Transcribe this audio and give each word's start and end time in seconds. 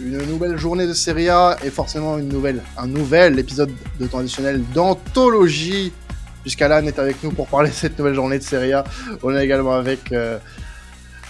une 0.00 0.18
nouvelle 0.26 0.56
journée 0.56 0.86
de 0.86 0.92
Serie 0.92 1.28
A 1.28 1.56
et 1.64 1.70
forcément 1.70 2.18
une 2.18 2.28
nouvelle, 2.28 2.62
un 2.76 2.86
nouvel 2.86 3.38
épisode 3.38 3.70
de 3.98 4.06
temps 4.06 4.18
additionnel 4.18 4.62
d'anthologie. 4.74 5.92
Puisqu'Alan 6.42 6.86
est 6.86 6.98
avec 6.98 7.22
nous 7.24 7.32
pour 7.32 7.48
parler 7.48 7.70
de 7.70 7.74
cette 7.74 7.98
nouvelle 7.98 8.14
journée 8.14 8.38
de 8.38 8.42
Serie 8.42 8.72
A. 8.72 8.84
On 9.22 9.34
est 9.34 9.44
également 9.44 9.74
avec 9.74 10.12
euh, 10.12 10.38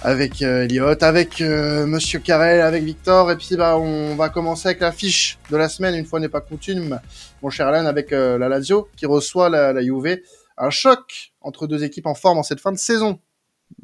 avec 0.03 0.43
euh, 0.43 0.95
avec 1.01 1.41
euh, 1.41 1.87
Monsieur 1.87 2.19
Carrel, 2.19 2.61
avec 2.61 2.85
Victor, 2.85 3.31
et 3.31 3.37
puis 3.37 3.57
bah 3.57 3.79
on 3.79 4.15
va 4.15 4.29
commencer 4.29 4.69
avec 4.69 4.81
la 4.81 4.93
fiche 4.93 5.39
de 5.51 5.57
la 5.57 5.71
semaine, 5.71 5.95
une 5.95 6.05
fois 6.05 6.21
n'est 6.21 6.29
pas 6.29 6.43
coutume, 6.43 7.01
mon 7.43 7.49
cher 7.49 7.69
Alan, 7.69 7.87
avec 7.87 8.11
la 8.11 8.49
Lazio 8.49 8.89
qui 8.97 9.07
reçoit 9.07 9.49
la, 9.49 9.73
la 9.73 9.83
Juve. 9.83 10.19
Un 10.59 10.71
choc 10.71 11.33
entre 11.41 11.67
deux 11.67 11.85
équipes 11.85 12.07
en 12.07 12.15
forme 12.15 12.39
en 12.39 12.43
cette 12.43 12.61
fin 12.61 12.73
de 12.73 12.79
saison. 12.79 13.19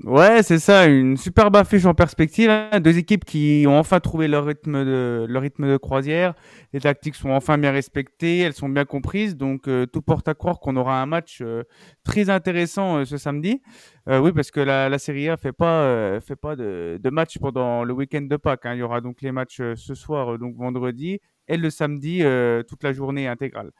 Ouais, 0.04 0.42
c'est 0.42 0.58
ça, 0.58 0.86
une 0.86 1.16
superbe 1.16 1.54
affiche 1.56 1.84
en 1.84 1.94
perspective. 1.94 2.50
Hein. 2.50 2.80
Deux 2.80 2.98
équipes 2.98 3.24
qui 3.24 3.64
ont 3.68 3.78
enfin 3.78 4.00
trouvé 4.00 4.26
leur 4.26 4.46
rythme 4.46 4.84
de, 4.84 5.26
leur 5.28 5.42
rythme 5.42 5.68
de 5.68 5.76
croisière. 5.76 6.34
Les 6.72 6.80
tactiques 6.80 7.14
sont 7.14 7.30
enfin 7.30 7.58
bien 7.58 7.72
respectées, 7.72 8.38
elles 8.38 8.54
sont 8.54 8.68
bien 8.68 8.84
comprises. 8.84 9.36
Donc, 9.36 9.68
euh, 9.68 9.86
tout 9.86 10.00
porte 10.00 10.28
à 10.28 10.34
croire 10.34 10.60
qu'on 10.60 10.76
aura 10.76 11.02
un 11.02 11.06
match 11.06 11.38
euh, 11.42 11.64
très 12.04 12.30
intéressant 12.30 12.98
euh, 12.98 13.04
ce 13.04 13.16
samedi. 13.16 13.60
oui, 14.08 14.32
parce 14.32 14.50
que 14.50 14.60
la, 14.60 14.88
la 14.88 14.98
Serie 14.98 15.28
A 15.28 15.36
fait 15.36 15.52
pas, 15.52 16.20
fait 16.20 16.36
pas 16.36 16.56
de, 16.56 16.98
de 17.00 17.10
match 17.10 17.38
pendant 17.38 17.84
le 17.84 17.92
week-end 17.92 18.22
de 18.22 18.36
Pâques. 18.36 18.66
Hein. 18.66 18.74
Il 18.74 18.78
y 18.78 18.82
aura 18.82 19.00
donc 19.00 19.20
les 19.22 19.30
matchs 19.32 19.60
ce 19.76 19.94
soir, 19.94 20.38
donc 20.38 20.56
vendredi, 20.56 21.20
et 21.52 21.58
le 21.58 21.70
samedi 21.70 22.22
euh, 22.22 22.62
toute 22.62 22.82
la 22.82 22.92
journée 22.92 23.28
intégrale. 23.28 23.70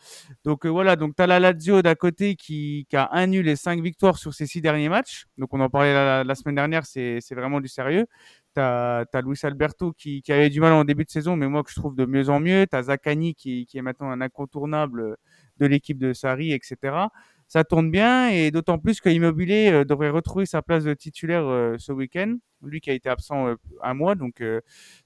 Donc 0.45 0.67
euh, 0.67 0.69
voilà, 0.69 0.95
donc 0.95 1.17
tu 1.17 1.23
as 1.23 1.27
la 1.27 1.41
Lazio 1.41 1.81
d'à 1.81 1.95
côté 1.95 2.37
qui, 2.37 2.87
qui, 2.89 2.97
a 2.97 3.09
un 3.13 3.27
nul 3.27 3.49
et 3.49 3.57
cinq 3.57 3.81
victoires 3.81 4.19
sur 4.19 4.35
ses 4.35 4.47
six 4.47 4.61
derniers 4.61 4.91
matchs. 4.91 5.25
Donc 5.39 5.55
on 5.55 5.61
en 5.61 5.71
parlait 5.71 6.25
la, 6.25 6.35
semaine 6.35 6.57
dernière, 6.57 6.85
c'est 6.85 7.21
vraiment 7.33 7.61
du 7.61 7.69
sérieux. 7.69 8.07
Tu 8.55 8.61
as, 8.61 9.07
Luis 9.25 9.39
Alberto 9.43 9.93
qui, 9.93 10.21
qui, 10.21 10.33
avait 10.33 10.51
du 10.51 10.61
mal 10.61 10.75
en 10.75 10.85
début 10.85 11.05
de 11.05 11.11
saison, 11.11 11.35
mais 11.35 11.49
moi 11.49 11.63
que 11.63 11.71
je 11.71 11.81
trouve 11.81 11.97
de 11.97 12.05
mieux 12.05 12.29
en 12.29 12.41
mieux. 12.41 12.67
Tu 12.71 12.77
as 12.77 12.85
Zaccani 12.85 13.35
qui, 13.35 13.65
qui 13.65 13.79
est 13.79 13.83
maintenant 13.83 14.11
un 14.11 14.21
incontournable 14.21 15.17
de 15.57 15.67
l'équipe 15.67 15.99
de 15.99 16.13
Sarri, 16.13 16.53
etc 16.53 17.07
ça 17.53 17.65
tourne 17.65 17.91
bien 17.91 18.31
et 18.31 18.51
d'autant 18.51 18.79
plus 18.79 18.99
que 19.03 19.11
euh, 19.11 19.85
devrait 19.85 20.09
retrouver 20.09 20.47
sa 20.47 20.63
place 20.63 20.85
de 20.85 20.95
titulaire 20.95 21.45
euh, 21.45 21.77
ce 21.77 21.93
week-end. 21.93 22.39
Lui 22.63 22.81
qui 22.81 22.89
a 22.89 22.95
été 22.95 23.11
absent 23.11 23.47
euh, 23.47 23.57
un 23.83 23.93
mois, 23.93 24.15
donc 24.15 24.43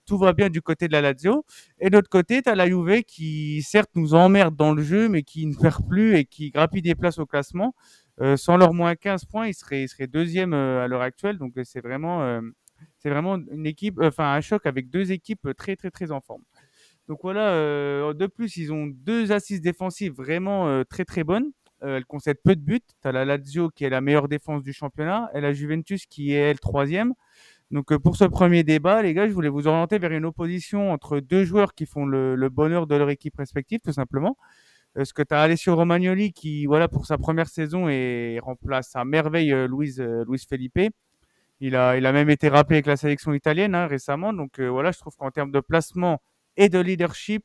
tout 0.06 0.16
va 0.16 0.33
bien 0.33 0.48
du 0.48 0.62
côté 0.62 0.86
de 0.86 0.92
la 0.92 1.00
Lazio. 1.00 1.44
Et 1.80 1.91
de 1.91 1.97
l'autre 1.97 2.08
côté, 2.08 2.42
tu 2.42 2.48
as 2.48 2.55
la 2.55 2.69
Juve 2.69 3.02
qui 3.02 3.62
certes 3.62 3.91
nous 3.97 4.14
emmerde 4.14 4.55
dans 4.55 4.74
le 4.74 4.80
jeu, 4.80 5.08
mais 5.08 5.24
qui 5.24 5.44
ne 5.47 5.56
perd 5.56 5.89
plus 5.89 6.14
et 6.14 6.24
qui 6.24 6.50
grappille 6.50 6.83
des 6.83 6.94
places 6.94 7.19
au 7.19 7.27
classement. 7.27 7.74
sans 8.36 8.56
leur 8.56 8.72
moins 8.74 8.94
15 8.94 9.24
points, 9.24 9.48
il 9.48 9.55
serait, 9.55 9.83
il 9.83 9.89
serait 9.89 10.06
deuxième 10.06 10.52
à 10.55 10.86
l'heure 10.86 11.02
actuelle. 11.02 11.39
Donc 11.39 11.55
c'est 11.64 11.80
vraiment, 11.80 12.41
c'est 12.98 13.11
vraiment 13.11 13.39
une 13.39 13.67
équipe, 13.67 13.98
enfin 14.00 14.33
un 14.34 14.41
choc 14.41 14.67
avec 14.67 14.89
deux 14.89 15.11
équipes 15.11 15.48
très 15.58 15.74
très 15.74 15.91
très 15.91 16.12
en 16.12 16.20
forme. 16.20 16.42
Donc 17.08 17.19
voilà, 17.22 17.50
de 18.14 18.27
plus, 18.27 18.56
ils 18.56 18.72
ont 18.72 18.86
deux 18.86 19.33
assises 19.33 19.61
défensives 19.61 20.12
vraiment 20.12 20.84
très 20.84 21.05
très 21.05 21.24
bonnes. 21.24 21.50
Euh, 21.82 21.98
elle 21.98 22.06
concède 22.06 22.38
peu 22.42 22.56
de 22.56 22.60
buts. 22.60 22.80
Tu 23.02 23.08
as 23.08 23.12
la 23.12 23.24
Lazio 23.24 23.69
qui 23.70 23.84
est 23.84 23.91
la 23.91 24.00
meilleure 24.00 24.28
défense 24.28 24.62
du 24.62 24.72
championnat 24.72 25.30
et 25.34 25.41
la 25.41 25.52
Juventus 25.52 26.06
qui 26.06 26.33
est 26.33 26.50
elle 26.50 26.60
troisième. 26.60 27.12
Donc 27.70 27.92
euh, 27.92 27.98
pour 27.98 28.16
ce 28.16 28.24
premier 28.24 28.62
débat, 28.62 29.02
les 29.02 29.12
gars, 29.12 29.28
je 29.28 29.33
voulais 29.33 29.48
vous 29.48 29.66
orienter 29.66 29.98
vers 29.98 30.12
une 30.12 30.24
opposition 30.24 30.92
entre 30.92 31.20
deux 31.20 31.44
joueurs 31.44 31.74
qui 31.74 31.84
font 31.86 32.06
le, 32.06 32.48
bonheur 32.48 32.86
de 32.86 32.94
leur 32.94 33.10
équipe 33.10 33.36
respective, 33.36 33.80
tout 33.84 33.92
simplement. 33.92 34.36
Est-ce 34.96 35.12
que 35.12 35.22
tu 35.22 35.34
as 35.34 35.42
Alessio 35.42 35.77
Romagnoli 35.77 36.33
qui, 36.33 36.66
voilà, 36.66 36.88
pour 36.88 37.06
sa 37.06 37.18
première 37.18 37.48
saison 37.48 37.88
et 37.88 38.38
remplace 38.42 38.96
à 38.96 39.05
merveille 39.05 39.52
euh, 39.52 39.68
Luis, 39.68 40.46
Felipe. 40.48 40.78
Il 41.61 41.77
a, 41.77 41.96
il 41.96 42.06
a 42.06 42.12
même 42.12 42.30
été 42.30 42.48
rappelé 42.48 42.77
avec 42.77 42.86
la 42.86 42.96
sélection 42.96 43.34
italienne 43.34 43.74
hein, 43.74 43.86
récemment. 43.86 44.33
Donc 44.33 44.61
voilà, 44.61 44.92
je 44.92 44.98
trouve 44.98 45.16
qu'en 45.16 45.30
termes 45.30 45.50
de 45.50 45.61
placement 45.61 46.20
et 46.56 46.68
de 46.68 46.78
leadership, 46.78 47.44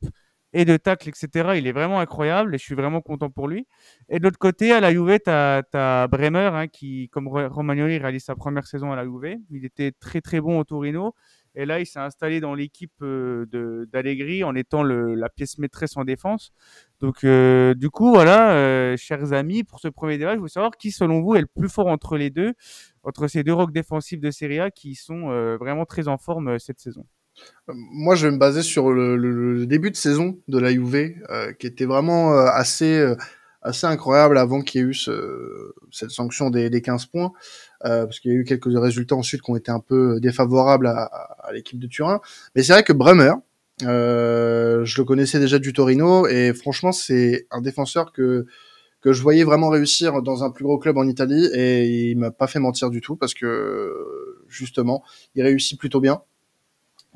et 0.53 0.65
de 0.65 0.77
tacle, 0.77 1.09
etc. 1.09 1.51
Il 1.55 1.67
est 1.67 1.71
vraiment 1.71 1.99
incroyable 1.99 2.55
et 2.55 2.57
je 2.57 2.63
suis 2.63 2.75
vraiment 2.75 3.01
content 3.01 3.29
pour 3.29 3.47
lui. 3.47 3.67
Et 4.09 4.19
de 4.19 4.23
l'autre 4.23 4.39
côté, 4.39 4.71
à 4.71 4.79
la 4.79 4.91
Juve, 4.91 5.19
tu 5.23 5.29
as, 5.29 6.07
Bremer 6.09 6.49
hein, 6.53 6.67
qui, 6.67 7.09
comme 7.09 7.27
Romagnoli, 7.27 7.97
réalise 7.97 8.23
sa 8.23 8.35
première 8.35 8.67
saison 8.67 8.91
à 8.91 8.95
la 8.95 9.03
Juve. 9.03 9.37
Il 9.49 9.65
était 9.65 9.91
très 9.91 10.21
très 10.21 10.41
bon 10.41 10.59
au 10.59 10.63
Torino. 10.63 11.13
Et 11.53 11.65
là, 11.65 11.79
il 11.81 11.85
s'est 11.85 11.99
installé 11.99 12.39
dans 12.39 12.53
l'équipe 12.53 12.93
euh, 13.01 13.85
d'Allegri 13.91 14.43
en 14.43 14.55
étant 14.55 14.83
le, 14.83 15.15
la 15.15 15.27
pièce 15.29 15.57
maîtresse 15.57 15.97
en 15.97 16.05
défense. 16.05 16.53
Donc, 17.01 17.23
euh, 17.23 17.73
du 17.73 17.89
coup, 17.89 18.09
voilà, 18.11 18.53
euh, 18.53 18.95
chers 18.95 19.33
amis, 19.33 19.63
pour 19.65 19.79
ce 19.81 19.89
premier 19.89 20.17
débat, 20.17 20.35
je 20.35 20.41
veux 20.41 20.47
savoir 20.47 20.71
qui, 20.77 20.91
selon 20.91 21.21
vous, 21.21 21.35
est 21.35 21.41
le 21.41 21.47
plus 21.47 21.67
fort 21.67 21.87
entre 21.87 22.15
les 22.15 22.29
deux, 22.29 22.53
entre 23.03 23.27
ces 23.27 23.43
deux 23.43 23.53
rocks 23.53 23.73
défensifs 23.73 24.21
de 24.21 24.31
Serie 24.31 24.59
A 24.59 24.71
qui 24.71 24.95
sont 24.95 25.27
vraiment 25.57 25.85
très 25.85 26.07
en 26.07 26.17
forme 26.17 26.57
cette 26.57 26.79
saison. 26.79 27.05
Moi, 27.67 28.15
je 28.15 28.27
vais 28.27 28.31
me 28.31 28.37
baser 28.37 28.63
sur 28.63 28.91
le, 28.91 29.65
début 29.65 29.91
de 29.91 29.95
saison 29.95 30.37
de 30.47 30.59
la 30.59 30.71
Juve, 30.71 31.15
euh, 31.29 31.53
qui 31.53 31.67
était 31.67 31.85
vraiment 31.85 32.33
euh, 32.33 32.47
assez 32.47 32.97
euh, 32.97 33.15
assez 33.61 33.85
incroyable 33.85 34.39
avant 34.39 34.61
qu'il 34.61 34.81
y 34.81 34.83
ait 34.83 34.87
eu 34.87 34.93
ce, 34.95 35.73
cette 35.91 36.09
sanction 36.09 36.49
des, 36.49 36.71
des 36.71 36.81
15 36.81 37.05
points, 37.05 37.31
parce 37.81 38.19
qu'il 38.19 38.31
y 38.31 38.35
a 38.35 38.37
eu 38.37 38.43
quelques 38.43 38.65
résultats 38.65 39.15
ensuite 39.15 39.43
qui 39.43 39.51
ont 39.51 39.55
été 39.55 39.69
un 39.69 39.79
peu 39.79 40.19
défavorables 40.19 40.87
à, 40.87 41.03
à 41.03 41.53
l'équipe 41.53 41.77
de 41.77 41.85
Turin. 41.85 42.21
Mais 42.55 42.63
c'est 42.63 42.73
vrai 42.73 42.81
que 42.81 42.91
Bremer, 42.91 43.33
je 43.81 44.97
le 44.97 45.03
connaissais 45.03 45.39
déjà 45.39 45.59
du 45.59 45.73
Torino, 45.73 46.25
et 46.27 46.53
franchement, 46.55 46.91
c'est 46.91 47.45
un 47.51 47.61
défenseur 47.61 48.11
que 48.11 48.47
que 49.01 49.13
je 49.13 49.21
voyais 49.21 49.43
vraiment 49.43 49.69
réussir 49.69 50.21
dans 50.23 50.43
un 50.43 50.51
plus 50.51 50.63
gros 50.63 50.79
club 50.79 50.97
en 50.97 51.07
Italie, 51.07 51.45
et 51.53 52.09
il 52.09 52.17
m'a 52.17 52.31
pas 52.31 52.47
fait 52.47 52.59
mentir 52.59 52.89
du 52.89 52.99
tout, 52.99 53.15
parce 53.15 53.35
que 53.35 53.93
justement, 54.47 55.03
il 55.35 55.43
réussit 55.43 55.79
plutôt 55.79 55.99
bien. 55.99 56.23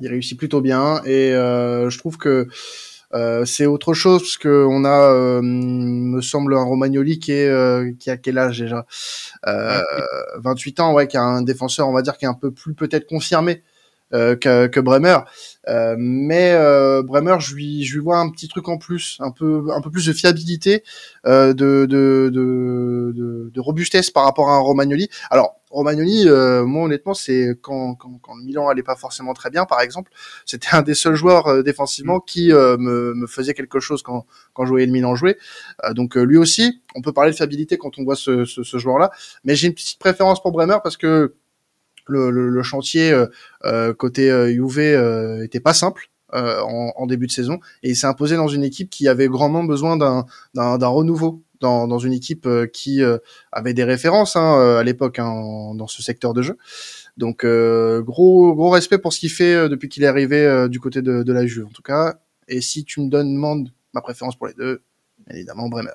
Il 0.00 0.08
réussit 0.08 0.38
plutôt 0.38 0.60
bien 0.60 1.02
et 1.04 1.32
euh, 1.32 1.88
je 1.90 1.98
trouve 1.98 2.18
que 2.18 2.48
euh, 3.14 3.44
c'est 3.44 3.66
autre 3.66 3.94
chose 3.94 4.22
parce 4.22 4.36
que 4.36 4.66
on 4.68 4.84
a, 4.84 5.12
euh, 5.12 5.40
me 5.42 6.20
semble, 6.20 6.54
un 6.54 6.64
Romagnoli 6.64 7.18
qui 7.18 7.32
est 7.32 7.48
euh, 7.48 7.92
qui 7.98 8.10
a 8.10 8.16
quel 8.16 8.36
âge 8.38 8.58
déjà? 8.60 8.84
28 9.44 10.80
ans, 10.80 10.92
ouais, 10.92 11.06
qui 11.06 11.16
a 11.16 11.22
un 11.22 11.42
défenseur, 11.42 11.88
on 11.88 11.92
va 11.92 12.02
dire, 12.02 12.16
qui 12.18 12.24
est 12.24 12.28
un 12.28 12.34
peu 12.34 12.50
plus 12.50 12.74
peut-être 12.74 13.06
confirmé 13.06 13.62
euh, 14.14 14.36
que, 14.36 14.68
que, 14.68 14.78
Bremer. 14.78 15.18
Euh, 15.68 15.96
mais 15.98 16.52
euh, 16.52 17.02
Bremer, 17.02 17.36
je 17.40 17.54
lui, 17.54 17.84
je 17.84 17.94
lui 17.94 18.04
vois 18.04 18.18
un 18.18 18.30
petit 18.30 18.46
truc 18.46 18.68
en 18.68 18.78
plus, 18.78 19.16
un 19.20 19.32
peu, 19.32 19.64
un 19.74 19.80
peu 19.80 19.90
plus 19.90 20.06
de 20.06 20.12
fiabilité, 20.12 20.84
de, 21.24 21.52
de, 21.52 21.86
de, 21.86 22.30
de, 22.32 23.50
de 23.52 23.60
robustesse 23.60 24.10
par 24.10 24.24
rapport 24.24 24.48
à 24.48 24.54
un 24.54 24.60
Romagnoli. 24.60 25.08
Alors, 25.30 25.56
Romagnoli, 25.76 26.26
moi 26.64 26.84
honnêtement, 26.84 27.14
c'est 27.14 27.50
quand, 27.60 27.94
quand, 27.94 28.18
quand 28.22 28.34
le 28.34 28.44
Milan 28.44 28.68
allait 28.68 28.82
pas 28.82 28.96
forcément 28.96 29.34
très 29.34 29.50
bien, 29.50 29.64
par 29.66 29.80
exemple, 29.80 30.10
c'était 30.44 30.68
un 30.72 30.82
des 30.82 30.94
seuls 30.94 31.14
joueurs 31.14 31.62
défensivement 31.62 32.18
qui 32.20 32.48
me, 32.48 33.14
me 33.14 33.26
faisait 33.26 33.54
quelque 33.54 33.78
chose 33.78 34.02
quand, 34.02 34.26
quand 34.54 34.64
je 34.64 34.70
voyais 34.70 34.86
le 34.86 34.92
Milan 34.92 35.14
jouer. 35.14 35.36
donc 35.92 36.16
lui 36.16 36.38
aussi, 36.38 36.82
on 36.94 37.02
peut 37.02 37.12
parler 37.12 37.30
de 37.30 37.36
fiabilité 37.36 37.78
quand 37.78 37.98
on 37.98 38.04
voit 38.04 38.16
ce, 38.16 38.44
ce, 38.44 38.62
ce 38.62 38.78
joueur-là. 38.78 39.10
Mais 39.44 39.54
j'ai 39.54 39.68
une 39.68 39.74
petite 39.74 39.98
préférence 39.98 40.42
pour 40.42 40.52
Bremer 40.52 40.78
parce 40.82 40.96
que 40.96 41.34
le, 42.08 42.30
le, 42.30 42.62
chantier 42.62 43.12
euh, 43.12 43.26
euh, 43.64 43.94
côté 43.94 44.30
euh, 44.30 44.48
Juve 44.48 45.42
était 45.42 45.60
pas 45.60 45.74
simple. 45.74 46.10
En, 46.32 46.92
en, 46.96 47.06
début 47.06 47.28
de 47.28 47.32
saison 47.32 47.60
et 47.84 47.90
il 47.90 47.96
s'est 47.96 48.08
imposé 48.08 48.34
dans 48.34 48.48
une 48.48 48.64
équipe 48.64 48.90
qui 48.90 49.06
avait 49.06 49.28
grandement 49.28 49.62
besoin 49.62 49.96
d'un 49.96 50.86
renouveau 50.88 51.44
dans, 51.60 51.98
une 51.98 52.12
équipe 52.12 52.48
qui 52.72 53.02
avait 53.52 53.74
des 53.74 53.84
références 53.84 54.36
hein, 54.36 54.78
à 54.78 54.82
l'époque 54.82 55.18
hein, 55.18 55.74
dans 55.74 55.86
ce 55.86 56.02
secteur 56.02 56.34
de 56.34 56.42
jeu. 56.42 56.56
Donc 57.16 57.44
gros 57.44 58.54
gros 58.54 58.70
respect 58.70 58.98
pour 58.98 59.12
ce 59.12 59.20
qu'il 59.20 59.30
fait 59.30 59.68
depuis 59.68 59.88
qu'il 59.88 60.02
est 60.02 60.08
arrivé 60.08 60.66
du 60.68 60.80
côté 60.80 61.02
de, 61.02 61.32
la 61.32 61.46
Juve 61.46 61.66
en 61.66 61.70
tout 61.70 61.82
cas. 61.82 62.18
Et 62.48 62.60
si 62.60 62.84
tu 62.84 63.00
me 63.00 63.08
demandes 63.08 63.72
ma 63.92 64.00
préférence 64.00 64.36
pour 64.36 64.46
les 64.46 64.54
deux, 64.54 64.82
évidemment 65.30 65.68
Bremer. 65.68 65.90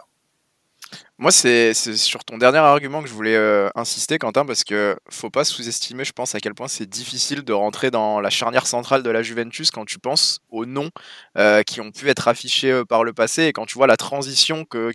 Moi, 1.17 1.31
c'est 1.31 1.73
sur 1.73 2.23
ton 2.23 2.37
dernier 2.37 2.57
argument 2.57 3.01
que 3.01 3.07
je 3.07 3.13
voulais 3.13 3.35
euh, 3.35 3.69
insister, 3.75 4.17
Quentin, 4.17 4.45
parce 4.45 4.63
que 4.63 4.97
faut 5.09 5.29
pas 5.29 5.43
sous-estimer, 5.43 6.03
je 6.03 6.13
pense, 6.13 6.35
à 6.35 6.39
quel 6.39 6.55
point 6.55 6.67
c'est 6.67 6.89
difficile 6.89 7.43
de 7.43 7.53
rentrer 7.53 7.91
dans 7.91 8.19
la 8.19 8.29
charnière 8.29 8.65
centrale 8.65 9.03
de 9.03 9.09
la 9.09 9.21
Juventus 9.21 9.71
quand 9.71 9.85
tu 9.85 9.99
penses 9.99 10.39
aux 10.49 10.65
noms 10.65 10.89
euh, 11.37 11.63
qui 11.63 11.79
ont 11.79 11.91
pu 11.91 12.09
être 12.09 12.27
affichés 12.27 12.71
euh, 12.71 12.85
par 12.85 13.03
le 13.03 13.13
passé 13.13 13.43
et 13.43 13.53
quand 13.53 13.65
tu 13.65 13.75
vois 13.75 13.87
la 13.87 13.97
transition 13.97 14.65
que, 14.65 14.91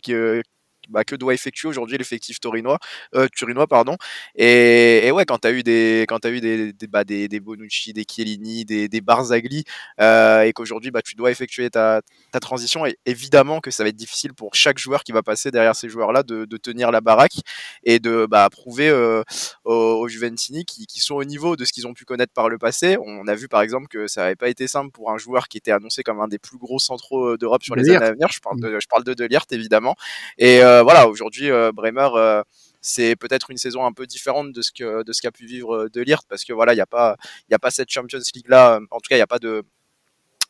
bah, 0.89 1.05
que 1.05 1.17
doit 1.17 1.35
effectuer 1.35 1.69
aujourd'hui 1.69 1.99
l'effectif 1.99 2.41
torinois, 2.41 2.79
euh, 3.15 3.29
turinois 3.35 3.67
pardon. 3.67 3.97
Et, 4.35 5.07
et 5.07 5.11
ouais, 5.13 5.25
quand 5.25 5.39
tu 5.39 5.49
as 5.49 5.53
eu 5.53 5.63
des 5.63 6.05
quand 6.09 6.25
as 6.25 6.31
eu 6.31 6.41
des 6.41 6.73
des, 6.73 6.87
bah, 6.87 7.05
des, 7.05 7.29
des 7.29 7.41
Bonucci, 7.41 7.93
des 7.93 8.05
Chiellini, 8.09 8.65
des, 8.65 8.89
des 8.89 9.01
Barzagli, 9.01 9.65
euh, 10.01 10.43
et 10.43 10.53
qu'aujourd'hui 10.53 10.91
bah, 10.91 11.03
tu 11.03 11.15
dois 11.15 11.31
effectuer 11.31 11.71
ta, 11.71 12.03
ta 12.33 12.41
transition, 12.41 12.87
et 12.87 12.99
évidemment 13.07 13.61
que 13.61 13.71
ça 13.71 13.83
va 13.83 13.89
être 13.91 13.97
difficile 13.97 14.35
pour 14.35 14.55
chaque 14.55 14.79
joueur 14.79 15.05
qui 15.05 15.13
va 15.13 15.23
passer 15.23 15.51
derrière 15.51 15.77
ces 15.77 15.89
joueurs-là 15.89 16.23
de, 16.23 16.45
de 16.45 16.57
tenir 16.57 16.91
la 16.91 17.01
baraque 17.01 17.41
et 17.85 17.99
de 17.99 18.27
bah, 18.27 18.49
prouver 18.51 18.89
euh, 18.89 19.23
aux, 19.65 19.73
aux, 19.73 20.09
Juventini 20.09 20.65
qui, 20.65 20.87
qui 20.87 21.01
sont 21.01 21.15
au 21.17 21.25
niveau 21.25 21.57
de 21.57 21.65
ce 21.65 21.73
qu'ils 21.73 21.87
ont 21.87 21.95
pu 21.95 22.05
connaître 22.05 22.33
par 22.33 22.49
le 22.49 22.59
passé. 22.59 22.97
On 23.05 23.27
a 23.27 23.35
vu 23.35 23.49
par 23.49 23.63
exemple 23.63 23.89
que 23.89 24.07
ça 24.07 24.23
n'avait 24.23 24.37
pas 24.37 24.49
été 24.49 24.67
simple 24.67 24.91
pour 24.91 25.11
un 25.11 25.19
joueur 25.19 25.49
qui 25.49 25.59
était 25.59 25.73
annoncé 25.73 26.03
comme 26.03 26.21
un 26.21 26.29
des 26.29 26.39
plus 26.39 26.59
gros 26.59 26.79
centraux 26.79 27.37
d'Europe 27.37 27.63
sur 27.63 27.75
les 27.75 27.89
années 27.91 28.05
à 28.05 28.13
venir. 28.13 28.29
Je 28.31 28.41
parle 28.41 28.61
de, 28.61 28.79
je 28.81 28.87
parle 28.89 29.05
de 29.05 29.15
Delirte 29.15 29.53
évidemment. 29.53 29.97
Et 30.39 30.63
euh, 30.63 30.76
voilà, 30.83 31.09
aujourd'hui, 31.09 31.51
euh, 31.51 31.73
Bremer 31.73 32.09
euh, 32.15 32.43
c'est 32.81 33.17
peut-être 33.17 33.51
une 33.51 33.57
saison 33.57 33.85
un 33.85 33.93
peu 33.93 34.07
différente 34.07 34.53
de 34.53 34.63
ce 34.63 34.71
que 34.73 35.03
de 35.03 35.13
ce 35.13 35.21
qu'a 35.21 35.33
pu 35.33 35.45
vivre 35.47 35.89
De 35.93 36.01
Ligt 36.03 36.23
parce 36.29 36.45
que 36.45 36.53
voilà 36.53 36.73
il 36.73 36.77
n'y 36.77 36.83
a 36.83 36.87
pas 36.87 37.17
il 37.49 37.55
a 37.55 37.59
pas 37.59 37.71
cette 37.71 37.91
Champions 37.91 38.21
League 38.35 38.49
là 38.49 38.79
en 38.91 38.99
tout 38.99 39.09
cas 39.09 39.17
il 39.17 39.19
n'y 39.19 39.23
a 39.23 39.27
pas 39.27 39.41
de 39.41 39.65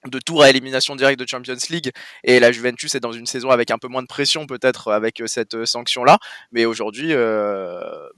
de 0.04 0.18
tour 0.18 0.42
à 0.42 0.50
élimination 0.50 0.94
directe 0.96 1.18
de 1.18 1.26
Champions 1.26 1.56
League 1.70 1.90
et 2.24 2.38
la 2.38 2.52
Juventus 2.52 2.94
est 2.94 3.00
dans 3.00 3.12
une 3.12 3.24
saison 3.24 3.50
avec 3.50 3.70
un 3.70 3.78
peu 3.78 3.88
moins 3.88 4.02
de 4.02 4.06
pression 4.06 4.46
peut-être 4.46 4.92
avec 4.92 5.22
cette 5.26 5.64
sanction 5.64 6.04
là 6.04 6.18
mais 6.52 6.66
aujourd'hui 6.66 7.14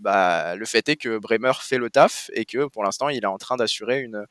bah, 0.01 0.57
le 0.57 0.67
fait 0.67 0.89
est 0.89 0.97
que 0.97 1.19
Bremer 1.19 1.53
fait 1.61 1.79
le 1.79 1.89
taf 1.89 2.29
et 2.35 2.45
que 2.45 2.67
pour 2.67 2.83
l'instant 2.83 3.09
il 3.11 3.23
est 3.23 3.27
en 3.27 3.39
train 3.39 3.57
d'assurer 3.57 4.01
une, 4.01 4.27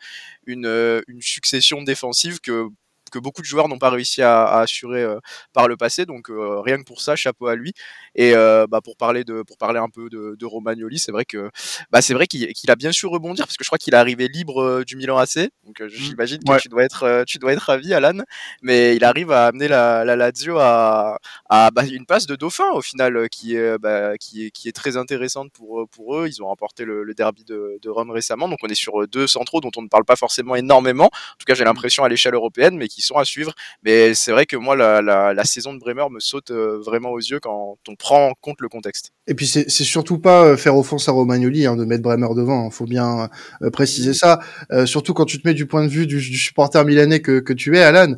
une, 0.45 1.01
une 1.07 1.21
succession 1.21 1.81
défensive 1.81 2.41
que 2.41 2.69
que 3.09 3.19
beaucoup 3.19 3.41
de 3.41 3.47
joueurs 3.47 3.67
n'ont 3.67 3.77
pas 3.77 3.89
réussi 3.89 4.21
à, 4.21 4.59
assurer 4.59 5.03
euh, 5.03 5.19
par 5.53 5.67
le 5.67 5.77
passé. 5.77 6.05
Donc 6.05 6.29
euh, 6.29 6.59
rien 6.61 6.77
que 6.77 6.83
pour 6.83 7.01
ça, 7.01 7.15
chapeau 7.15 7.47
à 7.47 7.55
lui. 7.55 7.73
Et 8.15 8.33
euh, 8.35 8.67
bah, 8.67 8.81
pour 8.83 8.97
parler 8.97 9.23
de 9.23 9.41
pour 9.43 9.57
parler 9.57 9.79
un 9.79 9.89
peu 9.89 10.09
de, 10.09 10.35
de 10.39 10.45
Romagnoli, 10.45 10.99
c'est 10.99 11.11
vrai 11.11 11.25
que 11.25 11.49
bah, 11.91 12.01
c'est 12.01 12.13
vrai 12.13 12.27
qu'il 12.27 12.71
a 12.71 12.75
bien 12.75 12.91
su 12.91 13.05
rebondir 13.05 13.45
parce 13.45 13.57
que 13.57 13.63
je 13.63 13.69
crois 13.69 13.77
qu'il 13.77 13.93
est 13.93 13.97
arrivé 13.97 14.27
libre 14.27 14.83
du 14.83 14.95
Milan 14.95 15.17
AC. 15.17 15.49
Donc 15.65 15.79
mmh. 15.79 15.87
j'imagine 15.89 16.39
que 16.43 16.59
tu 16.59 16.69
dois 16.69 16.83
être 16.83 17.23
tu 17.27 17.37
dois 17.37 17.53
être 17.53 17.59
ravi, 17.59 17.93
Alan. 17.93 18.23
Mais 18.61 18.95
il 18.95 19.03
arrive 19.03 19.31
à 19.31 19.47
amener 19.47 19.67
la, 19.67 20.05
la 20.05 20.15
Lazio 20.15 20.57
à, 20.59 21.19
à 21.49 21.71
bah, 21.71 21.83
une 21.85 22.05
passe 22.05 22.25
de 22.25 22.35
dauphin 22.35 22.69
au 22.71 22.81
final 22.81 23.29
qui 23.29 23.55
est 23.55 23.77
bah, 23.77 24.17
qui 24.17 24.45
est 24.45 24.51
qui 24.51 24.67
est 24.69 24.73
très 24.73 24.97
intéressante 24.97 25.51
pour 25.53 25.87
pour 25.89 26.17
eux. 26.17 26.27
Ils 26.27 26.41
ont 26.41 26.47
remporté 26.47 26.85
le, 26.85 27.03
le 27.03 27.13
derby 27.13 27.43
de, 27.43 27.79
de 27.81 27.89
Rome 27.89 28.11
récemment. 28.11 28.49
Donc 28.49 28.59
on 28.63 28.67
est 28.67 28.75
sur 28.75 29.07
deux 29.07 29.27
centraux 29.27 29.61
dont 29.61 29.71
on 29.77 29.81
ne 29.81 29.87
parle 29.87 30.05
pas 30.05 30.15
forcément 30.15 30.55
énormément. 30.55 31.05
En 31.05 31.37
tout 31.37 31.45
cas, 31.45 31.53
j'ai 31.53 31.63
mmh. 31.63 31.67
l'impression 31.67 32.03
à 32.03 32.09
l'échelle 32.09 32.33
européenne, 32.33 32.77
mais 32.77 32.87
qui 32.87 33.01
à 33.15 33.25
suivre. 33.25 33.53
Mais 33.83 34.13
c'est 34.13 34.31
vrai 34.31 34.45
que 34.45 34.57
moi, 34.57 34.75
la, 34.75 35.43
saison 35.45 35.73
de 35.73 35.79
Bremer 35.79 36.05
me 36.11 36.19
saute 36.19 36.51
euh, 36.51 36.79
vraiment 36.79 37.11
aux 37.11 37.19
yeux 37.19 37.39
quand 37.39 37.77
on 37.87 37.95
prend 37.95 38.29
en 38.29 38.33
compte 38.33 38.59
le 38.61 38.69
contexte. 38.69 39.11
Et 39.27 39.33
puis 39.33 39.47
c'est 39.47 39.69
surtout 39.69 40.19
pas 40.19 40.45
euh, 40.45 40.57
faire 40.57 40.75
offense 40.75 41.07
à 41.07 41.11
Romagnoli 41.11 41.65
hein, 41.65 41.75
de 41.75 41.85
mettre 41.85 42.03
Bremer 42.03 42.27
devant. 42.35 42.63
Il 42.63 42.67
hein. 42.67 42.71
faut 42.71 42.85
bien 42.85 43.29
euh, 43.61 43.69
préciser 43.69 44.13
ça. 44.13 44.39
surtout 44.85 45.13
quand 45.13 45.25
tu 45.25 45.41
te 45.41 45.47
mets 45.47 45.53
du 45.53 45.65
point 45.65 45.83
de 45.83 45.89
vue 45.89 46.07
du, 46.07 46.21
supporter 46.21 46.83
milanais 46.85 47.21
que, 47.21 47.53
tu 47.53 47.77
es, 47.77 47.81
Alan. 47.81 48.15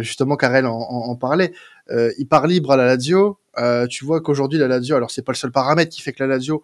justement, 0.00 0.36
Karel 0.36 0.66
en, 0.66 1.14
parlait. 1.16 1.52
il 1.90 2.26
part 2.26 2.46
libre 2.46 2.72
à 2.72 2.76
la 2.76 2.86
Lazio. 2.86 3.38
tu 3.88 4.04
vois 4.04 4.20
qu'aujourd'hui 4.20 4.58
la 4.58 4.68
Lazio, 4.68 4.96
alors 4.96 5.10
c'est 5.10 5.22
pas 5.22 5.32
le 5.32 5.36
seul 5.36 5.52
paramètre 5.52 5.94
qui 5.94 6.02
fait 6.02 6.12
que 6.12 6.22
la 6.22 6.28
Lazio 6.28 6.62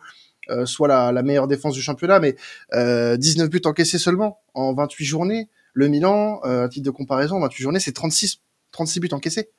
soit 0.65 0.89
la, 0.89 1.23
meilleure 1.23 1.49
défense 1.49 1.75
du 1.75 1.83
championnat, 1.83 2.21
mais 2.21 2.37
19 2.73 3.49
buts 3.51 3.63
encaissés 3.65 3.99
seulement 3.99 4.41
en 4.55 4.75
28 4.75 5.05
journées. 5.05 5.49
Le 5.77 5.89
Milan, 5.89 6.41
euh, 6.47 6.65
à 6.65 6.69
titre 6.71 6.87
de 6.87 6.91
comparaison, 6.91 7.39
28 7.39 7.63
journées, 7.63 7.81
c'est 7.81 7.93
36, 7.93 8.39
36 8.73 8.99
buts 8.99 9.09
encaissés. 9.13 9.51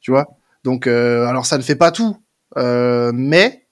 Tu 0.00 0.10
vois? 0.10 0.36
Donc, 0.64 0.86
euh, 0.86 1.24
alors 1.24 1.46
ça 1.46 1.56
ne 1.56 1.62
fait 1.62 1.76
pas 1.76 1.90
tout, 1.90 2.18
euh, 2.58 3.10
mais 3.14 3.66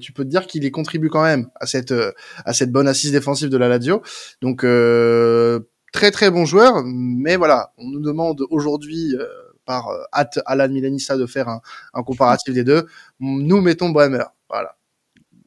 tu 0.00 0.12
peux 0.12 0.24
te 0.24 0.28
dire 0.28 0.46
qu'il 0.46 0.64
y 0.64 0.70
contribue 0.70 1.10
quand 1.10 1.22
même 1.22 1.48
à 1.56 1.66
cette 1.66 1.94
à 2.44 2.52
cette 2.52 2.70
bonne 2.72 2.88
assise 2.88 3.12
défensive 3.12 3.50
de 3.50 3.56
la 3.58 3.68
Lazio. 3.68 4.02
Donc 4.40 4.60
très 5.92 6.10
très 6.10 6.30
bon 6.30 6.46
joueur, 6.46 6.82
mais 6.84 7.36
voilà, 7.36 7.72
on 7.76 7.88
nous 7.88 8.00
demande 8.00 8.42
aujourd'hui 8.50 9.14
par 9.66 9.88
hâte 10.14 10.38
Alan 10.46 10.68
Milanista 10.68 11.18
de 11.18 11.26
faire 11.26 11.48
un, 11.48 11.60
un 11.92 12.02
comparatif 12.02 12.54
des 12.54 12.64
deux. 12.64 12.86
Nous 13.20 13.60
mettons 13.60 13.90
Bremer, 13.90 14.24
voilà. 14.48 14.77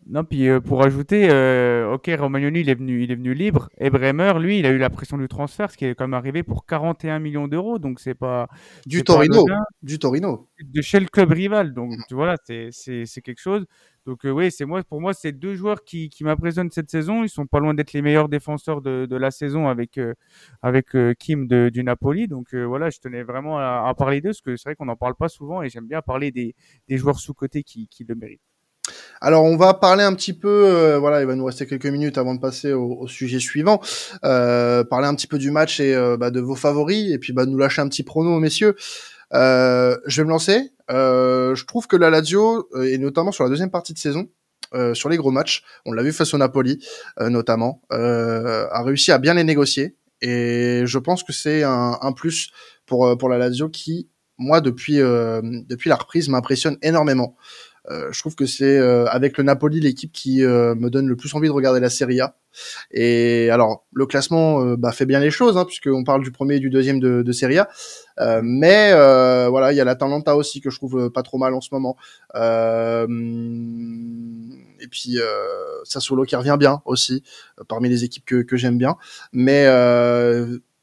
Non, 0.08 0.24
puis 0.24 0.50
euh, 0.50 0.60
pour 0.60 0.84
ajouter, 0.84 1.30
euh, 1.30 1.94
ok, 1.94 2.10
Romagnoli, 2.18 2.62
il 2.62 2.70
est 2.70 2.76
venu, 2.76 3.04
il 3.04 3.12
est 3.12 3.16
venu 3.16 3.34
libre. 3.34 3.70
Et 3.78 3.90
Bremer, 3.90 4.34
lui, 4.40 4.60
il 4.60 4.66
a 4.66 4.70
eu 4.70 4.78
la 4.78 4.90
pression 4.90 5.18
du 5.18 5.28
transfert, 5.28 5.70
ce 5.70 5.78
qui 5.78 5.86
est 5.86 5.96
quand 5.96 6.06
même 6.06 6.16
arrivé 6.16 6.42
pour 6.42 6.66
41 6.66 7.20
millions 7.20 7.48
d'euros. 7.48 7.78
Donc 7.78 8.00
c'est 8.00 8.16
pas 8.16 8.48
du 8.86 9.04
Torino, 9.04 9.46
du 9.84 10.00
Torino, 10.00 10.50
de 10.62 10.82
chez 10.82 11.00
le 11.00 11.06
club 11.06 11.32
rival. 11.32 11.74
Donc 11.74 11.92
mmh. 11.92 12.04
tu 12.08 12.16
vois 12.16 12.26
là, 12.26 12.38
c'est 12.46 13.22
quelque 13.22 13.40
chose. 13.40 13.66
Donc 14.08 14.26
euh, 14.26 14.32
oui, 14.32 14.52
c'est 14.52 14.66
moi, 14.66 14.84
pour 14.84 15.00
moi, 15.02 15.14
c'est 15.14 15.32
deux 15.32 15.54
joueurs 15.54 15.84
qui, 15.84 16.10
qui 16.10 16.24
m'impressionnent 16.24 16.72
cette 16.72 16.90
saison. 16.90 17.24
Ils 17.24 17.30
sont 17.30 17.46
pas 17.46 17.60
loin 17.60 17.76
d'être 17.76 17.94
les 17.94 18.02
meilleurs 18.02 18.28
défenseurs 18.28 18.82
de, 18.82 19.06
de 19.06 19.16
la 19.16 19.30
saison 19.30 19.68
avec 19.68 20.00
avec 20.64 20.88
Kim 21.20 21.48
de, 21.48 21.70
du 21.72 21.84
Napoli. 21.84 22.28
Donc 22.28 22.56
voilà, 22.56 22.90
je 22.90 23.00
tenais 23.00 23.22
vraiment 23.22 23.60
à, 23.60 23.86
à 23.88 23.94
parler 23.94 24.20
d'eux 24.20 24.30
parce 24.30 24.42
que 24.42 24.56
c'est 24.56 24.70
vrai 24.70 24.76
qu'on 24.76 24.86
n'en 24.86 24.96
parle 24.96 25.16
pas 25.16 25.30
souvent 25.30 25.62
et 25.62 25.70
j'aime 25.70 25.88
bien 25.88 26.02
parler 26.02 26.32
des, 26.32 26.56
des 26.88 26.98
joueurs 26.98 27.20
sous 27.20 27.36
côté 27.36 27.62
qui, 27.62 27.88
qui 27.88 28.04
le 28.04 28.16
méritent. 28.16 28.51
Alors 29.24 29.44
on 29.44 29.56
va 29.56 29.76
parler 29.76 30.04
un 30.04 30.16
petit 30.16 30.34
peu, 30.34 30.66
euh, 30.66 30.98
voilà, 30.98 31.22
il 31.22 31.28
va 31.28 31.36
nous 31.36 31.46
rester 31.46 31.68
quelques 31.68 31.86
minutes 31.86 32.18
avant 32.18 32.34
de 32.34 32.40
passer 32.40 32.74
au, 32.74 33.08
sujet 33.08 33.40
suivant, 33.40 33.80
euh, 34.26 34.84
parler 34.84 35.08
un 35.08 35.14
petit 35.14 35.28
peu 35.28 35.38
du 35.38 35.52
match 35.52 35.80
et 35.80 35.94
euh, 35.94 36.18
bah, 36.18 36.32
de 36.32 36.40
vos 36.40 36.56
favoris, 36.56 37.12
et 37.12 37.20
puis 37.20 37.32
bah, 37.32 37.46
nous 37.46 37.58
lâcher 37.58 37.84
un 37.84 37.88
petit 37.88 38.02
prono, 38.02 38.40
messieurs. 38.40 38.76
je 39.32 40.16
vais 40.18 40.24
me 40.24 40.30
lancer. 40.30 40.72
je 40.90 41.66
trouve 41.66 41.86
que 41.86 41.96
la 41.96 42.10
Lazio, 42.10 42.68
et 42.84 42.98
notamment 42.98 43.32
sur 43.32 43.44
la 43.44 43.52
deuxième 43.52 43.70
partie 43.70 43.94
de 43.94 44.00
saison, 44.00 44.28
sur 44.94 45.08
les 45.08 45.18
gros 45.18 45.32
matchs, 45.32 45.64
on 45.86 45.92
l'a 45.92 46.02
vu 46.02 46.14
face 46.14 46.34
au 46.34 46.40
Napoli 46.40 46.84
notamment, 47.20 47.84
a 47.92 48.84
réussi 48.84 49.12
à 49.12 49.20
bien 49.20 49.36
les 49.36 49.44
négocier, 49.44 49.98
et 50.22 50.82
je 50.86 50.98
pense 50.98 51.24
que 51.24 51.32
c'est 51.32 51.62
un, 51.62 51.98
un, 52.02 52.12
plus 52.12 52.50
pour 52.88 53.18
pour 53.20 53.30
la 53.30 53.38
Lazio 53.38 53.70
qui, 53.70 54.10
moi, 54.40 54.62
depuis 54.62 54.96
depuis 54.98 55.90
la 55.90 55.96
reprise, 55.96 56.28
m'impressionne 56.28 56.78
énormément. 56.82 57.36
Euh, 57.90 58.10
je 58.12 58.20
trouve 58.20 58.36
que 58.36 58.46
c'est 58.46 58.78
euh, 58.78 59.06
avec 59.08 59.38
le 59.38 59.44
Napoli 59.44 59.80
l'équipe 59.80 60.12
qui 60.12 60.44
euh, 60.46 60.76
me 60.76 60.92
donne 60.92 61.08
le 61.08 61.16
plus 61.16 61.34
envie 61.34 61.48
de 61.48 61.54
regarder 61.54 61.80
la 61.80 61.90
Serie 61.90 62.22
A. 62.22 62.36
Et 62.92 63.50
alors 63.50 63.86
le 63.94 64.06
classement 64.06 64.76
bah, 64.76 64.92
fait 64.92 65.06
bien 65.06 65.20
les 65.20 65.32
choses, 65.32 65.58
hein, 65.58 65.66
puisqu'on 65.66 66.04
parle 66.04 66.22
du 66.24 66.32
premier 66.32 66.56
et 66.56 66.60
du 66.60 66.70
deuxième 66.70 67.00
de, 67.00 67.22
de 67.24 67.32
Serie 67.32 67.60
A. 67.60 67.70
mais 68.44 68.92
voilà, 69.50 69.72
il 69.72 69.78
y 69.78 69.82
a 69.82 69.86
la 69.86 69.96
Talenta 69.96 70.36
aussi 70.36 70.62
que 70.62 70.70
je 70.70 70.76
trouve 70.76 71.10
pas 71.10 71.24
trop 71.24 71.38
mal 71.38 71.54
en 71.54 71.62
ce 71.62 71.70
moment. 71.72 71.96
et 74.80 74.88
puis 74.90 75.18
Sassuolo 75.86 76.26
qui 76.26 76.36
revient 76.36 76.58
bien 76.60 76.82
aussi 76.86 77.24
parmi 77.70 77.88
les 77.90 78.04
équipes 78.04 78.26
que, 78.26 78.42
que 78.42 78.58
j'aime 78.58 78.78
bien. 78.78 78.98
Mais 79.32 79.66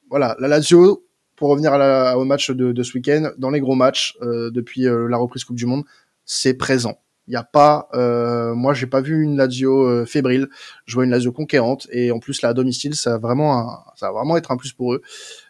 voilà, 0.09 0.37
la 0.39 0.49
Lazio 0.49 1.05
pour 1.37 1.51
revenir 1.51 1.73
à 1.73 1.79
la, 1.79 2.19
au 2.19 2.25
match 2.25 2.51
de, 2.51 2.73
de 2.73 2.83
ce 2.83 2.95
week-end, 2.95 3.31
dans 3.39 3.51
les 3.51 3.61
gros 3.61 3.77
matchs 3.77 4.17
depuis 4.23 4.85
la 4.85 5.19
reprise 5.19 5.45
Coupe 5.45 5.57
du 5.57 5.67
Monde, 5.67 5.85
c'est 6.29 6.55
présent. 6.55 7.01
Il 7.29 7.33
y 7.33 7.37
a 7.37 7.43
pas, 7.43 7.89
euh, 7.93 8.55
moi 8.55 8.73
j'ai 8.73 8.87
pas 8.87 9.03
vu 9.03 9.23
une 9.23 9.37
Lazio 9.37 9.87
euh, 9.87 10.07
fébrile. 10.07 10.49
Je 10.87 10.95
vois 10.95 11.05
une 11.05 11.11
Lazio 11.11 11.31
conquérante 11.31 11.87
et 11.93 12.11
en 12.11 12.21
plus 12.21 12.41
là 12.41 12.49
à 12.49 12.55
domicile, 12.55 12.95
ça 12.95 13.13
va 13.13 13.19
vraiment, 13.19 13.85
ça 13.97 14.07
va 14.07 14.13
vraiment 14.13 14.39
être 14.39 14.51
un 14.51 14.57
plus 14.57 14.73
pour 14.73 14.95
eux. 14.95 15.03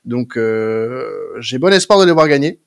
Donc 0.04 0.36
euh, 0.36 1.06
j'ai 1.38 1.58
bon 1.58 1.72
espoir 1.72 2.00
de 2.00 2.04
les 2.04 2.10
voir 2.10 2.26
gagner 2.26 2.60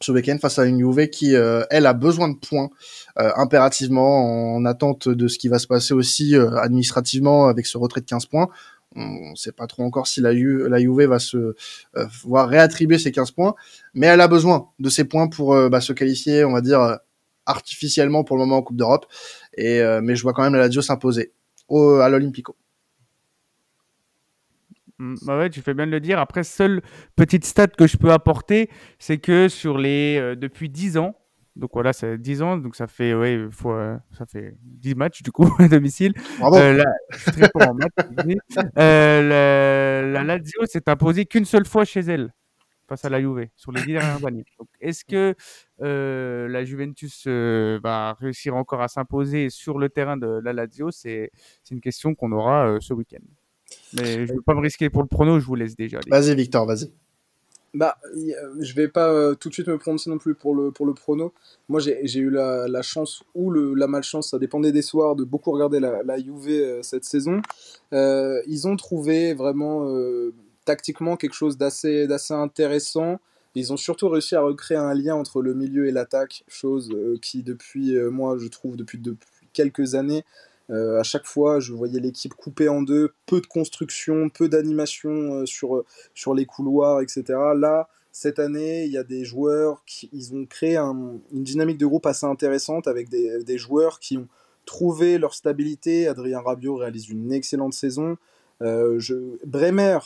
ce 0.00 0.12
week-end 0.12 0.38
face 0.40 0.58
à 0.58 0.64
une 0.64 0.78
Juve 0.78 1.08
qui, 1.08 1.34
euh, 1.36 1.64
elle, 1.68 1.84
a 1.84 1.92
besoin 1.92 2.28
de 2.30 2.36
points 2.36 2.70
euh, 3.18 3.30
impérativement 3.36 4.54
en 4.54 4.64
attente 4.64 5.08
de 5.08 5.28
ce 5.28 5.38
qui 5.38 5.48
va 5.48 5.58
se 5.58 5.66
passer 5.66 5.92
aussi 5.92 6.34
administrativement 6.34 7.48
avec 7.48 7.66
ce 7.66 7.76
retrait 7.76 8.00
de 8.00 8.06
15 8.06 8.26
points. 8.26 8.48
On 8.96 9.30
ne 9.32 9.36
sait 9.36 9.52
pas 9.52 9.66
trop 9.66 9.82
encore 9.82 10.06
si 10.06 10.22
la, 10.22 10.32
la 10.32 10.78
Juve 10.78 11.02
va 11.02 11.18
se 11.18 11.54
voir 12.24 12.48
réattribuer 12.48 12.98
ces 12.98 13.12
15 13.12 13.32
points, 13.32 13.54
mais 13.92 14.06
elle 14.06 14.22
a 14.22 14.28
besoin 14.28 14.68
de 14.78 14.88
ces 14.88 15.04
points 15.04 15.28
pour 15.28 15.54
bah, 15.68 15.82
se 15.82 15.92
qualifier, 15.92 16.44
on 16.44 16.52
va 16.52 16.62
dire, 16.62 16.98
artificiellement 17.48 18.22
pour 18.22 18.36
le 18.36 18.44
moment 18.44 18.58
en 18.58 18.62
Coupe 18.62 18.76
d'Europe. 18.76 19.06
Et 19.56 19.80
euh, 19.80 20.00
mais 20.02 20.14
je 20.14 20.22
vois 20.22 20.32
quand 20.32 20.42
même 20.42 20.54
la 20.54 20.60
Lazio 20.60 20.82
s'imposer 20.82 21.32
à 21.70 22.08
l'Olympico. 22.08 22.56
Mm, 24.98 25.14
bah 25.22 25.38
ouais, 25.38 25.50
tu 25.50 25.60
fais 25.62 25.74
bien 25.74 25.86
de 25.86 25.92
le 25.92 26.00
dire. 26.00 26.18
Après, 26.18 26.44
seule 26.44 26.82
petite 27.16 27.44
stat 27.44 27.68
que 27.68 27.86
je 27.86 27.96
peux 27.96 28.10
apporter, 28.12 28.68
c'est 28.98 29.18
que 29.18 29.48
sur 29.48 29.78
les 29.78 30.18
euh, 30.18 30.34
depuis 30.34 30.68
10 30.68 30.98
ans, 30.98 31.14
donc 31.58 31.70
voilà, 31.74 31.92
c'est 31.92 32.18
10 32.18 32.42
ans, 32.42 32.56
donc 32.56 32.76
ça 32.76 32.86
fait 32.86 33.14
ouais, 33.14 33.46
ça 34.16 34.26
fait 34.26 34.56
10 34.62 34.94
matchs 34.94 35.22
du 35.22 35.32
coup 35.32 35.52
à 35.58 35.68
domicile. 35.68 36.14
Bravo. 36.38 36.56
Euh, 36.56 36.72
la, 36.72 36.84
euh, 38.78 40.12
la, 40.12 40.24
Lazio 40.24 40.66
s'est 40.66 40.88
imposée 40.88 41.26
qu'une 41.26 41.44
seule 41.44 41.66
fois 41.66 41.84
chez 41.84 42.00
elle 42.00 42.32
face 42.88 43.04
à 43.04 43.10
la 43.10 43.20
Juve 43.20 43.46
sur 43.54 43.70
les 43.70 43.82
dix 43.82 43.92
dernières 43.92 44.24
années. 44.24 44.44
Est-ce 44.80 45.04
que 45.04 45.34
euh, 45.82 46.48
la 46.48 46.64
Juventus 46.64 47.24
euh, 47.26 47.78
va 47.82 48.14
réussir 48.14 48.56
encore 48.56 48.80
à 48.80 48.88
s'imposer 48.88 49.50
sur 49.50 49.78
le 49.78 49.88
terrain 49.88 50.16
de 50.16 50.40
la 50.42 50.52
Lazio? 50.52 50.90
C'est 50.90 51.30
une 51.70 51.80
question 51.80 52.14
qu'on 52.14 52.32
aura 52.32 52.68
euh, 52.68 52.78
ce 52.80 52.94
week-end. 52.94 53.24
Mais 53.94 54.26
je 54.26 54.32
ne 54.32 54.36
veux 54.36 54.42
pas 54.42 54.54
me 54.54 54.60
risquer 54.60 54.88
pour 54.88 55.02
le 55.02 55.08
prono, 55.08 55.38
je 55.38 55.44
vous 55.44 55.54
laisse 55.54 55.76
déjà. 55.76 56.00
Vas-y 56.08 56.34
Victor, 56.34 56.66
vas-y. 56.66 56.90
Bah, 57.74 57.98
je 58.58 58.74
vais 58.74 58.88
pas 58.88 59.34
tout 59.34 59.50
de 59.50 59.54
suite 59.54 59.68
me 59.68 59.76
prononcer 59.76 60.08
non 60.08 60.16
plus 60.16 60.34
pour 60.34 60.54
le, 60.54 60.70
pour 60.70 60.86
le 60.86 60.94
prono. 60.94 61.34
Moi, 61.68 61.80
j'ai 61.80 62.18
eu 62.18 62.30
la, 62.30 62.66
la, 62.66 62.80
chance 62.80 63.22
ou 63.34 63.50
le, 63.50 63.74
la 63.74 63.86
malchance, 63.86 64.30
ça 64.30 64.38
dépendait 64.38 64.72
des 64.72 64.80
soirs, 64.80 65.14
de 65.16 65.24
beaucoup 65.24 65.52
regarder 65.52 65.78
la, 65.78 66.02
la 66.02 66.18
Juve 66.18 66.80
cette 66.80 67.04
saison. 67.04 67.42
ils 67.92 68.66
ont 68.66 68.76
trouvé 68.76 69.34
vraiment 69.34 69.86
tactiquement 70.68 71.16
quelque 71.16 71.32
chose 71.32 71.56
d'assez 71.56 72.06
intéressant. 72.28 73.20
Ils 73.54 73.72
ont 73.72 73.78
surtout 73.78 74.10
réussi 74.10 74.36
à 74.36 74.42
recréer 74.42 74.76
un 74.76 74.92
lien 74.92 75.14
entre 75.14 75.40
le 75.40 75.54
milieu 75.54 75.86
et 75.86 75.92
l'attaque, 75.92 76.44
chose 76.46 76.90
euh, 76.92 77.16
qui 77.22 77.42
depuis 77.42 77.96
euh, 77.96 78.10
moi 78.10 78.36
je 78.38 78.48
trouve 78.48 78.76
depuis, 78.76 78.98
depuis 78.98 79.48
quelques 79.54 79.94
années, 79.94 80.24
euh, 80.68 81.00
à 81.00 81.02
chaque 81.04 81.24
fois 81.24 81.58
je 81.58 81.72
voyais 81.72 82.00
l'équipe 82.00 82.34
coupée 82.34 82.68
en 82.68 82.82
deux, 82.82 83.14
peu 83.24 83.40
de 83.40 83.46
construction, 83.46 84.28
peu 84.28 84.50
d'animation 84.50 85.46
sur, 85.46 85.84
sur 86.14 86.34
les 86.34 86.44
couloirs, 86.44 87.00
etc. 87.00 87.22
Là, 87.56 87.88
cette 88.12 88.38
année, 88.38 88.84
il 88.84 88.92
y 88.92 88.98
a 88.98 89.04
des 89.04 89.24
joueurs 89.24 89.82
qui 89.86 90.10
ils 90.12 90.34
ont 90.34 90.44
créé 90.44 90.76
une 90.76 91.22
dynamique 91.32 91.78
de 91.78 91.86
groupe 91.86 92.04
assez 92.04 92.26
intéressante 92.26 92.86
avec 92.86 93.08
des, 93.08 93.42
des, 93.42 93.56
joueurs 93.56 94.00
qui 94.00 94.18
ont 94.18 94.28
trouvé 94.66 95.16
leur 95.16 95.32
stabilité. 95.32 96.08
Adrien 96.08 96.40
Rabiot 96.40 96.76
réalise 96.76 97.08
une 97.08 97.32
excellente 97.32 97.72
saison. 97.72 98.18
je, 98.60 99.14
Bremer 99.46 99.98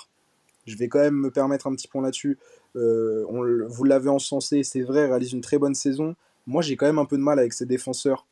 je 0.66 0.76
vais 0.76 0.88
quand 0.88 1.00
même 1.00 1.14
me 1.14 1.30
permettre 1.30 1.66
un 1.66 1.74
petit 1.74 1.88
point 1.88 2.02
là-dessus. 2.02 2.38
Euh, 2.76 3.24
vous 3.68 3.84
l'avez 3.84 4.08
encensé, 4.08 4.62
c'est 4.62 4.82
vrai, 4.82 5.06
réalise 5.06 5.32
une 5.32 5.40
très 5.40 5.58
bonne 5.58 5.74
saison. 5.74 6.14
Moi, 6.46 6.62
j'ai 6.62 6.76
quand 6.76 6.86
même 6.86 6.98
un 6.98 7.04
peu 7.04 7.16
de 7.16 7.22
mal 7.22 7.38
avec 7.38 7.52
ces 7.52 7.66
défenseurs 7.66 8.26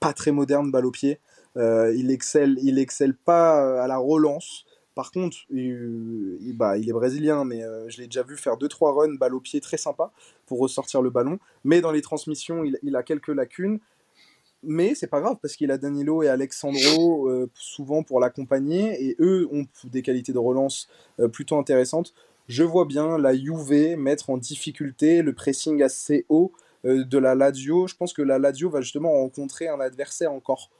pas 0.00 0.12
très 0.12 0.30
modernes, 0.30 0.70
balle 0.70 0.86
au 0.86 0.90
pied. 0.90 1.18
Euh, 1.56 1.92
il 1.96 2.10
excelle, 2.10 2.58
il 2.62 2.78
excelle 2.78 3.14
pas 3.14 3.82
à 3.82 3.86
la 3.86 3.98
relance. 3.98 4.64
Par 4.94 5.12
contre, 5.12 5.36
il, 5.50 6.54
bah, 6.56 6.76
est 6.76 6.92
brésilien, 6.92 7.44
mais 7.44 7.62
euh, 7.62 7.88
je 7.88 7.98
l'ai 7.98 8.06
déjà 8.06 8.22
vu 8.22 8.36
faire 8.36 8.56
2-3 8.56 8.94
runs 8.94 9.14
balle 9.14 9.34
au 9.34 9.40
pied 9.40 9.60
très 9.60 9.76
sympa 9.76 10.12
pour 10.46 10.58
ressortir 10.58 11.02
le 11.02 11.10
ballon. 11.10 11.38
Mais 11.64 11.80
dans 11.80 11.92
les 11.92 12.02
transmissions, 12.02 12.64
il 12.82 12.96
a 12.96 13.02
quelques 13.02 13.28
lacunes. 13.28 13.78
Mais 14.62 14.94
c'est 14.94 15.06
pas 15.06 15.20
grave 15.20 15.36
parce 15.40 15.54
qu'il 15.54 15.70
a 15.70 15.78
Danilo 15.78 16.22
et 16.22 16.28
Alexandro 16.28 17.28
euh, 17.28 17.48
souvent 17.54 18.02
pour 18.02 18.18
l'accompagner 18.18 19.02
et 19.04 19.16
eux 19.20 19.48
ont 19.52 19.66
des 19.84 20.02
qualités 20.02 20.32
de 20.32 20.38
relance 20.38 20.88
euh, 21.20 21.28
plutôt 21.28 21.58
intéressantes. 21.58 22.12
Je 22.48 22.64
vois 22.64 22.84
bien 22.84 23.18
la 23.18 23.36
Juve 23.36 23.96
mettre 23.96 24.30
en 24.30 24.36
difficulté 24.36 25.22
le 25.22 25.32
pressing 25.32 25.82
assez 25.82 26.26
haut 26.28 26.52
euh, 26.84 27.04
de 27.04 27.18
la 27.18 27.36
Lazio. 27.36 27.86
Je 27.86 27.94
pense 27.94 28.12
que 28.12 28.22
la 28.22 28.38
Lazio 28.38 28.68
va 28.68 28.80
justement 28.80 29.12
rencontrer 29.12 29.68
un 29.68 29.80
adversaire 29.80 30.32
encore, 30.32 30.70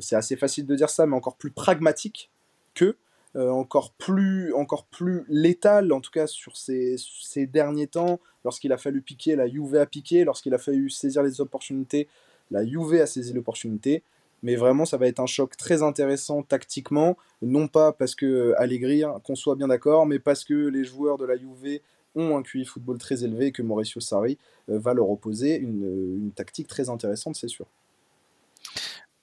c'est 0.00 0.16
assez 0.16 0.36
facile 0.36 0.66
de 0.66 0.74
dire 0.74 0.88
ça, 0.88 1.04
mais 1.04 1.14
encore 1.14 1.36
plus 1.36 1.50
pragmatique 1.50 2.30
que, 2.74 2.96
encore, 3.34 3.92
plus, 3.92 4.54
encore 4.54 4.86
plus 4.86 5.24
létal, 5.28 5.92
en 5.92 6.00
tout 6.00 6.10
cas 6.10 6.26
sur 6.26 6.56
ces, 6.56 6.96
ces 7.20 7.46
derniers 7.46 7.88
temps, 7.88 8.18
lorsqu'il 8.44 8.72
a 8.72 8.78
fallu 8.78 9.02
piquer, 9.02 9.36
la 9.36 9.46
Juve 9.46 9.74
a 9.74 9.84
piqué, 9.84 10.24
lorsqu'il 10.24 10.54
a 10.54 10.58
fallu 10.58 10.88
saisir 10.88 11.22
les 11.22 11.42
opportunités, 11.42 12.08
la 12.50 12.64
Juve 12.64 13.00
a 13.00 13.06
saisi 13.06 13.32
l'opportunité. 13.32 14.02
Mais 14.42 14.56
vraiment, 14.56 14.84
ça 14.84 14.98
va 14.98 15.06
être 15.06 15.20
un 15.20 15.26
choc 15.26 15.56
très 15.56 15.82
intéressant 15.82 16.42
tactiquement. 16.42 17.16
Non 17.40 17.66
pas 17.66 17.92
parce 17.92 18.14
que 18.14 18.26
euh, 18.26 18.60
Allegri, 18.60 19.02
hein, 19.02 19.14
qu'on 19.24 19.34
soit 19.34 19.56
bien 19.56 19.68
d'accord, 19.68 20.04
mais 20.04 20.18
parce 20.18 20.44
que 20.44 20.52
les 20.52 20.84
joueurs 20.84 21.16
de 21.16 21.24
la 21.24 21.36
Juve 21.36 21.80
ont 22.14 22.36
un 22.36 22.42
QI 22.42 22.66
football 22.66 22.98
très 22.98 23.24
élevé 23.24 23.46
et 23.46 23.52
que 23.52 23.62
Mauricio 23.62 24.02
Sarri 24.02 24.36
euh, 24.68 24.78
va 24.78 24.92
leur 24.92 25.08
opposer 25.08 25.56
une, 25.56 26.30
tactique 26.36 26.68
très 26.68 26.90
intéressante, 26.90 27.36
c'est 27.36 27.48
sûr. 27.48 27.64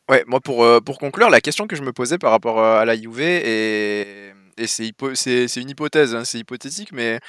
Ouais, 0.09 0.23
moi 0.25 0.39
pour, 0.39 0.63
euh, 0.63 0.79
pour 0.81 0.97
conclure, 0.97 1.29
la 1.29 1.39
question 1.39 1.67
que 1.67 1.75
je 1.75 1.83
me 1.83 1.93
posais 1.93 2.17
par 2.17 2.31
rapport 2.31 2.59
à 2.59 2.83
la 2.83 2.95
Juve, 2.95 3.21
et, 3.21 4.33
et 4.57 4.67
c'est 4.67 5.61
une 5.61 5.69
hypothèse, 5.69 6.15
hein, 6.15 6.23
c'est 6.25 6.39
hypothétique, 6.39 6.91
mais 6.91 7.19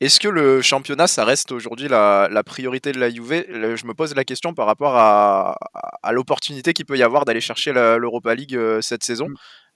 est-ce 0.00 0.18
que 0.18 0.28
le 0.28 0.62
championnat, 0.62 1.06
ça 1.06 1.26
reste 1.26 1.52
aujourd'hui 1.52 1.86
la, 1.86 2.42
priorité 2.46 2.92
de 2.92 2.98
la 2.98 3.10
Juve? 3.10 3.44
Je 3.50 3.86
me 3.86 3.92
pose 3.92 4.14
la 4.14 4.24
question 4.24 4.54
par 4.54 4.66
rapport 4.66 4.96
à, 4.96 5.56
l'opportunité 6.12 6.72
qu'il 6.72 6.86
peut 6.86 6.96
y 6.96 7.02
avoir 7.02 7.26
d'aller 7.26 7.42
chercher 7.42 7.72
l'Europa 7.72 8.34
League 8.34 8.56
euh, 8.56 8.80
cette 8.80 9.04
saison. 9.04 9.28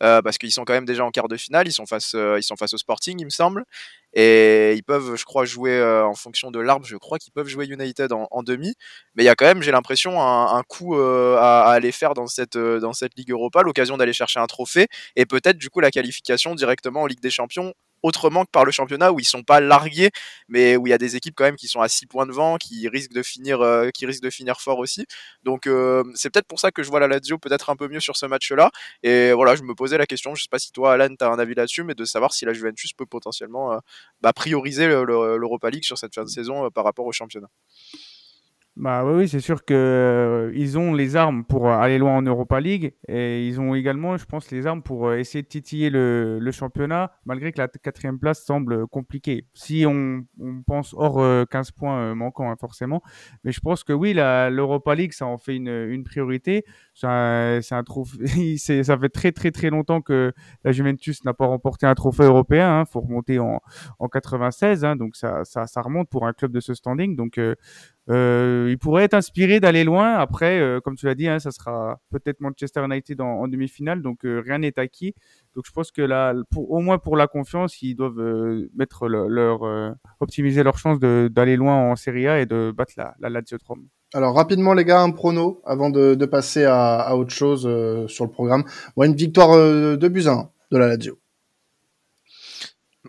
Euh, 0.03 0.23
parce 0.23 0.39
qu'ils 0.39 0.53
sont 0.53 0.65
quand 0.65 0.73
même 0.73 0.85
déjà 0.85 1.05
en 1.05 1.11
quart 1.11 1.29
de 1.29 1.37
finale, 1.37 1.69
ils 1.69 1.73
sont 1.73 1.87
face, 1.87 2.15
euh, 2.15 2.39
ils 2.39 2.43
sont 2.43 2.57
face 2.57 2.75
au 2.75 2.79
Sporting, 2.79 3.19
il 3.21 3.25
me 3.25 3.31
semble, 3.31 3.65
et 4.13 4.75
ils 4.75 4.83
peuvent, 4.83 5.17
je 5.17 5.25
crois, 5.25 5.45
jouer 5.45 5.83
en 5.83 6.15
fonction 6.15 6.51
de 6.51 6.59
l'arbre. 6.61 6.87
Je 6.87 6.97
crois 6.97 7.19
qu'ils 7.19 7.33
peuvent 7.33 7.49
jouer 7.49 7.67
United 7.67 8.13
en, 8.13 8.43
demi, 8.43 8.75
mais 9.15 9.23
il 9.23 9.27
y 9.27 9.29
a 9.29 9.35
quand 9.35 9.45
même, 9.45 9.63
j'ai 9.63 9.73
l'impression, 9.73 10.21
un, 10.21 10.63
coup 10.69 10.97
à, 10.97 11.71
aller 11.71 11.93
faire 11.93 12.15
dans 12.15 12.27
cette 12.27 12.57
dans 12.57 12.93
cette 12.93 13.17
Ligue 13.17 13.31
Europa, 13.31 13.63
l'occasion 13.63 13.97
d'aller 13.97 14.13
chercher 14.13 14.41
un 14.41 14.47
trophée 14.47 14.87
et 15.17 15.27
peut-être 15.27 15.59
du 15.59 15.71
coup 15.71 15.81
la 15.81 15.91
qualification 15.91 16.55
directement 16.55 17.03
en 17.03 17.07
Ligue 17.07 17.21
des 17.21 17.31
Champions 17.31 17.73
autrement 18.05 18.45
que 18.45 18.51
par 18.51 18.65
le 18.67 18.71
championnat 18.71 19.13
où 19.13 19.19
ils 19.19 19.25
sont 19.25 19.43
pas 19.43 19.61
largués, 19.61 20.11
mais 20.49 20.77
où 20.77 20.87
il 20.87 20.91
y 20.91 20.93
a 20.93 20.99
des 20.99 21.17
équipes 21.17 21.35
quand 21.35 21.45
même 21.45 21.57
qui 21.57 21.69
sont 21.69 21.81
à 21.81 21.89
6 21.89 22.07
points 22.07 22.27
de 22.27 22.33
vent, 22.33 22.59
qui 22.59 22.87
risquent 22.89 23.15
de 23.15 23.23
finir, 23.23 23.63
euh, 23.63 23.89
qui 23.91 24.05
risquent 24.05 24.23
de 24.23 24.31
finir 24.31 24.61
fort 24.61 24.79
aussi. 24.79 25.07
Donc 25.43 25.67
euh, 25.67 26.05
c'est 26.15 26.31
peut-être 26.31 26.47
pour 26.47 26.61
ça 26.61 26.71
que 26.71 26.83
je 26.83 26.91
vois 26.91 27.01
la 27.01 27.09
Lazio 27.09 27.39
peut-être 27.39 27.71
un 27.71 27.77
peu 27.77 27.89
mieux 27.89 28.01
sur 28.01 28.17
ce 28.17 28.27
match-là. 28.27 28.71
Et 29.03 29.33
voilà, 29.33 29.57
je 29.57 29.63
me 29.63 29.75
posais 29.75 29.97
la 29.97 30.07
question, 30.07 30.35
je 30.35 30.43
sais 30.43 30.49
pas 30.51 30.59
si 30.59 30.71
toi 30.71 30.93
Alan 30.93 31.09
tu 31.19 31.25
as 31.25 31.29
un 31.31 31.39
avis 31.39 31.55
là-dessus, 31.55 31.83
mais 31.83 31.95
de 31.95 32.05
savoir 32.05 32.35
si 32.35 32.45
la 32.45 32.53
Juventus 32.53 32.93
peut 32.93 33.07
potentiellement 33.07 33.73
euh, 33.73 33.79
bah, 34.21 34.35
prioriser 34.35 34.87
l'Europa 34.87 35.71
League 35.71 35.85
sur 35.85 35.97
cette 35.97 36.15
fin 36.15 36.25
de 36.25 36.29
saison 36.29 36.71
par 36.71 36.85
rapport 36.85 37.07
au 37.07 37.13
championnat. 37.13 37.49
Bah 38.77 39.05
oui, 39.05 39.29
c'est 39.29 39.39
sûr 39.39 39.65
que 39.65 39.73
euh, 39.73 40.53
ils 40.53 40.77
ont 40.79 40.95
les 40.95 41.15
armes 41.15 41.45
pour 41.45 41.69
euh, 41.69 41.77
aller 41.77 41.97
loin 41.97 42.17
en 42.17 42.23
Europa 42.23 42.59
League 42.61 42.93
et 43.07 43.47
ils 43.47 43.61
ont 43.61 43.77
également, 43.77 44.17
je 44.17 44.25
pense, 44.25 44.51
les 44.51 44.67
armes 44.67 44.83
pour 44.83 45.07
euh, 45.07 45.17
essayer 45.17 45.43
de 45.43 45.47
titiller 45.47 45.91
le, 45.91 46.41
le 46.41 46.51
championnat, 46.51 47.13
malgré 47.25 47.53
que 47.53 47.59
la 47.61 47.69
quatrième 47.69 48.19
place 48.19 48.43
semble 48.45 48.89
compliquée. 48.89 49.47
Si 49.55 49.85
on, 49.87 50.25
on 50.41 50.63
pense 50.67 50.93
hors 50.99 51.23
15 51.49 51.71
points 51.71 52.17
manquants, 52.17 52.51
hein, 52.51 52.57
forcément, 52.59 53.01
mais 53.45 53.53
je 53.53 53.61
pense 53.61 53.85
que 53.85 53.93
oui, 53.93 54.13
l'Europa 54.13 54.97
League, 54.97 55.13
ça 55.13 55.27
en 55.27 55.39
fait 55.39 55.55
une, 55.55 55.69
une 55.69 56.03
priorité. 56.03 56.65
C'est 56.95 57.07
un, 57.07 57.61
un 57.71 57.83
trophée. 57.85 58.57
ça 58.59 58.99
fait 58.99 59.09
très 59.09 59.31
très 59.31 59.53
très 59.53 59.71
longtemps 59.71 60.01
que 60.01 60.33
la 60.65 60.73
Juventus 60.73 61.25
n'a 61.25 61.33
pas 61.33 61.47
remporté 61.47 61.87
un 61.87 61.95
trophée 61.95 62.25
européen. 62.25 62.81
Hein, 62.81 62.85
faut 62.87 63.01
remonter 63.01 63.39
en, 63.39 63.61
en 64.01 64.09
96, 64.09 64.85
hein, 64.85 64.97
donc 64.97 65.15
ça, 65.15 65.45
ça, 65.45 65.69
ça 65.69 65.81
remonte 65.81 66.09
pour 66.09 66.27
un 66.27 66.33
club 66.33 66.51
de 66.51 66.59
ce 66.59 66.75
standing. 66.75 67.15
Donc 67.15 67.39
euh, 68.11 68.69
il 68.71 68.79
pourrait 68.79 69.05
être 69.05 69.15
inspiré 69.15 69.61
d'aller 69.61 69.85
loin. 69.85 70.15
Après, 70.15 70.61
euh, 70.61 70.81
comme 70.81 70.97
tu 70.97 71.07
l'as 71.07 71.15
dit, 71.15 71.27
hein, 71.27 71.39
ça 71.39 71.51
sera 71.51 71.99
peut-être 72.11 72.41
Manchester 72.41 72.85
United 72.85 73.21
en, 73.21 73.49
demi-finale, 73.49 74.03
donc 74.03 74.25
euh, 74.25 74.43
rien 74.45 74.59
n'est 74.59 74.79
acquis. 74.79 75.15
Donc 75.55 75.65
je 75.67 75.73
pense 75.73 75.91
que 75.91 76.03
là, 76.03 76.35
au 76.57 76.81
moins 76.81 76.99
pour 76.99 77.17
la 77.17 77.27
confiance, 77.27 77.81
ils 77.81 77.95
doivent 77.95 78.19
euh, 78.19 78.71
mettre 78.77 79.09
leur 79.09 79.95
optimiser 80.21 80.63
leurs 80.63 80.79
chances 80.79 80.99
d'aller 80.99 81.57
loin 81.57 81.91
en 81.91 81.97
Serie 81.97 82.29
A 82.29 82.41
et 82.41 82.47
de 82.47 82.73
battre 82.77 82.93
la, 82.97 83.15
la 83.21 83.31
Lazio 83.31 83.59
Rome. 83.67 83.87
Alors 84.13 84.35
rapidement 84.35 84.75
les 84.75 84.85
gars, 84.85 85.01
un 85.01 85.11
prono 85.11 85.61
avant 85.65 85.91
de, 85.91 86.15
de 86.15 86.27
passer 86.27 86.65
à, 86.65 87.01
à, 87.01 87.15
autre 87.15 87.33
chose 87.33 87.63
sur 88.09 88.25
le 88.25 88.31
programme. 88.31 88.65
Bon, 88.97 89.05
une 89.05 89.17
victoire 89.17 89.57
de 89.57 90.09
buts 90.09 90.25
de 90.71 90.79
la 90.79 90.89
Lazio. 90.89 91.19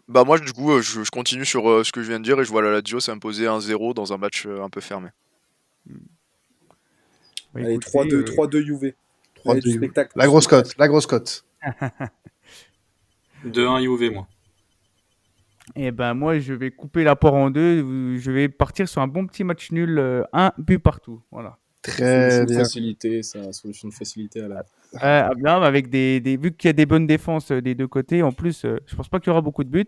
Bah 0.07 0.23
moi 0.23 0.37
du 0.37 0.53
coup 0.53 0.71
euh, 0.71 0.81
je, 0.81 1.09
continue 1.09 1.45
sur 1.45 1.67
euh, 1.67 1.83
ce 1.83 1.91
que 1.91 2.03
je 2.03 2.09
viens 2.09 2.19
de 2.19 2.23
dire 2.23 2.39
et 2.39 2.45
je 2.45 2.51
vois 2.51 2.61
la 2.61 2.71
Lazio 2.71 2.99
s'imposer 2.99 3.45
1-0 3.45 3.95
dans 3.95 4.13
un 4.13 4.17
match 4.17 4.45
euh, 4.45 4.61
un 4.61 4.69
peu 4.69 4.79
fermé. 4.79 5.09
Bah, 5.87 5.95
Allez, 7.55 7.77
3-2 7.79 8.23
3-2 8.23 8.63
Juve. 8.63 8.93
La 10.15 10.27
grosse 10.27 10.47
cote, 10.47 10.77
la 10.77 10.87
grosse 10.87 11.07
cote. 11.07 11.43
2-1 13.45 13.81
Juve 13.81 14.11
moi. 14.11 14.27
Et 15.75 15.85
eh 15.85 15.91
ben 15.91 16.13
moi 16.13 16.37
je 16.37 16.53
vais 16.53 16.69
couper 16.69 17.03
l'apport 17.03 17.33
en 17.33 17.49
deux, 17.49 18.17
je 18.19 18.31
vais 18.31 18.47
partir 18.47 18.87
sur 18.87 19.01
un 19.01 19.07
bon 19.07 19.25
petit 19.25 19.43
match 19.43 19.71
nul, 19.71 19.99
un 20.31 20.51
but 20.59 20.77
partout, 20.77 21.23
voilà. 21.31 21.57
Très 21.85 22.45
bien. 22.45 22.59
Facilité, 22.59 23.21
ça, 23.21 23.51
solution 23.53 23.89
de 23.89 23.93
facilité 23.93 24.41
à 24.41 24.47
la. 24.47 24.65
Euh, 25.03 25.33
bien, 25.35 25.61
avec 25.61 25.89
des, 25.89 26.19
des 26.19 26.37
vu 26.37 26.51
qu'il 26.53 26.67
y 26.67 26.71
a 26.71 26.73
des 26.73 26.85
bonnes 26.85 27.05
défenses 27.05 27.51
euh, 27.51 27.61
des 27.61 27.75
deux 27.75 27.87
côtés, 27.87 28.23
en 28.23 28.31
plus, 28.31 28.65
euh, 28.65 28.79
je 28.87 28.95
pense 28.95 29.07
pas 29.07 29.19
qu'il 29.19 29.27
y 29.27 29.31
aura 29.31 29.41
beaucoup 29.41 29.63
de 29.63 29.69
buts. 29.69 29.85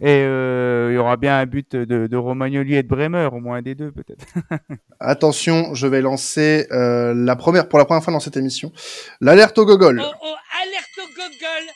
Et 0.00 0.22
il 0.22 0.94
y 0.94 0.98
aura 0.98 1.16
bien 1.16 1.38
un 1.38 1.46
but 1.46 1.76
de, 1.76 2.06
de 2.06 2.16
Romagnoli 2.16 2.74
et 2.74 2.82
de 2.82 2.88
Bremer, 2.88 3.28
au 3.32 3.40
moins 3.40 3.58
un 3.58 3.62
des 3.62 3.74
deux 3.74 3.92
peut-être. 3.92 4.26
Attention, 5.00 5.74
je 5.74 5.86
vais 5.86 6.00
lancer 6.00 6.66
la 6.70 7.36
première 7.36 7.68
pour 7.68 7.78
la 7.78 7.84
première 7.84 8.02
fois 8.02 8.12
dans 8.12 8.20
cette 8.20 8.36
émission. 8.36 8.72
L'alerte 9.20 9.56
au 9.58 9.64
gogol. 9.64 10.02
Oh, 10.04 10.12
oh, 10.22 10.34
alerte 10.62 10.98
au 10.98 11.08
gogol 11.14 11.72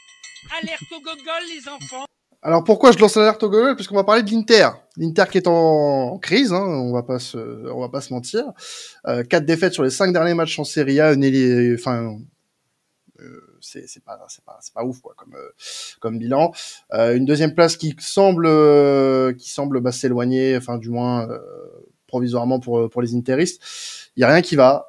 Alerte 0.63 0.93
au 0.93 1.01
gogol, 1.01 1.43
les 1.49 1.69
enfants 1.69 2.07
alors 2.43 2.65
pourquoi 2.65 2.93
je 2.93 2.99
lance 2.99 3.17
l'alerte 3.17 3.43
au 3.43 3.51
Parce 3.51 3.87
qu'on 3.87 3.97
va 3.97 4.05
parler 4.05 4.23
de 4.23 4.31
l'Inter. 4.31 4.69
L'Inter 4.97 5.25
qui 5.31 5.39
est 5.39 5.47
en 5.47 6.19
crise, 6.19 6.53
hein, 6.53 6.65
on 6.65 6.93
va 6.93 7.03
pas 7.03 7.19
se, 7.19 7.39
on 7.71 7.81
va 7.81 7.89
pas 7.89 8.01
se 8.01 8.13
mentir. 8.13 8.45
Euh, 9.07 9.23
quatre 9.25 9.45
défaites 9.45 9.75
sur 9.75 9.83
les 9.83 9.91
cinq 9.91 10.13
derniers 10.13 10.35
matchs 10.35 10.59
en 10.59 10.65
Serie 10.65 11.01
A, 11.01 11.15
enfin, 11.75 12.17
euh, 13.21 13.51
c'est 13.61 14.05
pas, 14.05 14.17
pas, 14.17 14.59
c'est 14.61 14.75
pas 14.75 14.85
ouf 14.85 15.01
quoi, 15.01 15.15
comme, 15.17 15.35
euh, 15.35 15.51
comme 16.01 16.19
bilan. 16.19 16.53
Euh, 16.93 17.17
une 17.17 17.25
deuxième 17.25 17.55
place 17.55 17.77
qui 17.77 17.95
semble, 17.99 18.47
euh, 18.47 19.33
qui 19.35 19.51
semble 19.51 19.81
bah, 19.81 19.93
s'éloigner, 19.93 20.57
enfin 20.57 20.79
du 20.79 20.91
moins 20.91 21.29
provisoirement 22.07 22.59
pour 22.59 22.91
pour 22.91 23.03
les 23.03 23.15
Interistes. 23.15 23.63
Il 24.17 24.21
y 24.21 24.25
a 24.25 24.29
rien 24.29 24.43
qui 24.43 24.57
va, 24.57 24.87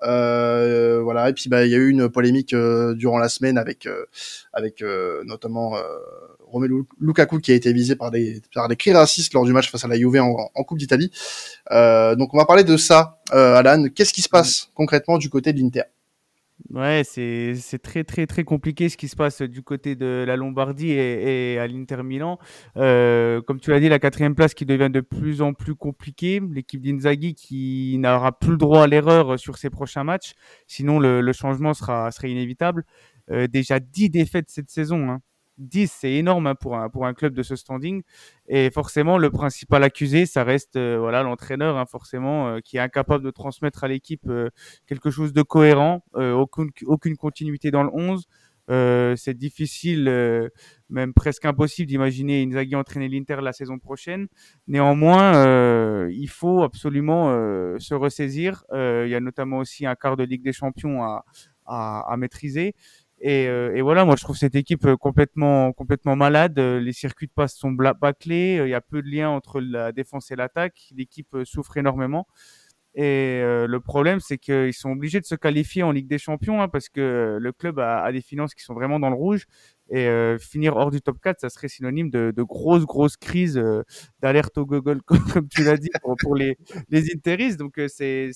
voilà. 1.03 1.29
Et 1.29 1.33
puis 1.33 1.49
bah 1.49 1.65
il 1.65 1.71
y 1.71 1.75
a 1.75 1.77
eu 1.77 1.89
une 1.89 2.09
polémique 2.09 2.55
durant 2.95 3.19
la 3.19 3.29
semaine 3.29 3.57
avec 3.57 3.87
avec 4.53 4.83
notamment 5.25 5.75
Romelu 6.51 6.83
Lukaku 6.99 7.39
qui 7.39 7.51
a 7.51 7.55
été 7.55 7.73
visé 7.73 7.95
par 7.95 8.11
des, 8.11 8.41
par 8.53 8.67
des 8.67 8.75
cris 8.75 8.93
racistes 8.93 9.33
lors 9.33 9.45
du 9.45 9.53
match 9.53 9.69
face 9.69 9.83
à 9.83 9.87
la 9.87 9.97
Juve 9.97 10.17
en, 10.17 10.63
Coupe 10.63 10.77
d'Italie. 10.77 11.11
Euh, 11.71 12.15
donc 12.15 12.33
on 12.33 12.37
va 12.37 12.45
parler 12.45 12.63
de 12.63 12.77
ça, 12.77 13.19
euh, 13.33 13.55
Alan. 13.55 13.85
Qu'est-ce 13.95 14.13
qui 14.13 14.21
se 14.21 14.29
passe 14.29 14.69
concrètement 14.75 15.17
du 15.17 15.29
côté 15.29 15.53
de 15.53 15.59
l'Inter? 15.59 15.83
Ouais, 16.69 17.01
c'est 17.03 17.79
très 17.81 18.03
très 18.03 18.27
très 18.27 18.43
compliqué 18.43 18.87
ce 18.87 18.95
qui 18.95 19.07
se 19.07 19.15
passe 19.15 19.41
du 19.41 19.61
côté 19.63 19.95
de 19.95 20.23
la 20.25 20.35
Lombardie 20.35 20.91
et, 20.91 21.57
à 21.59 21.67
l'Inter 21.67 22.03
Milan. 22.03 22.37
Euh, 22.77 23.41
comme 23.41 23.59
tu 23.59 23.71
l'as 23.71 23.79
dit, 23.79 23.89
la 23.89 23.99
quatrième 23.99 24.35
place 24.35 24.53
qui 24.53 24.65
devient 24.65 24.89
de 24.89 25.01
plus 25.01 25.41
en 25.41 25.53
plus 25.53 25.75
compliquée. 25.75 26.39
L'équipe 26.51 26.81
d'Inzaghi 26.81 27.33
qui 27.33 27.97
n'aura 27.97 28.31
plus 28.37 28.51
le 28.51 28.57
droit 28.57 28.83
à 28.83 28.87
l'erreur 28.87 29.39
sur 29.39 29.57
ses 29.57 29.69
prochains 29.69 30.03
matchs. 30.03 30.33
Sinon, 30.67 30.99
le, 30.99 31.33
changement 31.33 31.73
sera, 31.73 32.11
serait 32.11 32.31
inévitable. 32.31 32.85
Euh, 33.31 33.47
déjà 33.47 33.79
10 33.79 34.09
défaites 34.09 34.49
cette 34.49 34.69
saison. 34.69 35.09
Hein. 35.09 35.21
10, 35.61 35.91
c'est 35.91 36.13
énorme 36.13 36.47
hein, 36.47 36.55
pour, 36.55 36.77
un, 36.77 36.89
pour 36.89 37.05
un 37.05 37.13
club 37.13 37.33
de 37.33 37.43
ce 37.43 37.55
standing. 37.55 38.03
Et 38.47 38.69
forcément, 38.71 39.17
le 39.17 39.29
principal 39.29 39.83
accusé, 39.83 40.25
ça 40.25 40.43
reste 40.43 40.75
euh, 40.75 40.97
voilà 40.99 41.23
l'entraîneur, 41.23 41.77
hein, 41.77 41.85
forcément, 41.85 42.47
euh, 42.49 42.59
qui 42.59 42.77
est 42.77 42.79
incapable 42.81 43.23
de 43.23 43.31
transmettre 43.31 43.83
à 43.83 43.87
l'équipe 43.87 44.27
euh, 44.27 44.49
quelque 44.87 45.11
chose 45.11 45.33
de 45.33 45.41
cohérent, 45.41 46.03
aucune, 46.15 46.69
aucune 46.85 47.15
continuité 47.17 47.71
dans 47.71 47.83
le 47.83 47.89
11. 47.93 48.27
Euh, 48.69 49.15
c'est 49.17 49.33
difficile, 49.33 50.07
euh, 50.07 50.49
même 50.89 51.13
presque 51.13 51.45
impossible 51.45 51.87
d'imaginer 51.87 52.43
Inzaghi 52.43 52.75
entraîner 52.75 53.09
l'Inter 53.09 53.37
la 53.41 53.53
saison 53.53 53.79
prochaine. 53.79 54.27
Néanmoins, 54.67 55.35
euh, 55.35 56.09
il 56.13 56.29
faut 56.29 56.61
absolument 56.63 57.31
euh, 57.31 57.77
se 57.79 57.93
ressaisir. 57.93 58.63
Euh, 58.71 59.03
il 59.07 59.11
y 59.11 59.15
a 59.15 59.19
notamment 59.19 59.57
aussi 59.57 59.85
un 59.85 59.95
quart 59.95 60.15
de 60.15 60.23
Ligue 60.23 60.43
des 60.43 60.53
Champions 60.53 61.03
à, 61.03 61.25
à, 61.65 62.01
à 62.11 62.17
maîtriser. 62.17 62.75
Et, 63.23 63.47
euh, 63.47 63.75
et, 63.75 63.81
voilà, 63.81 64.03
moi 64.03 64.15
je 64.17 64.23
trouve 64.23 64.35
cette 64.35 64.55
équipe 64.55 64.83
euh, 64.85 64.97
complètement 64.97 65.73
complètement 65.73 66.15
malade. 66.15 66.57
Les 66.59 66.93
circuits 66.93 67.27
de 67.27 67.31
passe 67.33 67.55
sont 67.55 67.71
bâclés. 67.71 68.59
Il 68.63 68.69
y 68.69 68.73
a 68.73 68.81
peu 68.81 69.01
de 69.01 69.07
lien 69.07 69.29
entre 69.29 69.61
la 69.61 69.91
défense 69.91 70.31
et 70.31 70.35
l'attaque. 70.35 70.89
L'équipe 70.95 71.37
souffre 71.45 71.77
énormément. 71.77 72.27
Et 72.93 73.39
euh, 73.41 73.67
le 73.67 73.79
problème, 73.79 74.19
c'est 74.19 74.37
qu'ils 74.37 74.73
sont 74.73 74.91
obligés 74.91 75.21
de 75.21 75.25
se 75.25 75.35
qualifier 75.35 75.83
en 75.83 75.91
Ligue 75.91 76.07
des 76.07 76.17
Champions 76.17 76.61
hein, 76.61 76.67
parce 76.67 76.89
que 76.89 77.37
le 77.39 77.51
club 77.53 77.79
a, 77.79 78.11
des 78.11 78.21
finances 78.21 78.53
qui 78.53 78.63
sont 78.63 78.73
vraiment 78.73 78.99
dans 78.99 79.09
le 79.09 79.15
rouge. 79.15 79.45
Et 79.93 80.07
euh, 80.07 80.37
finir 80.39 80.77
hors 80.77 80.89
du 80.89 81.01
top 81.01 81.19
4, 81.21 81.41
ça 81.41 81.49
serait 81.49 81.67
synonyme 81.67 82.09
de, 82.09 82.31
de 82.33 82.43
grosses, 82.43 82.85
grosses 82.85 83.17
crises 83.17 83.57
euh, 83.57 83.83
d'alerte 84.21 84.57
au 84.57 84.65
Google, 84.65 85.01
comme 85.05 85.49
tu 85.49 85.63
l'as 85.63 85.75
dit, 85.75 85.89
pour, 86.21 86.33
les, 86.35 86.57
les 86.89 87.13
Interis. 87.13 87.57
Donc, 87.57 87.77
euh, 87.77 87.87
c'est 87.89 88.31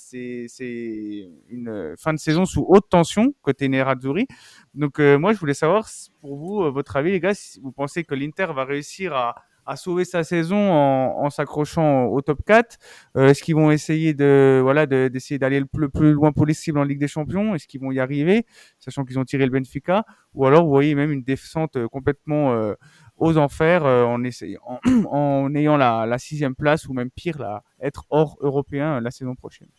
une 1.49 1.95
fin 1.97 2.13
de 2.13 2.19
saison 2.19 2.45
sous 2.45 2.65
haute 2.67 2.89
tension 2.89 3.33
côté 3.41 3.69
Nerazzurri. 3.69 4.27
Donc, 4.73 4.99
moi, 4.99 5.31
je 5.31 5.39
voulais 5.39 5.53
savoir, 5.53 5.87
pour 6.19 6.35
vous, 6.35 6.71
votre 6.71 6.97
avis, 6.97 7.11
les 7.11 7.21
gars, 7.21 7.33
si 7.33 7.61
vous 7.61 7.71
pensez 7.71 8.03
que 8.03 8.15
l'Inter 8.15 8.47
va 8.53 8.65
réussir 8.65 9.13
à 9.13 9.35
à 9.65 9.75
sauver 9.75 10.05
sa 10.05 10.23
saison 10.23 10.57
en, 10.57 11.29
s'accrochant 11.29 12.05
au 12.05 12.21
top 12.21 12.39
4 12.45 12.77
euh, 13.17 13.29
Est-ce 13.29 13.43
qu'ils 13.43 13.55
vont 13.55 13.71
essayer 13.71 14.13
de 14.13 14.59
voilà 14.61 14.85
d'essayer 14.85 15.39
d'aller 15.39 15.59
le, 15.59 15.89
plus 15.89 16.13
loin 16.13 16.31
possible 16.31 16.79
en 16.79 16.83
Ligue 16.83 16.99
des 16.99 17.07
Champions? 17.07 17.55
Est-ce 17.55 17.67
qu'ils 17.67 17.81
vont 17.81 17.91
y 17.91 17.99
arriver, 17.99 18.45
sachant 18.79 19.05
qu'ils 19.05 19.19
ont 19.19 19.25
tiré 19.25 19.45
le 19.45 19.51
Benfica? 19.51 20.05
Ou 20.33 20.45
alors 20.45 20.63
vous 20.63 20.71
voyez 20.71 20.95
même 20.95 21.11
une 21.11 21.23
descente 21.23 21.77
complètement 21.87 22.53
euh, 22.53 22.73
aux 23.17 23.37
enfers 23.37 23.85
euh, 23.85 24.03
en, 24.05 24.23
ayant 25.55 25.77
la, 25.77 26.17
sixième 26.17 26.55
place 26.55 26.87
ou 26.87 26.93
même 26.93 27.09
pire, 27.09 27.61
être 27.81 28.05
hors 28.09 28.37
européen 28.41 28.99
la 29.01 29.11
saison 29.11 29.35
prochaine? 29.35 29.69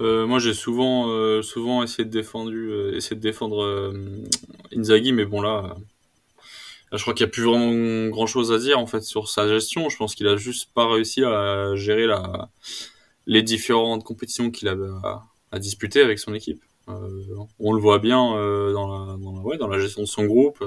Euh, 0.00 0.26
moi, 0.26 0.38
j'ai 0.38 0.54
souvent, 0.54 1.10
euh, 1.10 1.40
essayé 1.40 2.08
euh, 2.08 2.94
essayé 2.96 3.14
de 3.16 3.20
défendre 3.20 3.92
Inzaghi, 4.74 5.12
mais 5.12 5.24
bon 5.24 5.42
là, 5.42 5.76
je 6.92 7.02
crois 7.02 7.14
qu'il 7.14 7.24
n'y 7.24 7.30
a 7.30 7.32
plus 7.32 7.44
vraiment 7.44 8.08
grand 8.08 8.26
chose 8.26 8.52
à 8.52 8.58
dire 8.58 8.78
en 8.78 8.86
fait 8.86 9.02
sur 9.02 9.28
sa 9.28 9.48
gestion. 9.48 9.88
Je 9.88 9.96
pense 9.96 10.14
qu'il 10.14 10.28
a 10.28 10.36
juste 10.36 10.70
pas 10.74 10.86
réussi 10.86 11.24
à 11.24 11.74
gérer 11.74 12.06
les 13.26 13.42
différentes 13.42 14.04
compétitions 14.04 14.50
qu'il 14.50 14.68
avait 14.68 14.88
à, 15.50 15.58
disputer 15.58 16.02
avec 16.02 16.18
son 16.18 16.34
équipe. 16.34 16.62
Euh, 16.88 17.24
on 17.58 17.72
le 17.72 17.80
voit 17.80 17.98
bien 17.98 18.34
euh, 18.36 18.72
dans, 18.72 19.68
la, 19.68 19.78
gestion 19.78 20.02
de 20.02 20.06
son 20.06 20.24
groupe. 20.24 20.62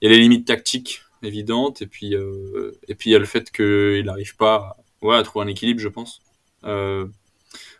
Il 0.00 0.10
y 0.10 0.12
a 0.12 0.16
les 0.16 0.22
limites 0.22 0.46
tactiques 0.46 1.02
évidentes 1.22 1.82
et 1.82 1.86
puis 1.86 2.14
euh, 2.14 2.72
il 2.88 3.10
y 3.10 3.14
a 3.14 3.18
le 3.18 3.24
fait 3.24 3.50
qu'il 3.50 4.04
n'arrive 4.04 4.36
pas 4.36 4.76
à 5.02 5.22
trouver 5.22 5.44
un 5.44 5.48
équilibre, 5.48 5.80
je 5.80 5.88
pense. 5.88 6.22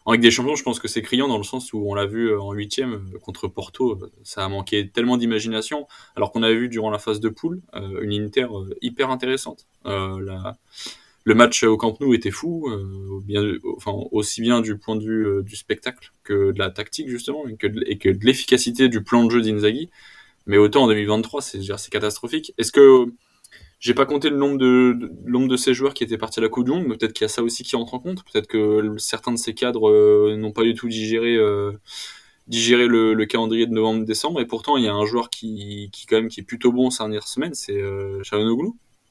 Euh, 0.06 0.10
en 0.10 0.12
Ligue 0.12 0.22
des 0.22 0.30
Champions, 0.30 0.54
je 0.54 0.62
pense 0.62 0.78
que 0.78 0.88
c'est 0.88 1.02
criant 1.02 1.28
dans 1.28 1.38
le 1.38 1.44
sens 1.44 1.72
où 1.72 1.84
on 1.90 1.94
l'a 1.94 2.06
vu 2.06 2.36
en 2.38 2.52
huitième 2.52 3.10
contre 3.22 3.48
Porto, 3.48 3.98
ça 4.22 4.44
a 4.44 4.48
manqué 4.48 4.88
tellement 4.88 5.16
d'imagination, 5.16 5.86
alors 6.14 6.32
qu'on 6.32 6.42
avait 6.42 6.56
vu 6.56 6.68
durant 6.68 6.90
la 6.90 6.98
phase 6.98 7.20
de 7.20 7.28
poule 7.28 7.60
euh, 7.74 8.00
une 8.02 8.12
Inter 8.12 8.46
hyper 8.80 9.10
intéressante. 9.10 9.66
Euh, 9.86 10.18
le 11.26 11.34
match 11.34 11.64
au 11.64 11.76
Camp 11.76 11.98
Nou 12.00 12.14
était 12.14 12.30
fou, 12.30 12.68
euh, 12.70 13.58
aussi 14.12 14.40
bien 14.40 14.60
du 14.60 14.78
point 14.78 14.94
de 14.94 15.02
vue 15.02 15.26
euh, 15.26 15.42
du 15.42 15.56
spectacle 15.56 16.12
que 16.22 16.52
de 16.52 16.58
la 16.60 16.70
tactique 16.70 17.08
justement, 17.08 17.48
et 17.48 17.56
que 17.56 17.66
de, 17.66 17.82
et 17.88 17.98
que 17.98 18.08
de 18.08 18.24
l'efficacité 18.24 18.88
du 18.88 19.02
plan 19.02 19.24
de 19.24 19.30
jeu 19.32 19.42
d'Inzaghi. 19.42 19.90
Mais 20.46 20.56
autant 20.56 20.84
en 20.84 20.86
2023, 20.86 21.42
c'est 21.42 21.60
c'est 21.62 21.90
catastrophique. 21.90 22.54
Est-ce 22.58 22.70
que 22.70 23.06
j'ai 23.86 23.94
pas 23.94 24.04
compté 24.04 24.30
le 24.30 24.36
nombre 24.36 24.58
de, 24.58 24.96
de, 24.98 25.30
nombre 25.30 25.46
de 25.46 25.56
ces 25.56 25.72
joueurs 25.72 25.94
qui 25.94 26.02
étaient 26.02 26.18
partis 26.18 26.40
à 26.40 26.42
la 26.42 26.48
Coupe 26.48 26.64
du 26.64 26.72
Monde, 26.72 26.86
mais 26.88 26.96
peut-être 26.96 27.12
qu'il 27.12 27.22
y 27.22 27.26
a 27.26 27.28
ça 27.28 27.44
aussi 27.44 27.62
qui 27.62 27.76
entre 27.76 27.94
en 27.94 28.00
compte. 28.00 28.24
Peut-être 28.24 28.48
que 28.48 28.96
certains 28.98 29.30
de 29.30 29.36
ces 29.36 29.54
cadres 29.54 29.88
euh, 29.88 30.36
n'ont 30.36 30.50
pas 30.50 30.64
du 30.64 30.74
tout 30.74 30.88
digéré, 30.88 31.36
euh, 31.36 31.70
le, 32.48 33.14
le, 33.14 33.26
calendrier 33.26 33.64
de 33.66 33.72
novembre-décembre. 33.72 34.40
Et 34.40 34.46
pourtant, 34.46 34.76
il 34.76 34.82
y 34.82 34.88
a 34.88 34.92
un 34.92 35.06
joueur 35.06 35.30
qui, 35.30 35.88
qui 35.92 36.06
quand 36.06 36.16
même 36.16 36.28
qui 36.28 36.40
est 36.40 36.42
plutôt 36.42 36.72
bon 36.72 36.90
ces 36.90 37.04
dernières 37.04 37.28
semaines, 37.28 37.54
c'est 37.54 37.80
euh. 37.80 38.22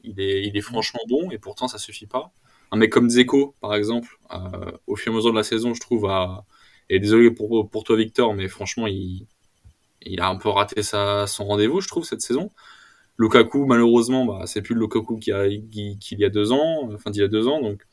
Il 0.04 0.20
est, 0.20 0.46
il 0.46 0.58
est 0.58 0.62
franchement 0.62 1.00
bon, 1.08 1.32
et 1.32 1.38
pourtant 1.38 1.70
ça 1.70 1.78
suffit 1.78 2.06
pas. 2.06 2.34
Un 2.72 2.76
mec 2.76 2.92
comme 2.92 3.10
Zeko, 3.10 3.56
par 3.62 3.76
exemple, 3.76 4.20
euh, 4.34 4.72
au 4.88 4.98
fur 4.98 5.14
et 5.14 5.16
à 5.16 5.18
mesure 5.18 5.32
de 5.32 5.38
la 5.38 5.44
saison, 5.44 5.74
je 5.74 5.80
trouve, 5.80 6.06
à... 6.08 6.44
et 6.90 7.00
désolé 7.00 7.32
pour, 7.32 7.70
pour 7.70 7.86
toi 7.86 7.96
Victor, 7.96 8.34
mais 8.34 8.50
franchement, 8.50 8.88
il, 8.88 9.26
il 10.02 10.20
a 10.20 10.28
un 10.28 10.36
peu 10.36 10.50
raté 10.50 10.84
sa, 10.84 11.28
son 11.28 11.46
rendez-vous, 11.46 11.80
je 11.80 11.88
trouve, 11.88 12.04
cette 12.04 12.22
saison. 12.22 12.52
Lukaku, 13.17 13.65
malheureusement, 13.65 14.25
bah, 14.25 14.43
c'est 14.45 14.62
plus 14.62 14.75
le 14.75 14.82
Lukaku 14.82 15.17
qu'il 15.19 15.34
y, 15.71 16.15
y 16.15 16.25
a 16.25 16.30
deux 16.30 16.51
ans, 16.51 16.89
enfin 16.93 17.12
d'il 17.12 17.21
y 17.21 17.25
a 17.25 17.28
deux 17.28 17.47
ans. 17.47 17.62
Donc, 17.62 17.84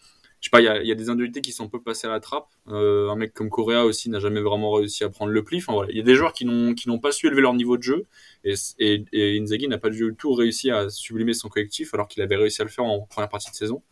je 0.42 0.48
sais 0.48 0.50
pas, 0.50 0.60
il 0.60 0.64
y 0.64 0.90
a, 0.90 0.94
des 0.96 1.08
individualités 1.08 1.40
qui 1.40 1.52
sont 1.52 1.66
un 1.66 1.68
peu 1.68 1.80
passées 1.80 2.08
à 2.08 2.10
la 2.10 2.18
trappe. 2.18 2.48
Euh, 2.66 3.08
un 3.10 3.14
mec 3.14 3.32
comme 3.32 3.48
Correa 3.48 3.84
aussi 3.84 4.10
n'a 4.10 4.18
jamais 4.18 4.40
vraiment 4.40 4.72
réussi 4.72 5.04
à 5.04 5.08
prendre 5.08 5.30
le 5.30 5.44
pli. 5.44 5.58
Enfin 5.58 5.72
voilà, 5.72 5.92
il 5.92 5.96
y 5.96 6.00
a 6.00 6.02
des 6.02 6.16
joueurs 6.16 6.32
qui 6.32 6.44
n'ont 6.44 6.98
pas 6.98 7.12
su 7.12 7.28
élever 7.28 7.42
leur 7.42 7.54
niveau 7.54 7.76
de 7.76 7.82
jeu 7.84 8.06
et, 8.42 8.54
et, 8.80 9.38
Inzaghi 9.40 9.68
n'a 9.68 9.78
pas 9.78 9.88
du 9.88 10.12
tout 10.18 10.34
réussi 10.34 10.72
à 10.72 10.90
sublimer 10.90 11.32
son 11.32 11.48
collectif 11.48 11.94
alors 11.94 12.08
qu'il 12.08 12.22
avait 12.24 12.34
réussi 12.34 12.60
à 12.60 12.64
le 12.64 12.70
faire 12.70 12.84
en 12.84 13.06
première 13.06 13.28
partie 13.28 13.52
de 13.52 13.56
saison. 13.56 13.84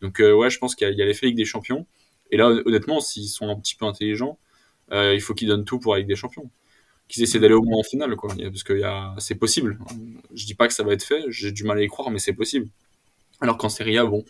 Donc 0.00 0.20
euh, 0.20 0.32
ouais, 0.32 0.50
je 0.50 0.58
pense 0.60 0.76
qu'il 0.76 0.86
y 0.86 0.90
a, 0.90 0.92
il 0.92 0.98
y 0.98 1.02
a 1.02 1.04
l'effet 1.04 1.26
Ligue 1.26 1.36
des 1.36 1.44
Champions. 1.44 1.84
Et 2.30 2.36
là, 2.36 2.46
honnêtement, 2.46 3.00
s'ils 3.00 3.28
sont 3.28 3.48
un 3.48 3.58
petit 3.58 3.74
peu 3.74 3.84
intelligents, 3.84 4.38
euh, 4.92 5.14
il 5.14 5.20
faut 5.20 5.34
qu'ils 5.34 5.48
donnent 5.48 5.64
tout 5.64 5.80
pour 5.80 5.94
la 5.94 5.98
Ligue 5.98 6.08
des 6.08 6.16
Champions 6.16 6.48
qu'ils 7.08 7.22
essaient 7.22 7.40
d'aller 7.40 7.54
au 7.54 7.62
moins 7.62 7.78
en 7.78 7.82
finale, 7.82 8.14
quoi. 8.16 8.34
Parce 8.36 8.62
que 8.62 8.80
c'est 9.18 9.34
possible. 9.34 9.78
Je 10.34 10.44
dis 10.46 10.54
pas 10.54 10.68
que 10.68 10.74
ça 10.74 10.82
va 10.82 10.92
être 10.92 11.02
fait, 11.02 11.22
j'ai 11.28 11.52
du 11.52 11.64
mal 11.64 11.78
à 11.78 11.82
y 11.82 11.88
croire, 11.88 12.10
mais 12.10 12.18
c'est 12.18 12.34
possible. 12.34 12.68
Alors 13.40 13.56
qu'en 13.56 13.68
Serie 13.68 13.98
A, 13.98 14.04
bon, 14.04 14.24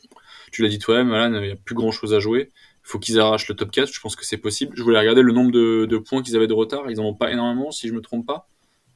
tu 0.52 0.62
l'as 0.62 0.68
dit 0.68 0.78
toi-même, 0.78 1.12
Alan, 1.12 1.34
il 1.40 1.46
n'y 1.46 1.52
a 1.52 1.56
plus 1.56 1.74
grand 1.74 1.90
chose 1.90 2.14
à 2.14 2.20
jouer. 2.20 2.50
Il 2.52 2.90
faut 2.90 2.98
qu'ils 2.98 3.18
arrachent 3.20 3.48
le 3.48 3.54
top 3.54 3.70
4, 3.70 3.92
je 3.92 4.00
pense 4.00 4.16
que 4.16 4.24
c'est 4.24 4.38
possible. 4.38 4.72
Je 4.76 4.82
voulais 4.82 4.98
regarder 4.98 5.22
le 5.22 5.32
nombre 5.32 5.50
de, 5.50 5.86
de 5.86 5.98
points 5.98 6.22
qu'ils 6.22 6.36
avaient 6.36 6.46
de 6.46 6.54
retard, 6.54 6.90
ils 6.90 7.00
en 7.00 7.04
ont 7.04 7.14
pas 7.14 7.30
énormément, 7.30 7.70
si 7.70 7.88
je 7.88 7.92
me 7.92 8.00
trompe 8.00 8.26
pas. 8.26 8.48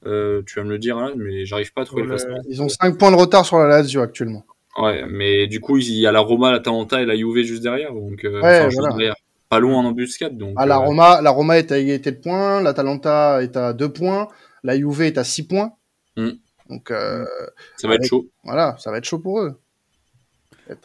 Euh, 0.05 0.43
tu 0.47 0.59
vas 0.59 0.65
me 0.65 0.71
le 0.71 0.79
dire, 0.79 0.99
Alan, 0.99 1.15
mais 1.17 1.45
j'arrive 1.45 1.73
pas 1.73 1.83
à 1.83 1.85
trouver 1.85 2.03
le 2.03 2.09
classement. 2.09 2.39
Ils 2.49 2.63
ont 2.63 2.69
5 2.69 2.99
points 2.99 3.11
de 3.11 3.17
retard 3.17 3.45
sur 3.45 3.59
la 3.59 3.69
Lazio 3.69 4.01
actuellement. 4.01 4.45
Ouais, 4.79 5.05
mais 5.09 5.47
du 5.47 5.61
coup, 5.61 5.77
il 5.77 5.93
y 5.93 6.07
a 6.07 6.13
la 6.13 6.21
Roma, 6.21 6.51
la 6.51 6.61
Talenta 6.61 7.03
et 7.03 7.07
la 7.07 7.15
Juve 7.15 7.43
juste 7.43 7.63
derrière. 7.63 7.93
Donc, 7.93 8.25
euh, 8.25 8.41
ouais, 8.41 8.61
enfin, 8.61 8.69
voilà. 8.69 8.71
juste 8.71 8.97
derrière 8.97 9.15
pas 9.53 9.61
loin 9.61 9.81
en 9.81 9.85
embuscade. 9.85 10.39
Donc, 10.39 10.55
ah, 10.57 10.65
la, 10.65 10.77
euh... 10.77 10.87
Roma, 10.87 11.21
la 11.21 11.31
Roma 11.31 11.59
est 11.59 11.71
à 11.73 11.79
égalité 11.79 12.11
de 12.11 12.17
points, 12.17 12.63
la 12.63 12.73
Talenta 12.73 13.43
est 13.43 13.55
à 13.55 13.75
2 13.75 13.93
points, 13.93 14.29
la 14.63 14.79
Juve 14.79 15.03
est 15.03 15.19
à 15.19 15.25
6 15.25 15.47
points. 15.47 15.73
Mm. 16.17 16.31
Donc, 16.71 16.91
euh, 16.91 17.27
ça 17.77 17.87
va 17.87 17.95
avec, 17.95 18.05
être 18.05 18.09
chaud. 18.09 18.31
Voilà, 18.45 18.77
ça 18.79 18.91
va 18.91 18.97
être 18.97 19.05
chaud 19.05 19.19
pour 19.19 19.41
eux. 19.41 19.61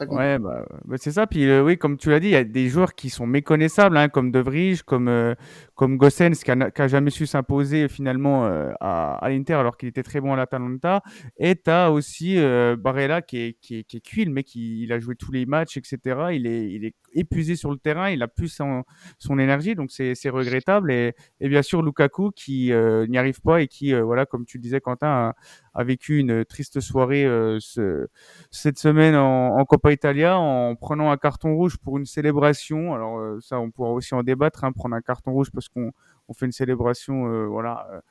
Ouais, 0.09 0.39
bah, 0.39 0.65
bah 0.85 0.95
c'est 0.97 1.11
ça. 1.11 1.27
Puis 1.27 1.47
euh, 1.47 1.63
oui, 1.63 1.77
comme 1.77 1.97
tu 1.97 2.09
l'as 2.09 2.19
dit, 2.19 2.27
il 2.27 2.31
y 2.31 2.35
a 2.35 2.43
des 2.43 2.67
joueurs 2.67 2.95
qui 2.95 3.09
sont 3.09 3.27
méconnaissables, 3.27 3.95
hein, 3.97 4.09
comme 4.09 4.31
De 4.31 4.39
Vrij, 4.39 4.81
comme 4.83 5.07
euh, 5.07 5.35
comme 5.75 5.97
Gossens, 5.97 6.43
qui 6.43 6.51
a, 6.51 6.71
qui 6.71 6.81
a 6.81 6.87
jamais 6.87 7.11
su 7.11 7.25
s'imposer 7.25 7.87
finalement 7.87 8.45
euh, 8.45 8.71
à, 8.79 9.15
à 9.23 9.29
l'Inter 9.29 9.53
alors 9.53 9.77
qu'il 9.77 9.87
était 9.89 10.03
très 10.03 10.19
bon 10.19 10.33
à 10.33 10.35
l'Atalanta. 10.35 11.03
Et 11.37 11.55
tu 11.55 11.69
as 11.69 11.91
aussi 11.91 12.37
euh, 12.37 12.75
Barella 12.75 13.21
qui 13.21 13.37
est, 13.37 13.57
qui 13.61 13.79
est, 13.79 13.83
qui 13.83 13.97
est 13.97 14.01
cuit, 14.01 14.25
le 14.25 14.31
mec 14.31 14.55
il, 14.55 14.83
il, 14.83 14.91
a 14.91 14.99
joué 14.99 15.15
tous 15.15 15.31
les 15.31 15.45
matchs, 15.45 15.77
etc. 15.77 15.99
Il 16.33 16.47
est, 16.47 16.71
il 16.71 16.85
est 16.85 16.95
épuisé 17.13 17.55
sur 17.55 17.71
le 17.71 17.77
terrain, 17.77 18.09
il 18.09 18.21
a 18.23 18.27
plus 18.27 18.49
son, 18.49 18.83
son 19.17 19.39
énergie, 19.39 19.75
donc 19.75 19.91
c'est 19.91 20.29
regrettable. 20.29 20.91
Et, 20.91 21.13
et, 21.39 21.49
bien 21.49 21.61
sûr 21.61 21.81
Lukaku 21.81 22.31
qui 22.31 22.71
euh, 22.71 23.07
n'y 23.07 23.17
arrive 23.17 23.41
pas 23.41 23.61
et 23.61 23.67
qui, 23.67 23.93
voilà, 23.93 24.25
comme 24.25 24.45
tu 24.45 24.59
disais 24.59 24.81
Quentin, 24.81 25.33
a, 25.73 25.83
vécu 25.83 26.17
une 26.19 26.43
triste 26.43 26.79
soirée 26.79 27.23
ce, 27.59 28.07
cette 28.51 28.79
semaine 28.79 29.15
en, 29.15 29.57
en 29.57 29.65
Coppa 29.65 29.91
Italia 29.91 30.37
en 30.37 30.75
prenant 30.75 31.11
un 31.11 31.17
carton 31.17 31.55
rouge 31.55 31.77
pour 31.77 31.97
une 31.97 32.05
célébration. 32.05 32.93
Alors 32.93 33.41
ça, 33.41 33.59
on 33.59 33.71
pourra 33.71 33.91
aussi 33.91 34.13
en 34.15 34.23
débattre, 34.23 34.63
hein, 34.63 34.71
prendre 34.71 34.95
un 34.95 35.01
carton 35.01 35.31
rouge 35.31 35.51
parce 35.51 35.69
qu'on 35.69 35.91
on 36.27 36.33
fait 36.33 36.45
une 36.45 36.51
célébration, 36.51 37.27
euh, 37.27 37.45
voilà, 37.45 37.87
euh, 37.91 38.01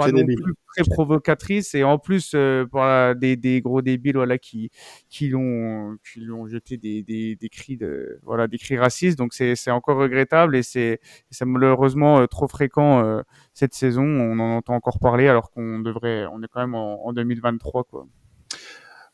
pas 0.00 0.12
non 0.12 0.24
débile. 0.24 0.38
plus 0.42 0.54
très 0.76 0.84
provocatrice 0.84 1.74
et 1.74 1.84
en 1.84 1.98
plus 1.98 2.32
euh, 2.34 2.64
voilà, 2.72 3.14
des, 3.14 3.36
des 3.36 3.60
gros 3.60 3.82
débiles 3.82 4.16
voilà 4.16 4.38
qui 4.38 4.70
qui 5.08 5.28
l'ont 5.28 5.96
qui 6.04 6.20
lui 6.20 6.32
ont 6.32 6.46
jeté 6.46 6.76
des, 6.76 7.02
des, 7.02 7.36
des 7.36 7.48
cris 7.48 7.76
de 7.76 8.18
voilà 8.22 8.48
des 8.48 8.58
cris 8.58 8.78
racistes. 8.78 9.18
Donc 9.18 9.34
c'est 9.34 9.56
c'est 9.56 9.70
encore 9.70 9.98
regrettable 9.98 10.56
et 10.56 10.62
c'est 10.62 11.00
c'est 11.30 11.44
malheureusement 11.44 12.26
trop 12.26 12.48
fréquent 12.48 13.22
cette 13.54 13.74
saison. 13.74 14.04
On 14.04 14.38
en 14.38 14.56
entend 14.56 14.74
encore 14.74 14.98
parler 15.00 15.28
alors 15.28 15.50
qu'on 15.50 15.80
devrait, 15.80 16.26
on 16.32 16.42
est 16.42 16.48
quand 16.48 16.60
même 16.60 16.74
en, 16.74 17.06
en 17.06 17.12
2023 17.12 17.84
quoi. 17.84 18.06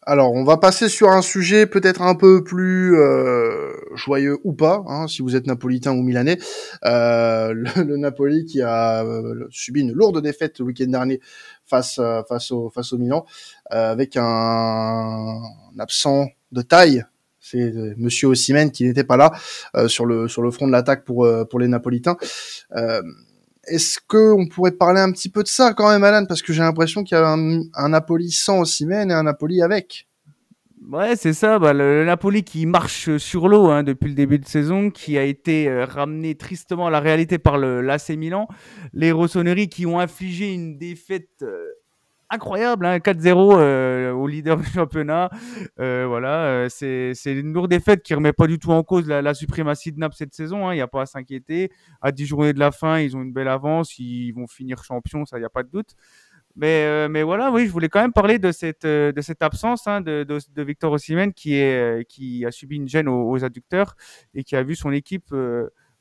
Alors, 0.08 0.32
on 0.34 0.44
va 0.44 0.56
passer 0.56 0.88
sur 0.88 1.10
un 1.10 1.20
sujet 1.20 1.66
peut-être 1.66 2.00
un 2.00 2.14
peu 2.14 2.44
plus 2.44 2.96
euh, 2.96 3.72
joyeux 3.96 4.38
ou 4.44 4.52
pas, 4.52 4.84
hein, 4.86 5.08
si 5.08 5.20
vous 5.20 5.34
êtes 5.34 5.48
napolitain 5.48 5.90
ou 5.90 6.02
milanais. 6.02 6.38
Euh, 6.84 7.52
le, 7.52 7.82
le, 7.82 7.96
Napoli 7.96 8.44
qui 8.44 8.62
a 8.62 9.04
euh, 9.04 9.48
subi 9.50 9.80
une 9.80 9.90
lourde 9.90 10.22
défaite 10.22 10.60
le 10.60 10.66
week-end 10.66 10.86
dernier 10.86 11.20
face 11.64 12.00
face 12.28 12.52
au 12.52 12.70
face 12.70 12.92
au 12.92 12.98
Milan, 12.98 13.26
avec 13.68 14.16
un, 14.16 14.22
un, 14.22 15.42
absent 15.80 16.28
de 16.52 16.62
taille. 16.62 17.04
C'est 17.40 17.72
Monsieur 17.96 18.28
Osimhen 18.28 18.70
qui 18.70 18.84
n'était 18.84 19.02
pas 19.02 19.16
là 19.16 19.32
sur 19.88 20.06
le 20.06 20.28
sur 20.28 20.42
le 20.42 20.52
front 20.52 20.68
de 20.68 20.72
l'attaque 20.72 21.04
pour 21.04 21.28
pour 21.50 21.58
les 21.58 21.66
Napolitains 21.66 22.16
est-ce 23.66 23.98
que 24.06 24.32
on 24.32 24.46
pourrait 24.46 24.72
parler 24.72 25.00
un 25.00 25.12
petit 25.12 25.28
peu 25.28 25.42
de 25.42 25.48
ça 25.48 25.74
quand 25.74 25.90
même, 25.90 26.04
Alan, 26.04 26.26
parce 26.26 26.42
que 26.42 26.52
j'ai 26.52 26.62
l'impression 26.62 27.04
qu'il 27.04 27.16
y 27.16 27.20
a 27.20 27.26
un, 27.26 27.62
un 27.74 27.88
Napoli 27.88 28.30
sans 28.30 28.60
Osimhen 28.60 29.10
et 29.10 29.14
un 29.14 29.24
Napoli 29.24 29.62
avec. 29.62 30.06
Ouais, 30.88 31.16
c'est 31.16 31.32
ça. 31.32 31.58
Bah, 31.58 31.72
le, 31.72 32.04
Napoli 32.04 32.44
qui 32.44 32.64
marche 32.64 33.16
sur 33.16 33.48
l'eau 33.48 33.70
hein, 33.70 33.82
depuis 33.82 34.08
le 34.08 34.14
début 34.14 34.38
de 34.38 34.46
saison, 34.46 34.90
qui 34.90 35.18
a 35.18 35.24
été 35.24 35.68
euh, 35.68 35.84
ramené 35.84 36.36
tristement 36.36 36.86
à 36.86 36.90
la 36.90 37.00
réalité 37.00 37.38
par 37.38 37.58
le 37.58 37.80
l'AC 37.80 38.10
Milan. 38.10 38.46
Les 38.92 39.10
Rossoneri 39.10 39.68
qui 39.68 39.84
ont 39.84 39.98
infligé 39.98 40.52
une 40.52 40.78
défaite 40.78 41.42
euh, 41.42 41.66
incroyable, 42.30 42.86
hein, 42.86 42.98
4-0 42.98 43.58
euh, 43.58 44.12
au 44.12 44.26
leader 44.26 44.56
du 44.58 44.66
championnat. 44.66 45.30
Euh, 45.78 46.06
voilà, 46.08 46.46
euh, 46.46 46.68
c'est 46.68 47.14
une 47.26 47.52
lourde 47.52 47.70
défaite 47.70 48.02
qui 48.02 48.14
remet 48.14 48.32
pas 48.32 48.46
du 48.46 48.58
tout 48.58 48.72
en 48.72 48.82
cause 48.82 49.08
la, 49.08 49.34
suprématie 49.34 49.92
de 49.92 49.98
Naples 49.98 50.16
cette 50.16 50.34
saison. 50.34 50.68
hein, 50.68 50.74
Il 50.74 50.76
n'y 50.76 50.82
a 50.82 50.88
pas 50.88 51.02
à 51.02 51.06
s'inquiéter. 51.06 51.70
À 52.00 52.12
10 52.12 52.26
journées 52.26 52.52
de 52.52 52.58
la 52.58 52.72
fin, 52.72 52.98
ils 52.98 53.16
ont 53.16 53.22
une 53.22 53.32
belle 53.32 53.48
avance. 53.48 53.98
Ils 53.98 54.32
vont 54.32 54.46
finir 54.46 54.82
champions, 54.84 55.24
ça, 55.24 55.36
il 55.38 55.40
n'y 55.40 55.46
a 55.46 55.50
pas 55.50 55.62
de 55.62 55.70
doute. 55.70 55.94
Mais, 56.56 57.22
voilà, 57.22 57.50
oui, 57.50 57.66
je 57.66 57.70
voulais 57.70 57.88
quand 57.88 58.00
même 58.00 58.14
parler 58.14 58.38
de 58.38 58.50
cette, 58.50 58.86
absence 59.40 59.86
hein, 59.86 60.00
de, 60.00 60.62
Victor 60.62 60.92
Osimhen 60.92 61.32
qui, 61.34 61.54
a 61.60 62.50
subi 62.50 62.76
une 62.76 62.88
gêne 62.88 63.08
aux, 63.08 63.44
adducteurs 63.44 63.94
et 64.34 64.42
qui 64.42 64.56
a 64.56 64.62
vu 64.62 64.74
son 64.74 64.90
équipe 64.90 65.34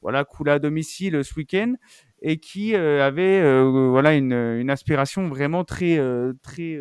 voilà, 0.02 0.24
couler 0.24 0.52
à 0.52 0.60
domicile 0.60 1.24
ce 1.24 1.34
week-end 1.36 1.74
et 2.22 2.38
qui 2.38 2.76
euh, 2.76 3.06
avait 3.06 3.42
euh, 3.42 3.90
voilà, 3.92 4.14
une, 4.14 4.34
une 4.34 4.70
aspiration 4.70 5.28
vraiment 5.28 5.64
très, 5.64 5.98
euh, 5.98 6.34
très, 6.42 6.80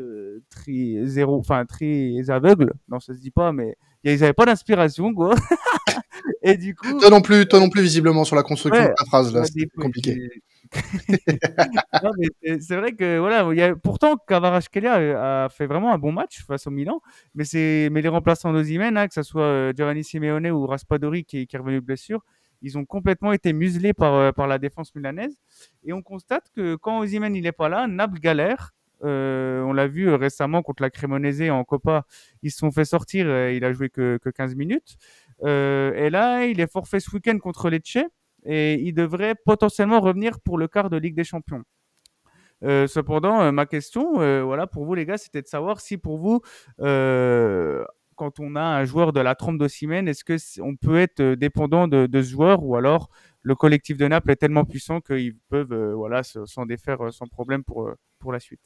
très 0.51 1.01
zéro, 1.05 1.38
enfin 1.38 1.64
très 1.66 2.14
aveugle. 2.29 2.73
Non, 2.88 3.01
ça 3.01 3.14
se 3.14 3.20
dit 3.20 3.31
pas, 3.31 3.53
mais 3.53 3.77
ils 4.05 4.20
n'avaient 4.20 4.33
pas 4.33 4.47
d'inspiration, 4.47 5.12
quoi. 5.14 5.35
et 6.42 6.57
du 6.57 6.75
coup. 6.75 6.99
Toi 6.99 7.11
non 7.11 7.20
plus, 7.20 7.47
toi 7.47 7.61
non 7.61 7.68
plus 7.68 7.83
visiblement 7.83 8.25
sur 8.25 8.37
la 8.37 8.42
construction 8.42 8.83
Ouais, 8.83 8.90
de 8.90 8.94
ta 8.97 9.05
phrase 9.05 9.35
là, 9.35 9.44
c'est 9.53 9.68
compliqué. 9.77 10.31
C'est- 10.73 12.77
vrai 12.77 12.92
que 12.92 13.18
voilà, 13.18 13.49
il 13.53 13.59
y 13.59 13.62
a, 13.62 13.75
pourtant 13.77 14.16
Kvaratskhelia 14.16 15.44
a 15.44 15.49
fait 15.49 15.66
vraiment 15.66 15.92
un 15.92 15.99
bon 15.99 16.12
match 16.12 16.44
face 16.47 16.66
au 16.66 16.70
Milan, 16.70 17.01
mais 17.35 17.44
c'est 17.44 17.88
mais 17.92 18.03
les 18.03 18.09
remplaçants 18.09 18.53
d'Osimhen, 18.53 18.97
hein, 18.97 19.09
que 19.09 19.14
ce 19.14 19.23
soit 19.23 19.73
Giovanni 19.77 20.05
Simeone 20.05 20.51
ou 20.51 20.66
Raspadori 20.66 21.25
qui 21.25 21.49
est 21.53 21.57
revenu 21.57 21.81
de 21.81 21.85
blessure, 21.85 22.25
ils 22.62 22.79
ont 22.79 22.85
complètement 22.85 23.33
été 23.33 23.53
muselés 23.53 23.93
par 23.93 24.14
euh, 24.14 24.33
par 24.33 24.47
la 24.47 24.59
défense 24.59 24.95
milanaise 24.95 25.37
et 25.85 25.93
on 25.93 26.03
constate 26.03 26.51
que 26.55 26.77
quand 26.77 27.01
Osimhen 27.01 27.35
il 27.37 27.47
est 27.47 27.53
pas 27.53 27.69
là, 27.69 27.87
Naples 27.87 28.21
galère. 28.21 28.75
Euh, 29.05 29.62
on 29.62 29.73
l'a 29.73 29.87
vu 29.87 30.09
euh, 30.09 30.17
récemment 30.17 30.62
contre 30.62 30.83
la 30.83 30.90
Cremonese 30.90 31.51
en 31.51 31.64
Copa, 31.64 32.07
ils 32.43 32.51
se 32.51 32.59
sont 32.59 32.71
fait 32.71 32.85
sortir, 32.85 33.27
euh, 33.27 33.53
il 33.53 33.64
a 33.64 33.73
joué 33.73 33.90
que, 33.90 34.19
que 34.23 34.31
15 34.31 34.55
minutes. 34.55 34.97
Et 35.43 36.09
là, 36.11 36.47
il 36.47 36.61
est 36.61 36.71
forfait 36.71 37.01
ce 37.01 37.11
week-end 37.11 37.38
contre 37.38 37.69
Lecce 37.69 37.99
et 38.47 38.75
il 38.81 38.95
devrait 38.95 39.35
potentiellement 39.35 40.01
revenir 40.01 40.40
pour 40.40 40.57
le 40.57 40.69
quart 40.69 40.88
de 40.88 40.97
Ligue 40.97 41.14
des 41.14 41.25
Champions. 41.25 41.64
Cependant, 42.62 43.53
ma 43.53 43.67
question, 43.67 44.14
voilà, 44.45 44.67
pour 44.67 44.87
vous 44.87 44.95
les 44.95 45.05
gars, 45.05 45.19
c'était 45.19 45.43
de 45.43 45.47
savoir 45.49 45.81
si 45.81 45.99
pour 45.99 46.17
vous, 46.17 46.40
quand 48.14 48.40
on 48.40 48.57
a 48.57 48.62
un 48.62 48.85
joueur 48.85 49.12
de 49.12 49.20
la 49.20 49.35
trompe 49.35 49.59
d'Ossimène, 49.59 50.09
est-ce 50.09 50.24
que 50.24 50.37
on 50.62 50.77
peut 50.77 50.98
être 50.98 51.20
euh, 51.20 51.37
dépendant 51.37 51.88
de, 51.88 52.09
ce 52.12 52.22
joueur 52.22 52.62
ou 52.64 52.77
alors 52.77 53.11
le 53.42 53.55
collectif 53.55 53.96
de 53.98 54.07
Naples 54.09 54.31
est 54.33 54.37
tellement 54.37 54.64
puissant 54.64 55.00
qu'ils 55.00 55.37
peuvent, 55.50 55.72
euh, 55.72 55.94
voilà, 55.94 56.22
se- 56.22 56.46
s'en 56.46 56.66
défaire 56.66 57.03
euh, 57.07 57.11
sans 57.11 57.27
problème 57.27 57.64
pour 57.64 57.90
pour 58.18 58.33
la 58.33 58.40
suite? 58.40 58.61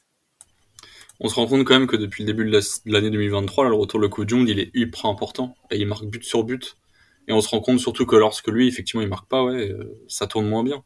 On 1.19 1.27
se 1.29 1.35
rend 1.35 1.47
compte 1.47 1.65
quand 1.65 1.73
même 1.77 1.87
que 1.87 1.95
depuis 1.97 2.23
le 2.23 2.27
début 2.27 2.45
de 2.45 2.51
la- 2.51 2.59
de 2.61 2.91
l'année 2.93 3.09
2023, 3.09 3.63
là, 3.65 3.69
le 3.69 3.75
retour 3.75 3.99
de 3.99 4.07
Ko 4.07 4.27
Jung, 4.27 4.47
il 4.47 4.59
est 4.59 4.71
ultra 4.73 5.09
important 5.09 5.55
et 5.71 5.77
il 5.77 5.87
marque 5.87 6.05
but 6.05 6.23
sur 6.23 6.43
but. 6.43 6.77
Et 7.27 7.33
on 7.33 7.41
se 7.41 7.49
rend 7.49 7.59
compte 7.59 7.79
surtout 7.79 8.05
que 8.05 8.15
lorsque 8.15 8.47
lui, 8.47 8.67
effectivement, 8.67 9.01
il 9.01 9.07
marque 9.09 9.27
pas, 9.27 9.43
ouais, 9.43 9.71
ça 10.07 10.27
tourne 10.27 10.47
moins 10.47 10.63
bien. 10.63 10.83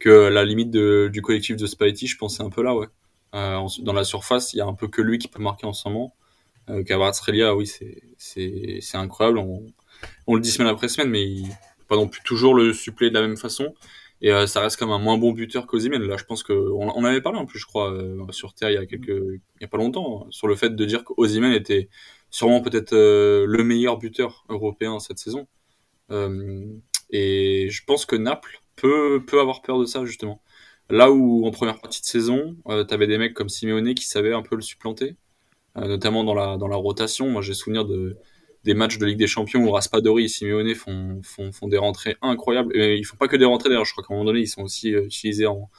Que 0.00 0.10
la 0.28 0.44
limite 0.44 0.70
du 0.72 1.22
collectif 1.22 1.56
de 1.56 1.66
Spalletti, 1.66 2.06
je 2.08 2.16
pense, 2.18 2.38
c'est 2.38 2.42
un 2.44 2.50
peu 2.50 2.62
là, 2.62 2.74
ouais. 2.76 2.88
Dans 3.32 3.92
la 3.94 4.04
surface, 4.04 4.54
il 4.54 4.58
y 4.58 4.60
a 4.60 4.66
un 4.66 4.74
peu 4.74 4.88
que 4.88 5.02
lui 5.02 5.18
qui 5.18 5.28
peut 5.28 5.42
marquer 5.42 5.66
en 5.66 5.72
ce 5.72 5.88
moment. 5.88 6.14
Euh, 6.70 7.54
oui, 7.54 7.70
c'est 8.18 8.96
incroyable. 8.96 9.38
On, 10.26 10.34
le 10.34 10.40
dit 10.40 10.50
semaine 10.50 10.68
après 10.68 10.88
semaine, 10.88 11.10
mais 11.10 11.24
il 11.24 11.48
pas 11.88 11.96
non 11.96 12.08
plus 12.08 12.22
toujours 12.22 12.54
le 12.54 12.72
suppléer 12.72 13.10
de 13.10 13.14
la 13.14 13.20
même 13.26 13.36
façon. 13.36 13.74
Et 14.22 14.32
euh, 14.32 14.46
ça 14.46 14.60
reste 14.60 14.78
comme 14.78 14.90
un 14.90 14.98
moins 14.98 15.18
bon 15.18 15.32
buteur 15.32 15.66
qu'Osimhen. 15.66 16.02
Là, 16.02 16.16
je 16.16 16.24
pense 16.24 16.42
que 16.42 16.52
on, 16.52 17.04
avait 17.04 17.20
parlé 17.20 17.38
en 17.38 17.46
plus, 17.46 17.58
je 17.58 17.66
crois, 17.66 17.92
euh, 17.92 18.24
sur 18.30 18.54
Terre 18.54 18.70
il 18.70 18.74
y 18.74 18.78
a 18.78 18.86
quelques, 18.86 19.08
il 19.08 19.40
y 19.60 19.64
a 19.64 19.68
pas 19.68 19.76
longtemps, 19.76 20.24
hein, 20.24 20.26
sur 20.30 20.48
le 20.48 20.56
fait 20.56 20.74
de 20.74 20.84
dire 20.84 21.04
qu'Osimhen 21.04 21.52
était 21.52 21.88
sûrement 22.30 22.62
peut-être 22.62 22.94
euh, 22.94 23.44
le 23.46 23.64
meilleur 23.64 23.98
buteur 23.98 24.44
européen 24.48 24.98
cette 24.98 25.18
saison. 25.18 25.46
Et 27.10 27.68
je 27.70 27.84
pense 27.84 28.06
que 28.06 28.16
Naples 28.16 28.60
peut 28.76 29.22
peut 29.26 29.40
avoir 29.40 29.62
peur 29.62 29.78
de 29.78 29.84
ça 29.84 30.04
justement. 30.04 30.42
Là 30.90 31.10
où 31.10 31.46
en 31.46 31.50
première 31.50 31.80
partie 31.80 32.00
de 32.00 32.06
saison, 32.06 32.56
euh, 32.68 32.84
t'avais 32.84 33.06
des 33.06 33.18
mecs 33.18 33.34
comme 33.34 33.48
Simeone 33.48 33.94
qui 33.94 34.06
savaient 34.06 34.34
un 34.34 34.42
peu 34.42 34.54
le 34.56 34.62
supplanter, 34.62 35.16
notamment 35.76 36.24
dans 36.24 36.34
la 36.34 36.56
dans 36.56 36.68
la 36.68 36.76
rotation. 36.76 37.28
Moi, 37.28 37.42
j'ai 37.42 37.54
souvenir 37.54 37.84
de 37.84 38.16
des 38.64 38.74
matchs 38.74 38.98
de 38.98 39.06
Ligue 39.06 39.18
des 39.18 39.26
Champions 39.26 39.62
où 39.62 39.70
Raspadori 39.70 40.24
et 40.24 40.28
Simeone 40.28 40.74
font, 40.74 41.20
font, 41.22 41.52
font 41.52 41.68
des 41.68 41.76
rentrées 41.76 42.16
incroyables. 42.22 42.76
Et 42.76 42.96
ils 42.96 43.04
font 43.04 43.16
pas 43.16 43.28
que 43.28 43.36
des 43.36 43.44
rentrées 43.44 43.68
d'ailleurs, 43.68 43.84
je 43.84 43.92
crois 43.92 44.02
qu'à 44.02 44.14
un 44.14 44.16
moment 44.16 44.26
donné, 44.26 44.40
ils 44.40 44.48
sont 44.48 44.62
aussi 44.62 44.94
euh, 44.94 45.04
utilisés 45.04 45.46
en, 45.46 45.70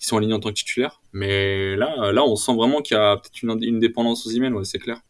ils 0.00 0.06
sont 0.06 0.16
alignés 0.16 0.34
en 0.34 0.40
tant 0.40 0.50
que 0.50 0.54
titulaires. 0.54 1.00
Mais 1.12 1.76
là, 1.76 2.12
là, 2.12 2.24
on 2.24 2.36
sent 2.36 2.54
vraiment 2.54 2.80
qu'il 2.80 2.96
y 2.96 3.00
a 3.00 3.16
peut-être 3.16 3.42
une, 3.42 3.80
dépendance 3.80 4.26
aux 4.26 4.30
emails, 4.30 4.54
c'est 4.64 4.78
clair. 4.78 5.00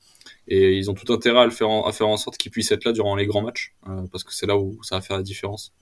Et 0.46 0.78
ils 0.78 0.90
ont 0.90 0.94
tout 0.94 1.12
intérêt 1.12 1.40
à 1.40 1.44
le 1.44 1.50
faire 1.50 1.68
en, 1.68 1.86
à 1.86 1.92
faire 1.92 2.08
en 2.08 2.16
sorte 2.16 2.38
qu'ils 2.38 2.50
puissent 2.50 2.72
être 2.72 2.84
là 2.84 2.92
durant 2.92 3.14
les 3.14 3.26
grands 3.26 3.42
matchs, 3.42 3.74
euh, 3.86 4.06
parce 4.10 4.24
que 4.24 4.32
c'est 4.32 4.46
là 4.46 4.56
où 4.56 4.82
ça 4.82 4.96
va 4.96 5.02
faire 5.02 5.18
la 5.18 5.22
différence. 5.22 5.74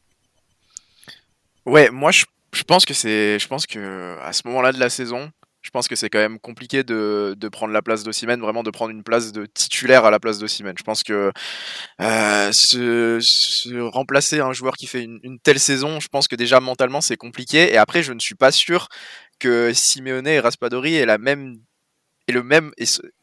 Ouais, 1.65 1.91
moi 1.91 2.11
je, 2.11 2.25
je 2.53 2.65
pense 2.65 2.85
que 2.85 2.95
c'est, 2.95 3.39
je 3.39 3.47
pense 3.47 3.67
que 3.67 4.19
à 4.21 4.33
ce 4.33 4.43
moment-là 4.47 4.73
de 4.73 4.81
la 4.81 4.91
saison, 4.91 5.31
je 5.67 5.71
pense 5.73 5.89
que 5.89 5.97
c'est 5.97 6.09
quand 6.09 6.21
même 6.21 6.39
compliqué 6.39 6.85
de, 6.85 7.35
de 7.37 7.49
prendre 7.49 7.73
la 7.73 7.83
place 7.83 8.05
d'Osimhen, 8.05 8.41
vraiment 8.41 8.63
de 8.63 8.71
prendre 8.71 8.93
une 8.93 9.03
place 9.03 9.33
de 9.33 9.47
titulaire 9.47 10.05
à 10.05 10.13
la 10.13 10.21
place 10.21 10.39
d'Osimhen. 10.39 10.77
Je 10.79 10.85
pense 10.85 11.03
que 11.03 11.33
euh, 12.01 12.53
se, 12.53 13.19
se 13.21 13.81
remplacer 13.81 14.39
un 14.39 14.53
joueur 14.53 14.75
qui 14.75 14.87
fait 14.87 15.03
une, 15.03 15.19
une 15.25 15.41
telle 15.41 15.59
saison, 15.59 15.99
je 15.99 16.07
pense 16.07 16.29
que 16.29 16.37
déjà 16.37 16.61
mentalement 16.61 17.01
c'est 17.01 17.17
compliqué. 17.17 17.73
Et 17.73 17.79
après, 17.79 18.05
je 18.05 18.13
ne 18.13 18.21
suis 18.21 18.37
pas 18.37 18.53
sûr 18.53 18.87
que 19.41 19.73
Simeone 19.75 20.29
et 20.29 20.39
Raspadori 20.39 20.95
aient 20.95 21.05
la 21.05 21.19
même 21.19 21.59
et 22.29 22.33
le 22.33 22.43
même 22.43 22.73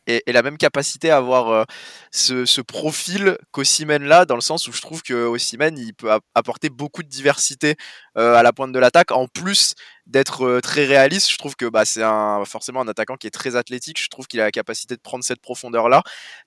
et, 0.08 0.32
la 0.32 0.42
même 0.42 0.58
capacité 0.58 1.12
à 1.12 1.18
avoir 1.18 1.50
euh, 1.50 1.64
ce, 2.12 2.46
ce 2.46 2.62
profil 2.62 3.38
qu'Osimhen 3.52 4.04
là 4.04 4.26
dans 4.26 4.36
le 4.36 4.42
sens 4.42 4.68
où 4.68 4.74
je 4.74 4.82
trouve 4.82 5.02
que 5.02 5.26
Osimhen 5.26 5.78
il 5.78 5.94
peut 5.94 6.12
ap- 6.12 6.24
apporter 6.36 6.70
beaucoup 6.70 7.04
de 7.04 7.08
diversité 7.08 7.76
euh, 8.18 8.36
à 8.36 8.44
la 8.44 8.54
pointe 8.54 8.72
de 8.72 8.80
l'attaque. 8.80 9.12
En 9.12 9.28
plus 9.28 9.76
d'être 10.06 10.46
euh, 10.46 10.62
très 10.62 10.86
réaliste 10.86 11.32
je 11.32 11.38
trouve 11.38 11.56
que 11.56 11.66
bah, 11.66 11.86
c'est 11.86 12.02
forcément 12.46 12.82
un 12.82 12.88
attaquant 12.88 13.16
qui 13.18 13.28
est 13.28 13.32
très 13.32 13.56
athlétique. 13.56 14.02
Je 14.02 14.10
trouve 14.10 14.28
qu'il 14.28 14.40
a 14.42 14.44
la 14.44 14.52
capacité 14.52 14.96
de 14.96 15.02
prendre 15.02 15.24
cette 15.24 15.42
profondeur 15.42 15.90
là 15.90 16.04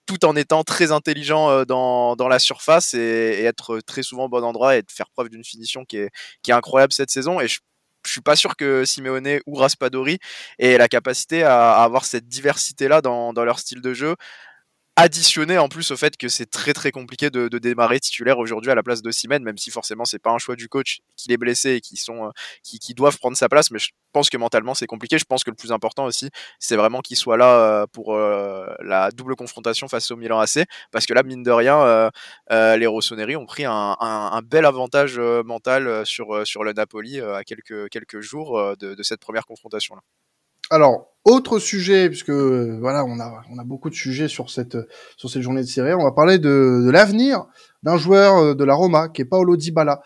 tout 0.07 0.25
en 0.25 0.37
étant 0.37 0.63
très 0.65 0.93
intelligent 0.93 1.65
dans, 1.65 2.17
la 2.29 2.39
surface 2.39 2.95
et, 2.95 3.45
être 3.45 3.81
très 3.81 4.03
souvent 4.03 4.25
au 4.25 4.29
bon 4.29 4.45
endroit 4.45 4.77
et 4.77 4.83
de 4.83 4.91
faire 4.91 5.09
preuve 5.11 5.29
d'une 5.29 5.45
finition 5.45 5.85
qui 5.85 5.99
est, 5.99 6.11
incroyable 6.49 6.93
cette 6.93 7.11
saison 7.11 7.41
je 8.07 8.13
suis 8.13 8.21
pas 8.21 8.37
sûr 8.37 8.57
que 8.57 8.85
Simeone 8.85 9.41
ou 9.47 9.55
Raspadori 9.57 10.19
aient 10.59 10.79
la 10.79 10.89
capacité 10.89 11.43
à, 11.43 11.83
avoir 11.83 12.05
cette 12.05 12.29
diversité 12.29 12.89
là 12.89 13.01
dans 13.01 13.33
leur 13.45 13.59
style 13.59 13.81
de 13.81 13.95
jeu 13.95 14.17
additionné 14.97 15.59
en 15.59 15.69
plus 15.69 15.91
au 15.91 15.97
fait 15.97 16.17
que 16.17 16.29
c'est 16.29 16.47
très 16.47 16.73
très 16.73 16.91
compliqué 16.91 17.29
de, 17.31 17.49
démarrer 17.59 18.01
titulaire 18.01 18.39
aujourd'hui 18.39 18.71
à 18.71 18.75
la 18.75 18.83
place 18.83 19.03
de 19.03 19.11
Simen, 19.11 19.43
même 19.43 19.59
si 19.59 19.71
forcément 19.71 20.07
c'est 20.07 20.19
pas 20.19 20.31
un 20.31 20.39
choix 20.39 20.57
du 20.57 20.69
coach 20.69 21.01
qu'il 21.17 21.33
est 21.33 21.37
blessé 21.37 21.75
et 21.75 21.81
qui 21.81 21.97
sont 21.97 22.27
euh, 22.27 22.31
qui, 22.63 22.79
qui 22.79 22.95
doivent 22.95 23.19
prendre 23.19 23.37
sa 23.37 23.49
place, 23.49 23.71
mais 23.71 23.79
je 23.79 23.91
pense 24.13 24.31
que 24.31 24.39
mentalement 24.39 24.75
c'est 24.75 24.87
compliqué. 24.87 25.19
Je 25.19 25.25
pense 25.27 25.45
que 25.45 25.51
le 25.51 25.57
plus 25.57 25.73
important 25.73 26.07
aussi, 26.07 26.31
c'est 26.59 26.77
vraiment 26.77 27.01
qu'il 27.01 27.17
soit 27.17 27.37
là 27.37 27.83
euh, 27.83 27.87
pour 27.93 28.15
euh, 28.15 28.67
la 28.81 29.11
double 29.11 29.37
confrontation 29.37 29.87
face 29.89 30.11
au 30.11 30.17
Milan 30.17 30.39
AC, 30.41 30.65
parce 30.93 31.05
que 31.07 31.13
là 31.13 31.23
mine 31.23 31.43
de 31.43 31.51
rien, 31.51 32.11
les 32.51 32.87
Rossoneri 32.87 33.37
ont 33.37 33.47
pris 33.47 33.65
un, 33.65 33.97
un, 34.01 34.43
bel 34.43 34.65
avantage 34.65 35.19
mental 35.19 36.07
sur 36.07 36.47
sur 36.47 36.65
le 36.65 36.73
Napoli 36.73 37.21
à 37.21 37.45
quelques 37.45 37.89
quelques 37.91 38.21
jours 38.21 38.77
de, 38.79 38.95
de 38.95 39.03
cette 39.03 39.21
première 39.21 39.47
confrontation 39.47 39.95
là. 39.95 40.03
Alors, 40.71 41.13
autre 41.25 41.59
sujet, 41.59 42.09
puisque 42.09 42.31
euh, 42.31 42.79
voilà, 42.81 43.05
on 43.05 43.19
a, 43.19 43.43
on 43.51 43.59
a 43.59 43.65
beaucoup 43.65 43.91
de 43.91 43.95
sujets 43.97 44.29
sur 44.29 44.49
cette, 44.49 44.79
sur 45.17 45.29
cette 45.29 45.43
journée 45.43 45.63
de 45.63 45.67
série. 45.67 45.93
On 45.93 46.05
va 46.05 46.13
parler 46.13 46.39
de, 46.39 46.85
de 46.87 46.91
l'avenir 46.91 47.47
d'un 47.83 47.97
joueur 47.97 48.37
euh, 48.37 48.55
de 48.55 48.63
la 48.65 48.75
Roma, 48.75 49.09
qui 49.09 49.23
est 49.23 49.25
Paolo 49.25 49.57
Dybala, 49.57 50.03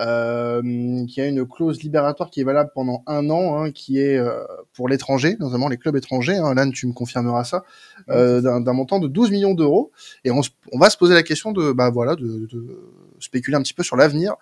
euh, 0.00 0.62
qui 1.06 1.20
a 1.20 1.26
une 1.26 1.46
clause 1.46 1.80
libératoire 1.82 2.28
qui 2.30 2.40
est 2.40 2.44
valable 2.44 2.70
pendant 2.74 3.04
un 3.06 3.30
an, 3.30 3.56
hein, 3.56 3.70
qui 3.70 4.00
est 4.00 4.16
euh, 4.18 4.44
pour 4.72 4.88
l'étranger, 4.88 5.36
notamment 5.38 5.68
les 5.68 5.76
clubs 5.76 5.96
étrangers. 5.96 6.36
Hein, 6.36 6.54
Lan, 6.54 6.70
tu 6.70 6.88
me 6.88 6.92
confirmeras 6.92 7.44
ça, 7.44 7.64
euh, 8.10 8.40
d'un 8.40 8.72
montant 8.72 8.98
de 8.98 9.06
12 9.06 9.30
millions 9.30 9.54
d'euros. 9.54 9.92
Et 10.24 10.32
on, 10.32 10.40
on 10.72 10.78
va 10.78 10.90
se 10.90 10.96
poser 10.96 11.14
la 11.14 11.22
question 11.22 11.52
de, 11.52 11.72
bah 11.72 11.90
voilà, 11.90 12.16
de, 12.16 12.48
de 12.50 12.92
spéculer 13.20 13.56
un 13.56 13.62
petit 13.62 13.74
peu 13.74 13.84
sur 13.84 13.96
l'avenir 13.96 14.34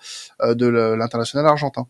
euh, 0.42 0.54
de 0.54 0.66
l'international 0.66 1.46
argentin. 1.46 1.86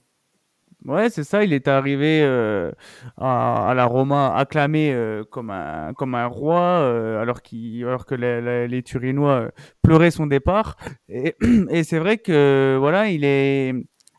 Ouais, 0.84 1.10
c'est 1.10 1.22
ça. 1.22 1.44
Il 1.44 1.52
est 1.52 1.68
arrivé 1.68 2.22
euh, 2.22 2.72
à, 3.16 3.72
la 3.76 3.84
Roma 3.84 4.34
acclamé 4.34 4.92
euh, 4.92 5.22
comme 5.22 5.50
un 5.50 5.92
comme 5.94 6.14
un 6.16 6.26
roi, 6.26 6.60
euh, 6.60 7.20
alors 7.22 7.42
qu'il 7.42 7.84
alors 7.84 8.04
que 8.04 8.16
les, 8.16 8.82
Turinois 8.82 9.50
pleuraient 9.82 10.10
son 10.10 10.26
départ. 10.26 10.76
Et, 11.08 11.36
et 11.70 11.84
c'est 11.84 11.98
vrai 12.00 12.18
que 12.18 12.76
voilà, 12.80 13.08
il 13.08 13.24
est 13.24 13.74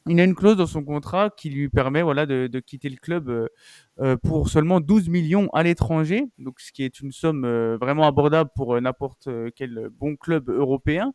il 0.08 0.20
a 0.20 0.24
une 0.24 0.36
clause 0.36 0.58
dans 0.58 0.66
son 0.66 0.84
contrat 0.84 1.30
qui 1.30 1.50
lui 1.50 1.70
permet 1.70 2.02
voilà 2.02 2.26
de, 2.26 2.48
de 2.48 2.60
quitter 2.60 2.90
le 2.90 2.98
club 2.98 3.50
pour 4.24 4.50
seulement 4.50 4.80
12 4.82 5.08
millions 5.10 5.50
à 5.54 5.64
l'étranger, 5.64 6.26
donc 6.40 6.60
ce 6.60 6.72
qui 6.72 6.84
est 6.84 7.00
une 7.00 7.12
somme 7.12 7.46
vraiment 7.80 8.06
abordable 8.08 8.50
pour 8.56 8.80
n'importe 8.82 9.30
quel 9.56 9.90
bon 9.92 10.16
club 10.18 10.50
européen. 10.50 11.14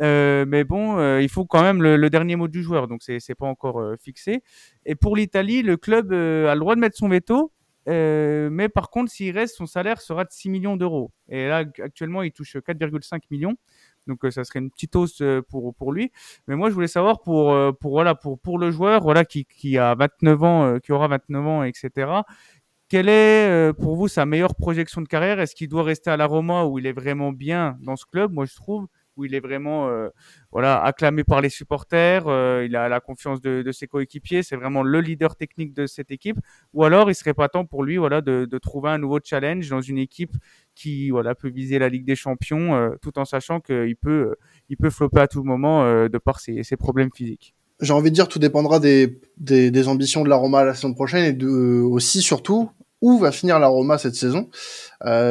Mais 0.00 0.64
bon, 0.64 1.18
il 1.18 1.28
faut 1.28 1.44
quand 1.44 1.62
même 1.62 1.82
le, 1.82 2.10
dernier 2.10 2.36
mot 2.36 2.48
du 2.48 2.62
joueur, 2.62 2.88
donc 2.88 3.02
c'est 3.02 3.20
c'est 3.20 3.34
pas 3.34 3.46
encore 3.46 3.82
fixé. 4.00 4.42
Et 4.86 4.94
pour 4.94 5.16
l'Italie, 5.16 5.62
le 5.62 5.76
club 5.76 6.12
a 6.12 6.54
le 6.54 6.58
droit 6.58 6.74
de 6.74 6.80
mettre 6.80 6.96
son 6.96 7.08
veto. 7.08 7.52
mais 7.86 8.68
par 8.68 8.90
contre, 8.90 9.10
s'il 9.12 9.36
reste, 9.36 9.56
son 9.56 9.66
salaire 9.66 10.00
sera 10.00 10.24
de 10.24 10.30
6 10.30 10.50
millions 10.50 10.76
d'euros. 10.76 11.12
Et 11.28 11.48
là, 11.48 11.64
actuellement, 11.82 12.22
il 12.22 12.32
touche 12.32 12.56
4,5 12.56 13.22
millions. 13.30 13.56
Donc 14.06 14.24
euh, 14.24 14.30
ça 14.30 14.44
serait 14.44 14.58
une 14.58 14.70
petite 14.70 14.96
hausse 14.96 15.20
euh, 15.22 15.42
pour 15.42 15.74
pour 15.74 15.92
lui. 15.92 16.10
Mais 16.48 16.56
moi 16.56 16.68
je 16.70 16.74
voulais 16.74 16.88
savoir 16.88 17.20
pour 17.22 17.52
euh, 17.52 17.72
pour 17.72 17.92
voilà 17.92 18.14
pour 18.14 18.38
pour 18.40 18.58
le 18.58 18.70
joueur 18.70 19.02
voilà 19.02 19.24
qui 19.24 19.44
qui 19.44 19.78
a 19.78 19.94
29 19.94 20.42
ans 20.42 20.78
qui 20.80 20.92
aura 20.92 21.08
29 21.08 21.46
ans 21.46 21.62
etc. 21.62 22.10
Quelle 22.88 23.08
est 23.08 23.72
pour 23.80 23.96
vous 23.96 24.08
sa 24.08 24.26
meilleure 24.26 24.54
projection 24.54 25.00
de 25.00 25.08
carrière? 25.08 25.40
Est-ce 25.40 25.54
qu'il 25.54 25.68
doit 25.68 25.82
rester 25.82 26.10
à 26.10 26.16
la 26.16 26.26
Roma 26.26 26.64
où 26.64 26.78
il 26.78 26.86
est 26.86 26.92
vraiment 26.92 27.32
bien 27.32 27.78
dans 27.80 27.96
ce 27.96 28.04
club? 28.04 28.32
Moi 28.32 28.44
je 28.44 28.54
trouve 28.54 28.86
où 29.16 29.24
il 29.24 29.34
est 29.34 29.40
vraiment 29.40 29.88
euh, 29.88 30.08
voilà 30.50 30.82
acclamé 30.82 31.24
par 31.24 31.40
les 31.40 31.48
supporters, 31.48 32.26
euh, 32.26 32.64
il 32.66 32.76
a 32.76 32.88
la 32.88 33.00
confiance 33.00 33.40
de, 33.40 33.70
ses 33.72 33.86
coéquipiers, 33.86 34.42
c'est 34.42 34.56
vraiment 34.56 34.82
le 34.82 35.00
leader 35.00 35.36
technique 35.36 35.74
de 35.74 35.86
cette 35.86 36.10
équipe. 36.10 36.38
Ou 36.74 36.84
alors 36.84 37.10
il 37.10 37.14
serait 37.14 37.34
pas 37.34 37.48
temps 37.48 37.64
pour 37.64 37.82
lui 37.82 37.96
voilà 37.96 38.20
de, 38.20 38.58
trouver 38.58 38.90
un 38.90 38.98
nouveau 38.98 39.18
challenge 39.22 39.68
dans 39.68 39.80
une 39.80 39.98
équipe 39.98 40.32
qui 40.74 41.10
voilà 41.10 41.34
peut 41.34 41.48
viser 41.48 41.78
la 41.78 41.88
Ligue 41.88 42.04
des 42.04 42.16
Champions, 42.16 42.74
euh, 42.74 42.90
tout 43.02 43.18
en 43.18 43.24
sachant 43.24 43.60
qu'il 43.60 43.96
peut 43.96 44.34
il 44.68 44.76
peut 44.76 44.90
flopper 44.90 45.20
à 45.20 45.28
tout 45.28 45.42
moment 45.42 45.84
de 45.84 46.18
par 46.18 46.40
ses, 46.40 46.62
ses 46.62 46.76
problèmes 46.76 47.10
physiques 47.14 47.54
j'ai 47.80 47.92
envie 47.92 48.10
de 48.10 48.14
dire 48.14 48.28
tout 48.28 48.38
dépendra 48.38 48.78
des, 48.78 49.18
ambitions 49.88 50.22
de 50.22 50.28
la 50.28 50.36
Roma 50.36 50.64
la 50.64 50.74
saison 50.74 50.94
prochaine 50.94 51.36
et 51.40 51.44
aussi 51.44 52.22
surtout 52.22 52.70
où 53.00 53.18
va 53.18 53.32
finir 53.32 53.58
la 53.58 53.66
Roma 53.66 53.98
cette 53.98 54.14
saison, 54.14 54.48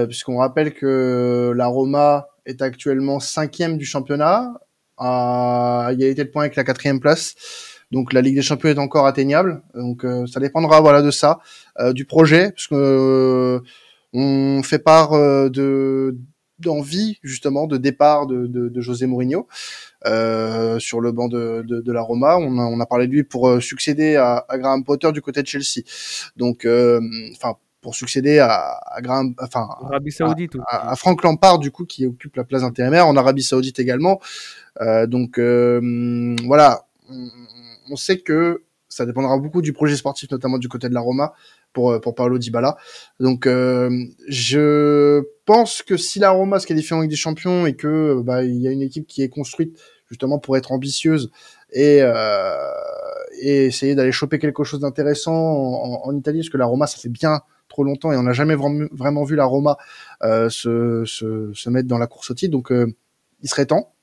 puisqu'on 0.08 0.38
rappelle 0.38 0.74
que 0.74 1.54
la 1.56 1.68
Roma 1.68 2.28
est 2.46 2.62
actuellement 2.62 3.20
cinquième 3.20 3.78
du 3.78 3.86
championnat, 3.86 4.54
à 4.98 5.90
égalité 5.92 6.24
de 6.24 6.30
points 6.30 6.44
avec 6.44 6.56
la 6.56 6.64
quatrième 6.64 7.00
place. 7.00 7.36
Donc 7.92 8.14
la 8.14 8.22
Ligue 8.22 8.36
des 8.36 8.42
Champions 8.42 8.70
est 8.70 8.80
encore 8.80 9.06
atteignable. 9.06 9.62
Donc 9.74 10.06
euh, 10.06 10.26
ça 10.28 10.40
dépendra 10.40 10.80
voilà 10.80 11.02
de 11.02 11.12
ça, 11.12 11.40
euh, 11.80 11.94
du 11.94 12.06
projet, 12.06 12.52
parce 12.52 12.68
que 12.68 12.76
euh, 12.76 13.60
on 14.14 14.64
fait 14.64 14.80
part 14.80 15.12
de 15.12 16.18
d'envie 16.60 17.18
justement 17.24 17.66
de 17.66 17.78
départ 17.78 18.28
de, 18.28 18.46
de, 18.46 18.70
de 18.70 18.82
José 18.82 19.08
Mourinho 19.08 19.48
sur 20.06 21.02
le 21.02 21.12
banc 21.12 21.28
de, 21.28 21.64
de, 21.68 21.82
de 21.82 21.92
la 21.92 22.02
Roma. 22.02 22.38
On 22.38 22.60
a, 22.60 22.64
on 22.64 22.80
a, 22.80 22.86
parlé 22.86 23.08
de 23.08 23.12
lui 23.14 23.24
pour 23.24 23.62
succéder 23.62 24.16
à, 24.16 24.46
à, 24.48 24.60
Graham 24.60 24.84
Potter 24.84 25.12
du 25.12 25.22
côté 25.22 25.42
de 25.42 25.48
Chelsea. 25.48 25.82
Donc, 26.36 26.68
enfin 27.34 27.56
pour 27.82 27.96
succéder 27.96 28.40
à, 28.40 28.80
à 28.86 29.02
Graham, 29.02 29.34
enfin, 29.42 29.68
Arabie 29.84 30.12
Saoudite, 30.12 30.56
à, 30.68 30.92
à, 30.92 30.96
Frank 30.96 31.22
Lampard 31.24 31.60
du 31.60 31.72
coup 31.72 31.86
qui 31.86 32.06
occupe 32.06 32.36
la 32.36 32.44
place 32.44 32.62
d'intérimaire 32.62 33.08
en 33.08 33.18
Arabie 33.18 33.44
Saoudite 33.44 33.80
également. 33.80 34.20
Euh, 34.82 35.08
donc 35.08 35.38
euh, 35.38 36.36
voilà, 36.46 36.86
on, 37.10 37.28
on, 37.90 37.96
sait 37.96 38.20
que 38.20 38.64
ça 38.88 39.06
dépendra 39.06 39.38
beaucoup 39.38 39.62
du 39.62 39.74
projet 39.74 39.96
sportif, 39.96 40.30
notamment 40.32 40.58
du 40.58 40.70
côté 40.70 40.90
de 40.90 40.94
la 40.94 41.02
Roma 41.02 41.34
pour 41.74 42.00
pour 42.02 42.16
Paolo 42.16 42.38
Dybala. 42.38 42.78
Donc 43.20 43.48
euh, 43.48 44.06
je 44.28 45.24
pense 45.46 45.82
que 45.82 45.98
si 45.98 46.20
la 46.20 46.30
Roma 46.30 46.60
se 46.60 46.68
qualifie 46.68 46.94
en 46.94 47.02
Ligue 47.02 47.10
des 47.10 47.16
Champions 47.16 47.66
et 47.66 47.76
que 47.76 48.22
bah 48.22 48.44
il 48.44 48.62
y 48.62 48.68
a 48.68 48.72
une 48.72 48.82
équipe 48.82 49.08
qui 49.08 49.24
est 49.24 49.30
construite 49.30 49.78
justement 50.12 50.40
pour 50.40 50.58
être 50.58 50.72
ambitieuse 50.72 51.32
et, 51.72 52.00
euh, 52.02 52.54
et 53.42 53.66
essayer 53.66 53.96
d'aller 53.96 54.12
choper 54.12 54.40
quelque 54.40 54.64
chose 54.64 54.82
d'intéressant 54.82 55.34
en, 55.34 55.94
en, 55.94 56.10
en, 56.10 56.16
Italie, 56.18 56.40
parce 56.40 56.50
que 56.50 56.58
la 56.58 56.66
Roma, 56.66 56.86
ça 56.86 56.98
fait 56.98 57.10
bien 57.10 57.42
trop 57.72 57.84
longtemps 57.84 58.12
et 58.12 58.18
on 58.18 58.24
n'a 58.24 58.34
jamais 58.34 58.56
vraiment 58.56 59.24
vu 59.24 59.36
la 59.36 59.46
Roma 59.46 59.78
euh, 60.24 60.50
se, 60.50 61.70
mettre 61.70 61.88
dans 61.88 61.98
la 61.98 62.08
course 62.08 62.32
au 62.32 62.34
titre. 62.34 62.52
Donc, 62.52 62.72
euh, 62.72 62.94
il 63.42 63.50
serait 63.50 63.66
temps. 63.66 63.94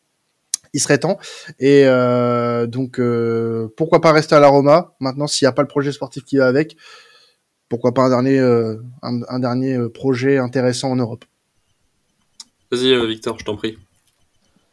Il 0.73 0.81
serait 0.81 0.99
temps. 0.99 1.19
Et 1.59 1.83
euh, 1.85 2.67
donc, 2.67 3.01
pourquoi 3.77 4.01
pas 4.01 4.13
rester 4.13 4.35
à 4.35 4.41
la 4.41 4.49
Roma 4.49 4.95
Maintenant, 5.01 5.27
s'il 5.27 5.45
n'y 5.47 5.51
a 5.51 5.53
pas 5.53 5.63
le 5.63 5.69
projet 5.69 5.93
sportif 5.93 6.25
qui 6.25 6.39
va 6.39 6.47
avec, 6.47 6.77
pourquoi 7.69 7.93
pas 7.93 8.03
un 8.03 8.09
dernier, 8.09 8.41
un, 9.03 9.39
dernier 9.39 9.79
projet 9.91 10.39
intéressant 10.39 10.91
en 10.91 10.97
Europe? 10.97 11.25
Vas-y, 12.71 13.07
Victor, 13.07 13.39
je 13.39 13.45
t'en 13.45 13.57
prie. 13.57 13.79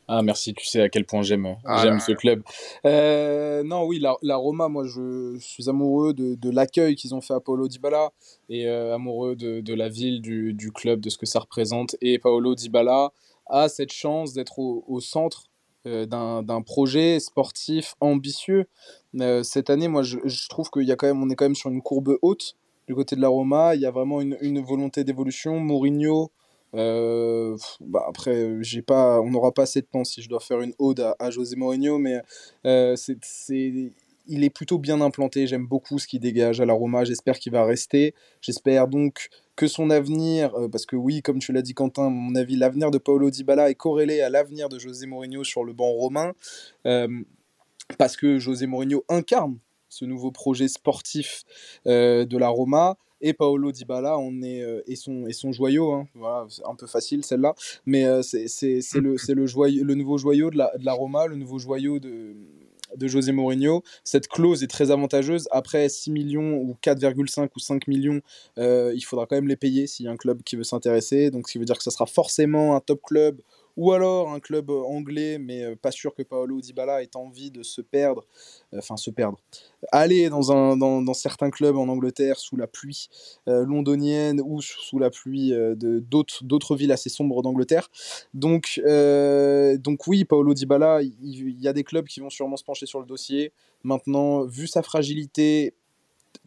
Ah 0.07 0.21
merci, 0.21 0.53
tu 0.53 0.65
sais 0.65 0.81
à 0.81 0.89
quel 0.89 1.05
point 1.05 1.23
j'aime 1.23 1.55
ah 1.65 1.81
j'aime 1.81 1.99
ce 1.99 2.11
club. 2.11 2.43
Euh, 2.85 3.63
non 3.63 3.85
oui, 3.85 3.99
la, 3.99 4.15
la, 4.21 4.35
Roma, 4.35 4.67
moi 4.67 4.85
je, 4.85 5.35
suis 5.39 5.67
amoureux 5.67 6.13
de, 6.13 6.35
de 6.35 6.49
l'accueil 6.51 6.95
qu'ils 6.95 7.15
ont 7.15 7.21
fait 7.21 7.33
à 7.33 7.39
Paolo 7.39 7.67
Dybala 7.67 8.11
et 8.49 8.67
euh, 8.67 8.93
amoureux 8.93 9.35
de, 9.35 9.61
de, 9.61 9.73
la 9.73 9.89
ville, 9.89 10.21
du, 10.21 10.53
du, 10.53 10.71
club, 10.71 10.99
de 10.99 11.09
ce 11.09 11.17
que 11.17 11.25
ça 11.25 11.39
représente. 11.39 11.95
Et 12.01 12.19
Paolo 12.19 12.53
Dybala 12.53 13.13
a 13.47 13.67
cette 13.67 13.91
chance 13.91 14.33
d'être 14.33 14.59
au, 14.59 14.83
au, 14.87 14.99
centre 14.99 15.45
euh, 15.87 16.05
d'un 16.05 16.61
projet 16.61 17.19
sportif 17.19 17.95
ambitieux. 17.99 18.67
Cette 19.41 19.71
année, 19.71 19.87
moi 19.87 20.03
je, 20.03 20.19
je 20.23 20.49
trouve 20.49 20.69
qu'il 20.69 20.83
y 20.83 20.91
a 20.91 20.95
quand 20.95 21.07
même, 21.07 21.23
on 21.23 21.29
est 21.31 21.35
quand 21.35 21.45
même 21.45 21.55
sur 21.55 21.71
une 21.71 21.81
courbe 21.81 22.19
haute 22.21 22.55
du 22.87 22.93
côté 22.93 23.15
de 23.15 23.21
la 23.21 23.29
Roma. 23.29 23.73
Il 23.73 23.81
y 23.81 23.87
a 23.87 23.91
vraiment 23.91 24.21
une, 24.21 24.37
une 24.41 24.61
volonté 24.61 25.03
d'évolution. 25.03 25.59
Mourinho 25.59 26.31
euh, 26.75 27.57
bah 27.81 28.05
après, 28.07 28.57
j'ai 28.61 28.81
pas, 28.81 29.21
on 29.21 29.29
n'aura 29.31 29.53
pas 29.53 29.63
assez 29.63 29.81
de 29.81 29.87
temps 29.87 30.03
si 30.03 30.21
je 30.21 30.29
dois 30.29 30.39
faire 30.39 30.61
une 30.61 30.73
ode 30.79 30.99
à, 30.99 31.15
à 31.19 31.29
José 31.31 31.55
Mourinho, 31.55 31.97
mais 31.97 32.21
euh, 32.65 32.95
c'est, 32.95 33.93
il 34.27 34.43
est 34.43 34.49
plutôt 34.49 34.77
bien 34.77 35.01
implanté. 35.01 35.47
J'aime 35.47 35.67
beaucoup 35.67 35.99
ce 35.99 36.07
qu'il 36.07 36.19
dégage 36.19 36.61
à 36.61 36.65
la 36.65 36.73
Roma. 36.73 37.03
J'espère 37.03 37.39
qu'il 37.39 37.51
va 37.51 37.65
rester. 37.65 38.13
J'espère 38.41 38.87
donc 38.87 39.29
que 39.55 39.67
son 39.67 39.89
avenir, 39.89 40.53
euh, 40.55 40.67
parce 40.67 40.85
que 40.85 40.95
oui, 40.95 41.21
comme 41.21 41.39
tu 41.39 41.53
l'as 41.53 41.61
dit 41.61 41.73
Quentin, 41.73 42.09
mon 42.09 42.35
avis, 42.35 42.55
l'avenir 42.55 42.91
de 42.91 42.97
Paolo 42.97 43.29
Dybala 43.29 43.69
est 43.69 43.75
corrélé 43.75 44.21
à 44.21 44.29
l'avenir 44.29 44.69
de 44.69 44.79
José 44.79 45.07
Mourinho 45.07 45.43
sur 45.43 45.63
le 45.63 45.73
banc 45.73 45.91
romain, 45.91 46.33
euh, 46.85 47.07
parce 47.97 48.17
que 48.17 48.39
José 48.39 48.67
Mourinho 48.67 49.05
incarne 49.09 49.59
ce 49.95 50.03
nouveau 50.03 50.29
projet 50.29 50.67
sportif 50.67 51.43
euh, 51.87 52.25
de 52.25 52.37
la 52.37 52.49
Roma 52.49 52.97
et 53.21 53.33
Paolo 53.33 53.71
Dybala 53.71 54.17
on 54.19 54.41
est 54.41 54.61
euh, 54.61 54.81
et 54.87 54.97
son 54.97 55.25
et 55.25 55.31
son 55.31 55.53
joyau 55.53 55.93
hein. 55.93 56.07
voilà 56.15 56.45
un 56.65 56.75
peu 56.75 56.85
facile 56.85 57.23
celle-là 57.23 57.55
mais 57.85 58.05
euh, 58.05 58.21
c'est 58.21 58.43
le 58.95 59.33
le 59.33 59.47
joyau 59.47 59.83
le 59.85 59.95
nouveau 59.95 60.17
joyau 60.17 60.49
de 60.49 60.57
la 60.57 60.77
de 60.77 60.83
la 60.83 60.91
Roma 60.91 61.27
le 61.27 61.37
nouveau 61.37 61.59
joyau 61.59 61.99
de 61.99 62.35
de 62.95 63.07
José 63.07 63.31
Mourinho. 63.31 63.83
Cette 64.03 64.27
clause 64.27 64.63
est 64.63 64.67
très 64.67 64.91
avantageuse. 64.91 65.49
Après 65.51 65.89
6 65.89 66.11
millions 66.11 66.53
ou 66.53 66.77
4,5 66.81 67.49
ou 67.55 67.59
5 67.59 67.87
millions, 67.87 68.21
euh, 68.57 68.93
il 68.95 69.01
faudra 69.01 69.25
quand 69.25 69.35
même 69.35 69.47
les 69.47 69.57
payer 69.57 69.87
s'il 69.87 70.05
y 70.05 70.07
a 70.07 70.11
un 70.11 70.17
club 70.17 70.43
qui 70.43 70.55
veut 70.55 70.63
s'intéresser. 70.63 71.31
Donc, 71.31 71.47
ce 71.47 71.53
qui 71.53 71.57
veut 71.57 71.65
dire 71.65 71.77
que 71.77 71.83
ça 71.83 71.91
sera 71.91 72.05
forcément 72.05 72.75
un 72.75 72.79
top 72.79 73.01
club 73.01 73.41
ou 73.77 73.91
alors 73.91 74.31
un 74.31 74.39
club 74.39 74.69
anglais, 74.69 75.37
mais 75.37 75.75
pas 75.75 75.91
sûr 75.91 76.13
que 76.13 76.23
Paolo 76.23 76.61
Dybala 76.61 77.03
ait 77.03 77.15
envie 77.15 77.51
de 77.51 77.63
se 77.63 77.81
perdre, 77.81 78.25
enfin 78.75 78.97
se 78.97 79.09
perdre, 79.09 79.39
aller 79.91 80.29
dans, 80.29 80.51
un, 80.51 80.77
dans, 80.77 81.01
dans, 81.01 81.13
certains 81.13 81.49
clubs 81.49 81.75
en 81.77 81.87
Angleterre 81.87 82.37
sous 82.37 82.55
la 82.55 82.67
pluie 82.67 83.09
euh, 83.47 83.65
londonienne 83.65 84.41
ou 84.43 84.61
sous 84.61 84.99
la 84.99 85.09
pluie 85.09 85.53
euh, 85.53 85.75
de 85.75 85.99
d'autres 85.99 86.75
villes 86.75 86.91
assez 86.91 87.09
sombres 87.09 87.41
d'Angleterre. 87.41 87.89
Donc, 88.33 88.81
euh, 88.85 89.77
donc 89.77 90.07
oui, 90.07 90.25
Paolo 90.25 90.53
Dybala, 90.53 91.01
il, 91.01 91.13
il 91.21 91.61
y 91.61 91.67
a 91.67 91.73
des 91.73 91.83
clubs 91.83 92.05
qui 92.05 92.19
vont 92.19 92.29
sûrement 92.29 92.57
se 92.57 92.63
pencher 92.63 92.85
sur 92.85 92.99
le 92.99 93.05
dossier. 93.05 93.53
Maintenant, 93.83 94.45
vu 94.45 94.67
sa 94.67 94.81
fragilité, 94.81 95.75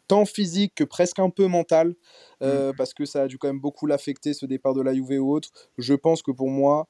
tant 0.09 0.25
physique 0.25 0.73
que 0.75 0.85
presque 0.85 1.19
un 1.19 1.31
peu 1.31 1.47
mental, 1.47 1.95
euh, 2.43 2.73
mmh. 2.73 2.77
parce 2.77 2.95
que 2.95 3.05
ça 3.05 3.23
a 3.23 3.29
dû 3.29 3.39
quand 3.39 3.49
même 3.49 3.61
beaucoup 3.61 3.87
l'affecter 3.87 4.35
ce 4.35 4.47
départ 4.47 4.75
de 4.75 4.81
la 4.81 4.95
Juve 4.95 5.21
ou 5.21 5.33
autre. 5.33 5.51
Je 5.77 5.95
pense 5.95 6.23
que 6.23 6.31
pour 6.31 6.49
moi, 6.49 6.89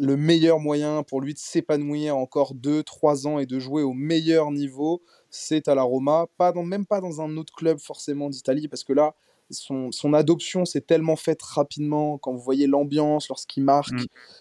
le 0.00 0.16
meilleur 0.16 0.60
moyen 0.60 1.02
pour 1.02 1.20
lui 1.20 1.34
de 1.34 1.38
s'épanouir 1.38 2.16
encore 2.16 2.54
2-3 2.54 3.26
ans 3.26 3.38
et 3.38 3.46
de 3.46 3.58
jouer 3.58 3.82
au 3.82 3.92
meilleur 3.92 4.50
niveau, 4.50 5.02
c'est 5.30 5.68
à 5.68 5.74
la 5.74 5.82
Roma, 5.82 6.26
pas 6.36 6.52
dans, 6.52 6.62
même 6.62 6.86
pas 6.86 7.00
dans 7.00 7.20
un 7.20 7.36
autre 7.36 7.52
club 7.52 7.78
forcément 7.78 8.30
d'Italie, 8.30 8.68
parce 8.68 8.84
que 8.84 8.92
là, 8.92 9.14
son, 9.50 9.90
son 9.92 10.14
adoption 10.14 10.64
s'est 10.64 10.80
tellement 10.80 11.16
faite 11.16 11.42
rapidement, 11.42 12.18
quand 12.18 12.32
vous 12.32 12.40
voyez 12.40 12.66
l'ambiance, 12.66 13.28
lorsqu'il 13.28 13.64
marque, 13.64 13.92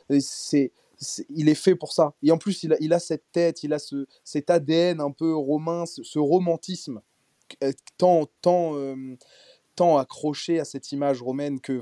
mmh. 0.09 0.19
c'est 0.19 0.71
il 1.29 1.47
est 1.47 1.55
fait 1.55 1.75
pour 1.75 1.93
ça. 1.93 2.13
Et 2.23 2.31
en 2.31 2.39
plus, 2.39 2.63
il 2.63 2.73
a, 2.73 2.77
il 2.79 2.91
a 2.91 2.99
cette 2.99 3.23
tête, 3.31 3.61
il 3.61 3.71
a 3.71 3.77
ce, 3.77 4.07
cet 4.23 4.49
ADN 4.49 4.99
un 4.99 5.11
peu 5.11 5.35
romain, 5.35 5.85
ce, 5.85 6.01
ce 6.01 6.17
romantisme 6.17 7.01
euh, 7.63 7.71
tant, 7.97 8.27
tant, 8.41 8.75
euh, 8.75 9.15
accroché 9.97 10.59
à 10.59 10.65
cette 10.65 10.91
image 10.91 11.21
romaine 11.21 11.61
que 11.61 11.79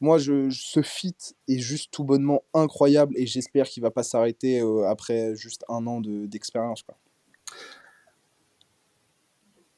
moi, 0.00 0.18
je, 0.18 0.50
ce 0.50 0.82
fit 0.82 1.16
est 1.48 1.58
juste 1.58 1.92
tout 1.92 2.04
bonnement 2.04 2.42
incroyable 2.52 3.14
et 3.16 3.26
j'espère 3.26 3.68
qu'il 3.68 3.82
va 3.82 3.90
pas 3.90 4.02
s'arrêter 4.02 4.60
euh, 4.60 4.88
après 4.88 5.34
juste 5.36 5.64
un 5.68 5.86
an 5.86 6.00
d'expérience. 6.00 6.84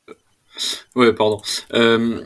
De, 0.09 0.15
ouais, 0.95 1.15
pardon. 1.15 1.41
Euh, 1.75 2.25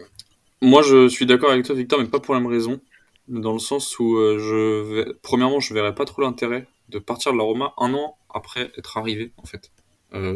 moi, 0.63 0.83
je 0.83 1.09
suis 1.09 1.27
d'accord 1.27 1.51
avec 1.51 1.65
toi, 1.67 1.75
Victor, 1.75 1.99
mais 1.99 2.07
pas 2.07 2.21
pour 2.21 2.35
la 2.35 2.41
même 2.41 2.51
raison. 2.51 2.81
Dans 3.27 3.53
le 3.53 3.59
sens 3.59 3.99
où, 3.99 4.17
euh, 4.17 4.39
je 4.39 4.83
vais... 4.83 5.15
premièrement, 5.23 5.61
je 5.61 5.75
verrais 5.75 5.95
pas 5.95 6.05
trop 6.05 6.23
l'intérêt 6.23 6.69
de 6.89 6.99
partir 6.99 7.33
de 7.33 7.39
la 7.39 7.45
Roma 7.45 7.75
un 7.79 7.93
an 7.95 8.17
après 8.33 8.71
être 8.79 8.97
arrivé, 8.97 9.33
en 9.37 9.45
fait. 9.45 9.71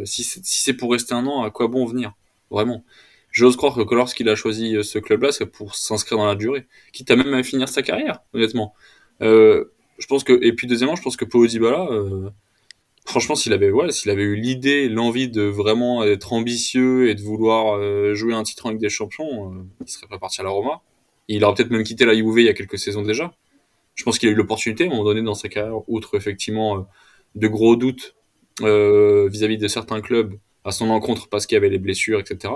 Si 0.04 0.24
c'est 0.24 0.74
pour 0.74 0.90
rester 0.90 1.14
un 1.14 1.24
an, 1.26 1.42
à 1.42 1.50
quoi 1.50 1.68
bon 1.68 1.86
venir? 1.86 2.14
Vraiment. 2.50 2.82
J'ose 3.30 3.56
croire 3.56 3.74
que 3.74 3.94
lorsqu'il 3.94 4.28
a 4.28 4.34
choisi 4.34 4.82
ce 4.82 4.98
club-là, 4.98 5.32
c'est 5.32 5.46
pour 5.46 5.74
s'inscrire 5.74 6.18
dans 6.18 6.26
la 6.26 6.34
durée, 6.34 6.66
quitte 6.92 7.10
à 7.10 7.16
même 7.16 7.34
à 7.34 7.42
finir 7.42 7.68
sa 7.68 7.82
carrière, 7.82 8.20
honnêtement. 8.32 8.74
Euh, 9.22 9.66
je 9.98 10.06
pense 10.06 10.24
que 10.24 10.32
et 10.44 10.52
puis 10.52 10.66
deuxièmement, 10.66 10.96
je 10.96 11.02
pense 11.02 11.16
que 11.16 11.24
Paulo 11.24 11.46
Dybala, 11.46 11.88
euh, 11.90 12.30
franchement, 13.04 13.34
s'il 13.34 13.52
avait 13.52 13.66
eu 13.68 14.36
l'idée, 14.36 14.88
l'envie 14.88 15.28
de 15.28 15.42
vraiment 15.42 16.04
être 16.04 16.32
ambitieux 16.32 17.08
et 17.08 17.14
de 17.14 17.20
vouloir 17.20 17.76
euh, 17.76 18.14
jouer 18.14 18.34
un 18.34 18.42
titre 18.44 18.66
en 18.66 18.70
Ligue 18.70 18.80
des 18.80 18.88
Champions, 18.88 19.52
euh, 19.52 19.64
il 19.84 19.88
serait 19.88 20.06
pas 20.06 20.18
parti 20.18 20.40
à 20.40 20.44
la 20.44 20.50
Roma. 20.50 20.82
Il 21.26 21.44
aurait 21.44 21.54
peut-être 21.54 21.70
même 21.70 21.82
quitté 21.82 22.06
la 22.06 22.14
Juve 22.14 22.38
il 22.38 22.44
y 22.44 22.48
a 22.48 22.54
quelques 22.54 22.78
saisons 22.78 23.02
déjà. 23.02 23.34
Je 23.96 24.04
pense 24.04 24.18
qu'il 24.18 24.28
a 24.28 24.32
eu 24.32 24.36
l'opportunité 24.36 24.84
à 24.84 24.86
un 24.86 24.90
moment 24.90 25.04
donné 25.04 25.22
dans 25.22 25.34
sa 25.34 25.48
carrière, 25.48 25.88
outre 25.88 26.16
effectivement 26.16 26.86
de 27.34 27.48
gros 27.48 27.76
doutes 27.76 28.14
vis-à-vis 28.60 29.56
-vis 29.56 29.58
de 29.58 29.68
certains 29.68 30.00
clubs 30.00 30.38
à 30.68 30.72
son 30.72 30.90
encontre 30.90 31.28
parce 31.28 31.46
qu'il 31.46 31.56
y 31.56 31.58
avait 31.58 31.70
les 31.70 31.78
blessures, 31.78 32.20
etc. 32.20 32.52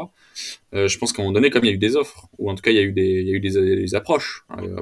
Euh, 0.74 0.86
je 0.86 0.98
pense 0.98 1.12
qu'à 1.12 1.22
un 1.22 1.24
moment 1.24 1.34
donné, 1.34 1.50
comme 1.50 1.64
il 1.64 1.68
y 1.68 1.70
a 1.70 1.74
eu 1.74 1.78
des 1.78 1.96
offres, 1.96 2.28
ou 2.38 2.50
en 2.50 2.54
tout 2.54 2.62
cas 2.62 2.70
il 2.70 2.76
y 2.76 2.78
a 2.78 2.82
eu 2.82 2.92
des, 2.92 3.22
il 3.22 3.28
y 3.28 3.32
a 3.32 3.34
eu 3.34 3.40
des, 3.40 3.94
approches, 3.94 4.44
hein, 4.50 4.62
euh, 4.62 4.80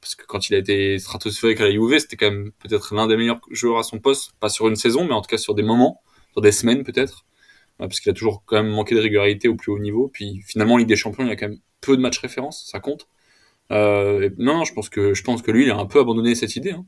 parce 0.00 0.14
que 0.14 0.24
quand 0.26 0.48
il 0.48 0.54
a 0.54 0.58
été 0.58 0.98
stratosphérique 0.98 1.60
à 1.60 1.64
la 1.64 1.72
Juve, 1.72 1.98
c'était 1.98 2.16
quand 2.16 2.30
même 2.30 2.52
peut-être 2.60 2.94
l'un 2.94 3.06
des 3.06 3.16
meilleurs 3.16 3.40
joueurs 3.50 3.78
à 3.78 3.82
son 3.82 3.98
poste, 3.98 4.32
pas 4.40 4.48
sur 4.48 4.68
une 4.68 4.76
saison, 4.76 5.04
mais 5.04 5.12
en 5.12 5.20
tout 5.20 5.28
cas 5.28 5.38
sur 5.38 5.54
des 5.54 5.62
moments, 5.62 6.00
sur 6.32 6.40
des 6.40 6.52
semaines 6.52 6.84
peut-être, 6.84 7.26
parce 7.78 8.00
qu'il 8.00 8.10
a 8.10 8.14
toujours 8.14 8.44
quand 8.46 8.62
même 8.62 8.72
manqué 8.72 8.94
de 8.94 9.00
régularité 9.00 9.48
au 9.48 9.56
plus 9.56 9.72
haut 9.72 9.78
niveau. 9.78 10.08
Puis 10.12 10.42
finalement, 10.46 10.76
Ligue 10.76 10.88
des 10.88 10.96
Champions, 10.96 11.24
il 11.24 11.28
y 11.28 11.32
a 11.32 11.36
quand 11.36 11.48
même 11.48 11.58
peu 11.80 11.96
de 11.96 12.02
matchs 12.02 12.18
références, 12.18 12.68
ça 12.70 12.80
compte. 12.80 13.08
Euh, 13.72 14.30
non, 14.38 14.64
je 14.64 14.72
pense 14.72 14.88
que 14.88 15.14
je 15.14 15.22
pense 15.22 15.42
que 15.42 15.50
lui, 15.50 15.64
il 15.64 15.70
a 15.70 15.76
un 15.76 15.86
peu 15.86 16.00
abandonné 16.00 16.34
cette 16.34 16.56
idée. 16.56 16.70
Hein. 16.72 16.86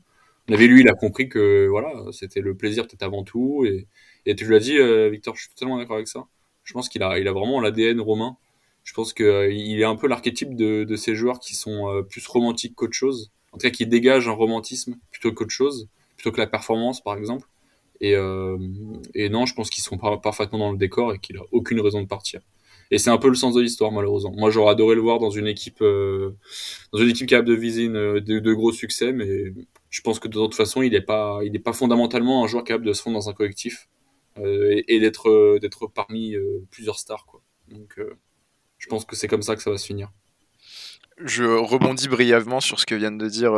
On 0.49 0.53
avait 0.53 0.67
lui, 0.67 0.81
il 0.81 0.89
a 0.89 0.93
compris 0.93 1.29
que 1.29 1.67
voilà, 1.69 1.91
c'était 2.11 2.41
le 2.41 2.55
plaisir 2.55 2.87
peut-être 2.87 3.03
avant 3.03 3.23
tout 3.23 3.65
et 4.25 4.35
tu 4.35 4.47
l'as 4.49 4.59
dit, 4.59 4.77
euh, 4.77 5.09
Victor, 5.09 5.35
je 5.35 5.41
suis 5.41 5.49
totalement 5.49 5.77
d'accord 5.77 5.95
avec 5.95 6.07
ça. 6.07 6.25
Je 6.63 6.73
pense 6.73 6.89
qu'il 6.89 7.01
a, 7.03 7.19
il 7.19 7.27
a 7.27 7.31
vraiment 7.31 7.59
l'ADN 7.59 7.99
romain. 7.99 8.37
Je 8.83 8.93
pense 8.93 9.13
qu'il 9.13 9.25
euh, 9.25 9.51
est 9.51 9.83
un 9.83 9.95
peu 9.95 10.07
l'archétype 10.07 10.55
de, 10.55 10.95
ces 10.95 11.15
joueurs 11.15 11.39
qui 11.39 11.55
sont 11.55 11.89
euh, 11.89 12.01
plus 12.03 12.25
romantiques 12.27 12.75
qu'autre 12.75 12.93
chose. 12.93 13.31
En 13.51 13.57
tout 13.57 13.63
cas, 13.63 13.69
qui 13.69 13.85
dégagent 13.85 14.27
un 14.27 14.33
romantisme 14.33 14.95
plutôt 15.11 15.31
qu'autre 15.33 15.51
chose, 15.51 15.89
plutôt 16.15 16.31
que 16.31 16.39
la 16.39 16.47
performance, 16.47 17.01
par 17.01 17.17
exemple. 17.17 17.47
Et, 17.99 18.15
non, 18.15 19.45
je 19.45 19.53
pense 19.53 19.69
qu'ils 19.69 19.83
sont 19.83 19.97
parfaitement 19.97 20.57
dans 20.57 20.71
le 20.71 20.77
décor 20.77 21.13
et 21.13 21.19
qu'il 21.19 21.37
a 21.37 21.43
aucune 21.51 21.79
raison 21.81 22.01
de 22.01 22.07
partir. 22.07 22.41
Et 22.89 22.97
c'est 22.97 23.11
un 23.11 23.17
peu 23.17 23.27
le 23.27 23.35
sens 23.35 23.53
de 23.53 23.61
l'histoire, 23.61 23.91
malheureusement. 23.91 24.33
Moi, 24.35 24.49
j'aurais 24.49 24.71
adoré 24.71 24.95
le 24.95 25.01
voir 25.01 25.19
dans 25.19 25.29
une 25.29 25.47
équipe, 25.47 25.81
dans 25.81 26.99
une 26.99 27.09
équipe 27.09 27.27
capable 27.27 27.49
de 27.49 27.53
viser 27.53 27.83
une, 27.83 28.19
de, 28.19 28.53
gros 28.53 28.71
succès, 28.71 29.11
mais 29.11 29.53
je 29.89 30.01
pense 30.01 30.19
que 30.19 30.27
de 30.27 30.33
toute 30.33 30.55
façon, 30.55 30.81
il 30.81 30.93
n'est 30.93 31.01
pas, 31.01 31.41
il 31.43 31.61
pas 31.61 31.73
fondamentalement 31.73 32.43
un 32.43 32.47
joueur 32.47 32.63
capable 32.63 32.85
de 32.85 32.93
se 32.93 33.01
fondre 33.01 33.17
dans 33.17 33.29
un 33.29 33.33
collectif. 33.33 33.89
Euh, 34.39 34.81
et, 34.87 34.99
d'être 34.99 35.29
euh, 35.29 35.59
d'être 35.59 35.87
parmi 35.87 36.35
euh, 36.35 36.65
plusieurs 36.71 36.99
stars 36.99 37.25
quoi. 37.25 37.41
Donc 37.67 37.99
je 38.77 38.87
pense 38.87 39.05
que 39.05 39.15
c'est 39.15 39.27
comme 39.27 39.41
ça 39.41 39.55
que 39.55 39.61
ça 39.61 39.71
va 39.71 39.77
se 39.77 39.85
finir. 39.85 40.09
Je 41.23 41.43
rebondis 41.43 42.07
brièvement 42.07 42.61
sur 42.61 42.79
ce 42.79 42.85
que 42.85 42.95
viennent 42.95 43.17
de 43.17 43.27
dire 43.27 43.53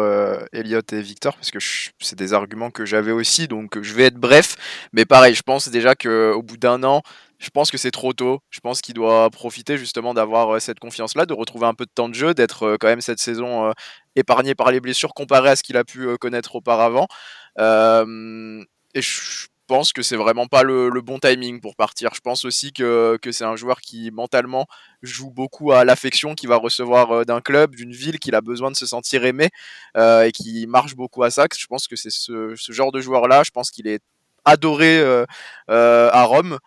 Elliot 0.51 0.81
et 0.91 1.01
Victor 1.01 1.35
parce 1.35 1.49
que 1.49 1.59
c'est 1.99 2.17
des 2.17 2.33
arguments 2.33 2.71
que 2.71 2.85
j'avais 2.85 3.13
aussi 3.13 3.47
donc 3.47 3.81
je 3.81 3.93
vais 3.93 4.03
être 4.05 4.17
bref 4.17 4.55
mais 4.91 5.05
pareil 5.05 5.33
je 5.33 5.43
pense 5.43 5.69
déjà 5.69 5.95
qu'au 5.95 6.41
bout 6.41 6.57
d'un 6.57 6.83
an 6.83 7.01
je 7.39 7.49
pense 7.51 7.71
que 7.71 7.77
c'est 7.77 7.91
trop 7.91 8.11
tôt 8.11 8.41
je 8.49 8.59
pense 8.59 8.81
qu'il 8.81 8.95
doit 8.95 9.29
profiter 9.29 9.77
justement 9.77 10.13
d'avoir 10.13 10.59
cette 10.59 10.79
confiance 10.79 11.15
là 11.15 11.25
de 11.25 11.33
retrouver 11.33 11.65
un 11.65 11.73
peu 11.73 11.85
de 11.85 11.91
temps 11.95 12.09
de 12.09 12.15
jeu 12.15 12.33
d'être 12.33 12.75
quand 12.81 12.87
même 12.87 13.01
cette 13.01 13.19
saison 13.19 13.71
épargné 14.17 14.55
par 14.55 14.69
les 14.69 14.81
blessures 14.81 15.13
comparé 15.13 15.51
à 15.51 15.55
ce 15.55 15.63
qu'il 15.63 15.77
a 15.77 15.85
pu 15.85 16.17
connaître 16.17 16.55
auparavant 16.55 17.07
et 17.55 19.01
je 19.01 19.47
pense 19.75 19.91
que 19.91 20.03
c'est 20.03 20.17
vraiment 20.17 20.45
pas 20.45 20.61
le, 20.61 21.01
bon 21.01 21.17
timing 21.17 21.59
pour 21.59 21.75
partir. 21.75 22.13
Je 22.13 22.21
pense 22.21 22.45
aussi 22.45 22.73
que, 22.73 23.17
que 23.19 23.31
c'est 23.31 23.43
un 23.43 23.55
joueur 23.55 23.81
qui 23.81 24.11
mentalement 24.11 24.67
joue 25.01 25.31
beaucoup 25.31 25.71
à 25.71 25.83
l'affection 25.83 26.35
qu'il 26.35 26.47
va 26.47 26.57
recevoir 26.57 27.09
euh, 27.09 27.23
d'un 27.23 27.41
club, 27.41 27.73
d'une 27.73 27.91
ville, 27.91 28.19
qu'il 28.19 28.35
a 28.35 28.41
besoin 28.41 28.69
de 28.69 28.75
se 28.75 28.85
sentir 28.85 29.25
aimé 29.25 29.49
euh, 29.97 30.25
et 30.25 30.31
qui 30.31 30.67
marche 30.67 30.95
beaucoup 30.95 31.23
à 31.23 31.31
ça. 31.31 31.47
Je 31.57 31.65
pense 31.65 31.87
que 31.87 31.95
c'est 31.95 32.11
ce, 32.11 32.53
genre 32.69 32.91
de 32.91 33.01
joueur-là. 33.01 33.41
Je 33.43 33.49
pense 33.49 33.71
qu'il 33.71 33.87
est 33.87 34.03
adoré 34.45 34.99
euh 34.99 35.25
à 35.69 36.23
Rome 36.23 36.59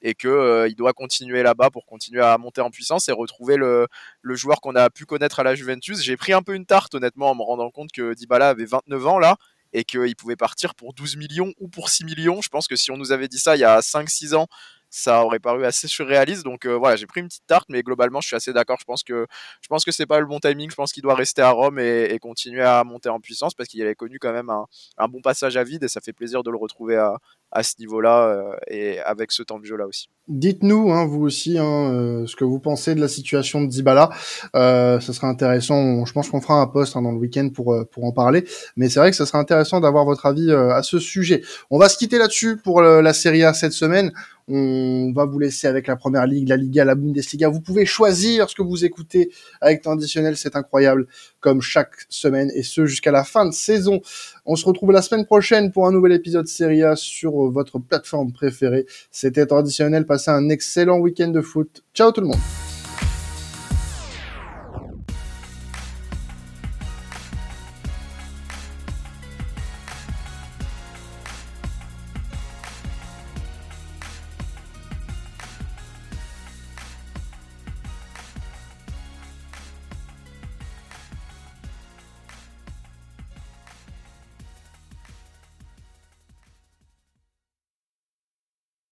et 0.00 0.14
que 0.14 0.28
euh, 0.28 0.66
il 0.66 0.74
doit 0.74 0.94
continuer 0.94 1.42
là-bas 1.42 1.68
pour 1.68 1.84
continuer 1.84 2.22
à 2.22 2.38
monter 2.38 2.62
en 2.62 2.70
puissance 2.70 3.10
et 3.10 3.12
retrouver 3.12 3.56
le, 3.56 3.88
le 4.22 4.34
joueur 4.36 4.62
qu'on 4.62 4.74
a 4.74 4.88
pu 4.88 5.04
connaître 5.04 5.40
à 5.40 5.42
la 5.42 5.54
Juventus. 5.54 6.00
J'ai 6.00 6.16
pris 6.16 6.32
un 6.32 6.40
peu 6.40 6.54
une 6.54 6.64
tarte 6.64 6.94
honnêtement 6.94 7.30
en 7.30 7.34
me 7.34 7.42
rendant 7.42 7.70
compte 7.70 7.92
que 7.92 8.14
Dybala 8.14 8.48
avait 8.48 8.64
29 8.64 9.06
ans 9.06 9.18
là 9.18 9.36
et 9.74 9.84
qu'il 9.84 10.16
pouvait 10.16 10.36
partir 10.36 10.74
pour 10.74 10.94
12 10.94 11.16
millions 11.16 11.52
ou 11.58 11.68
pour 11.68 11.90
6 11.90 12.04
millions. 12.04 12.40
Je 12.40 12.48
pense 12.48 12.68
que 12.68 12.76
si 12.76 12.90
on 12.90 12.96
nous 12.96 13.12
avait 13.12 13.28
dit 13.28 13.38
ça 13.38 13.56
il 13.56 13.60
y 13.60 13.64
a 13.64 13.80
5-6 13.80 14.34
ans, 14.34 14.46
ça 14.94 15.24
aurait 15.24 15.40
paru 15.40 15.64
assez 15.64 15.88
surréaliste. 15.88 16.44
Donc 16.44 16.66
euh, 16.66 16.76
voilà, 16.76 16.94
j'ai 16.94 17.06
pris 17.06 17.20
une 17.20 17.26
petite 17.26 17.46
tarte, 17.48 17.68
mais 17.68 17.82
globalement, 17.82 18.20
je 18.20 18.28
suis 18.28 18.36
assez 18.36 18.52
d'accord. 18.52 18.76
Je 18.78 18.84
pense 18.84 19.02
que 19.02 19.26
je 19.60 19.66
pense 19.66 19.84
que 19.84 19.90
c'est 19.90 20.06
pas 20.06 20.20
le 20.20 20.26
bon 20.26 20.38
timing. 20.38 20.70
Je 20.70 20.76
pense 20.76 20.92
qu'il 20.92 21.02
doit 21.02 21.16
rester 21.16 21.42
à 21.42 21.50
Rome 21.50 21.80
et, 21.80 22.16
continuer 22.20 22.62
à 22.62 22.84
monter 22.84 23.08
en 23.08 23.18
puissance 23.18 23.54
parce 23.54 23.68
qu'il 23.68 23.82
avait 23.82 23.96
connu 23.96 24.18
quand 24.20 24.32
même 24.32 24.50
un, 24.50 25.08
bon 25.08 25.20
passage 25.20 25.56
à 25.56 25.64
vide 25.64 25.82
et 25.82 25.88
ça 25.88 26.00
fait 26.00 26.12
plaisir 26.12 26.44
de 26.44 26.50
le 26.50 26.56
retrouver 26.56 26.96
à, 26.96 27.18
à 27.54 27.62
ce 27.62 27.74
niveau-là 27.78 28.28
euh, 28.28 28.56
et 28.68 29.00
avec 29.00 29.32
ce 29.32 29.42
temps 29.42 29.58
de 29.58 29.64
jeu-là 29.64 29.86
aussi. 29.86 30.08
Dites-nous, 30.28 30.90
hein, 30.92 31.06
vous 31.06 31.22
aussi, 31.22 31.58
hein, 31.58 31.92
euh, 31.92 32.26
ce 32.26 32.34
que 32.36 32.44
vous 32.44 32.58
pensez 32.58 32.94
de 32.94 33.00
la 33.00 33.08
situation 33.08 33.60
de 33.62 33.66
Dybala. 33.66 34.10
Euh, 34.56 34.98
ça 35.00 35.12
sera 35.12 35.28
intéressant. 35.28 36.04
Je 36.04 36.12
pense 36.12 36.30
qu'on 36.30 36.40
fera 36.40 36.60
un 36.60 36.66
post 36.66 36.96
hein, 36.96 37.02
dans 37.02 37.12
le 37.12 37.18
week-end 37.18 37.48
pour 37.54 37.76
pour 37.90 38.04
en 38.04 38.12
parler. 38.12 38.44
Mais 38.76 38.88
c'est 38.88 39.00
vrai 39.00 39.10
que 39.10 39.16
ça 39.16 39.26
sera 39.26 39.38
intéressant 39.38 39.80
d'avoir 39.80 40.04
votre 40.04 40.26
avis 40.26 40.52
à 40.52 40.82
ce 40.82 40.98
sujet. 40.98 41.42
On 41.70 41.78
va 41.78 41.88
se 41.88 41.98
quitter 41.98 42.18
là-dessus 42.18 42.56
pour 42.56 42.80
la 42.80 43.12
Serie 43.12 43.44
A 43.44 43.54
cette 43.54 43.72
semaine. 43.72 44.12
On 44.48 45.12
va 45.14 45.24
vous 45.24 45.38
laisser 45.38 45.66
avec 45.66 45.86
la 45.86 45.96
Première 45.96 46.26
Ligue, 46.26 46.48
la 46.48 46.56
Liga, 46.56 46.84
la 46.84 46.94
Bundesliga. 46.94 47.48
Vous 47.48 47.60
pouvez 47.60 47.86
choisir 47.86 48.50
ce 48.50 48.54
que 48.54 48.62
vous 48.62 48.84
écoutez 48.84 49.30
avec 49.60 49.82
temps 49.82 49.92
additionnel. 49.92 50.36
C'est 50.36 50.54
incroyable, 50.56 51.06
comme 51.40 51.62
chaque 51.62 51.94
semaine 52.08 52.50
et 52.54 52.62
ce 52.62 52.84
jusqu'à 52.84 53.10
la 53.10 53.24
fin 53.24 53.46
de 53.46 53.52
saison. 53.52 54.00
On 54.44 54.56
se 54.56 54.66
retrouve 54.66 54.92
la 54.92 55.02
semaine 55.02 55.24
prochaine 55.24 55.72
pour 55.72 55.86
un 55.86 55.92
nouvel 55.92 56.12
épisode 56.12 56.46
Serie 56.46 56.82
A 56.82 56.94
sur 56.96 57.50
votre 57.50 57.78
plateforme 57.78 58.32
préférée. 58.32 58.86
C'était 59.10 59.46
traditionnel. 59.46 60.04
Passez 60.06 60.30
un 60.30 60.48
excellent 60.50 60.98
week-end 60.98 61.28
de 61.28 61.40
foot. 61.40 61.82
Ciao 61.94 62.12
tout 62.12 62.20
le 62.20 62.26
monde. 62.26 62.73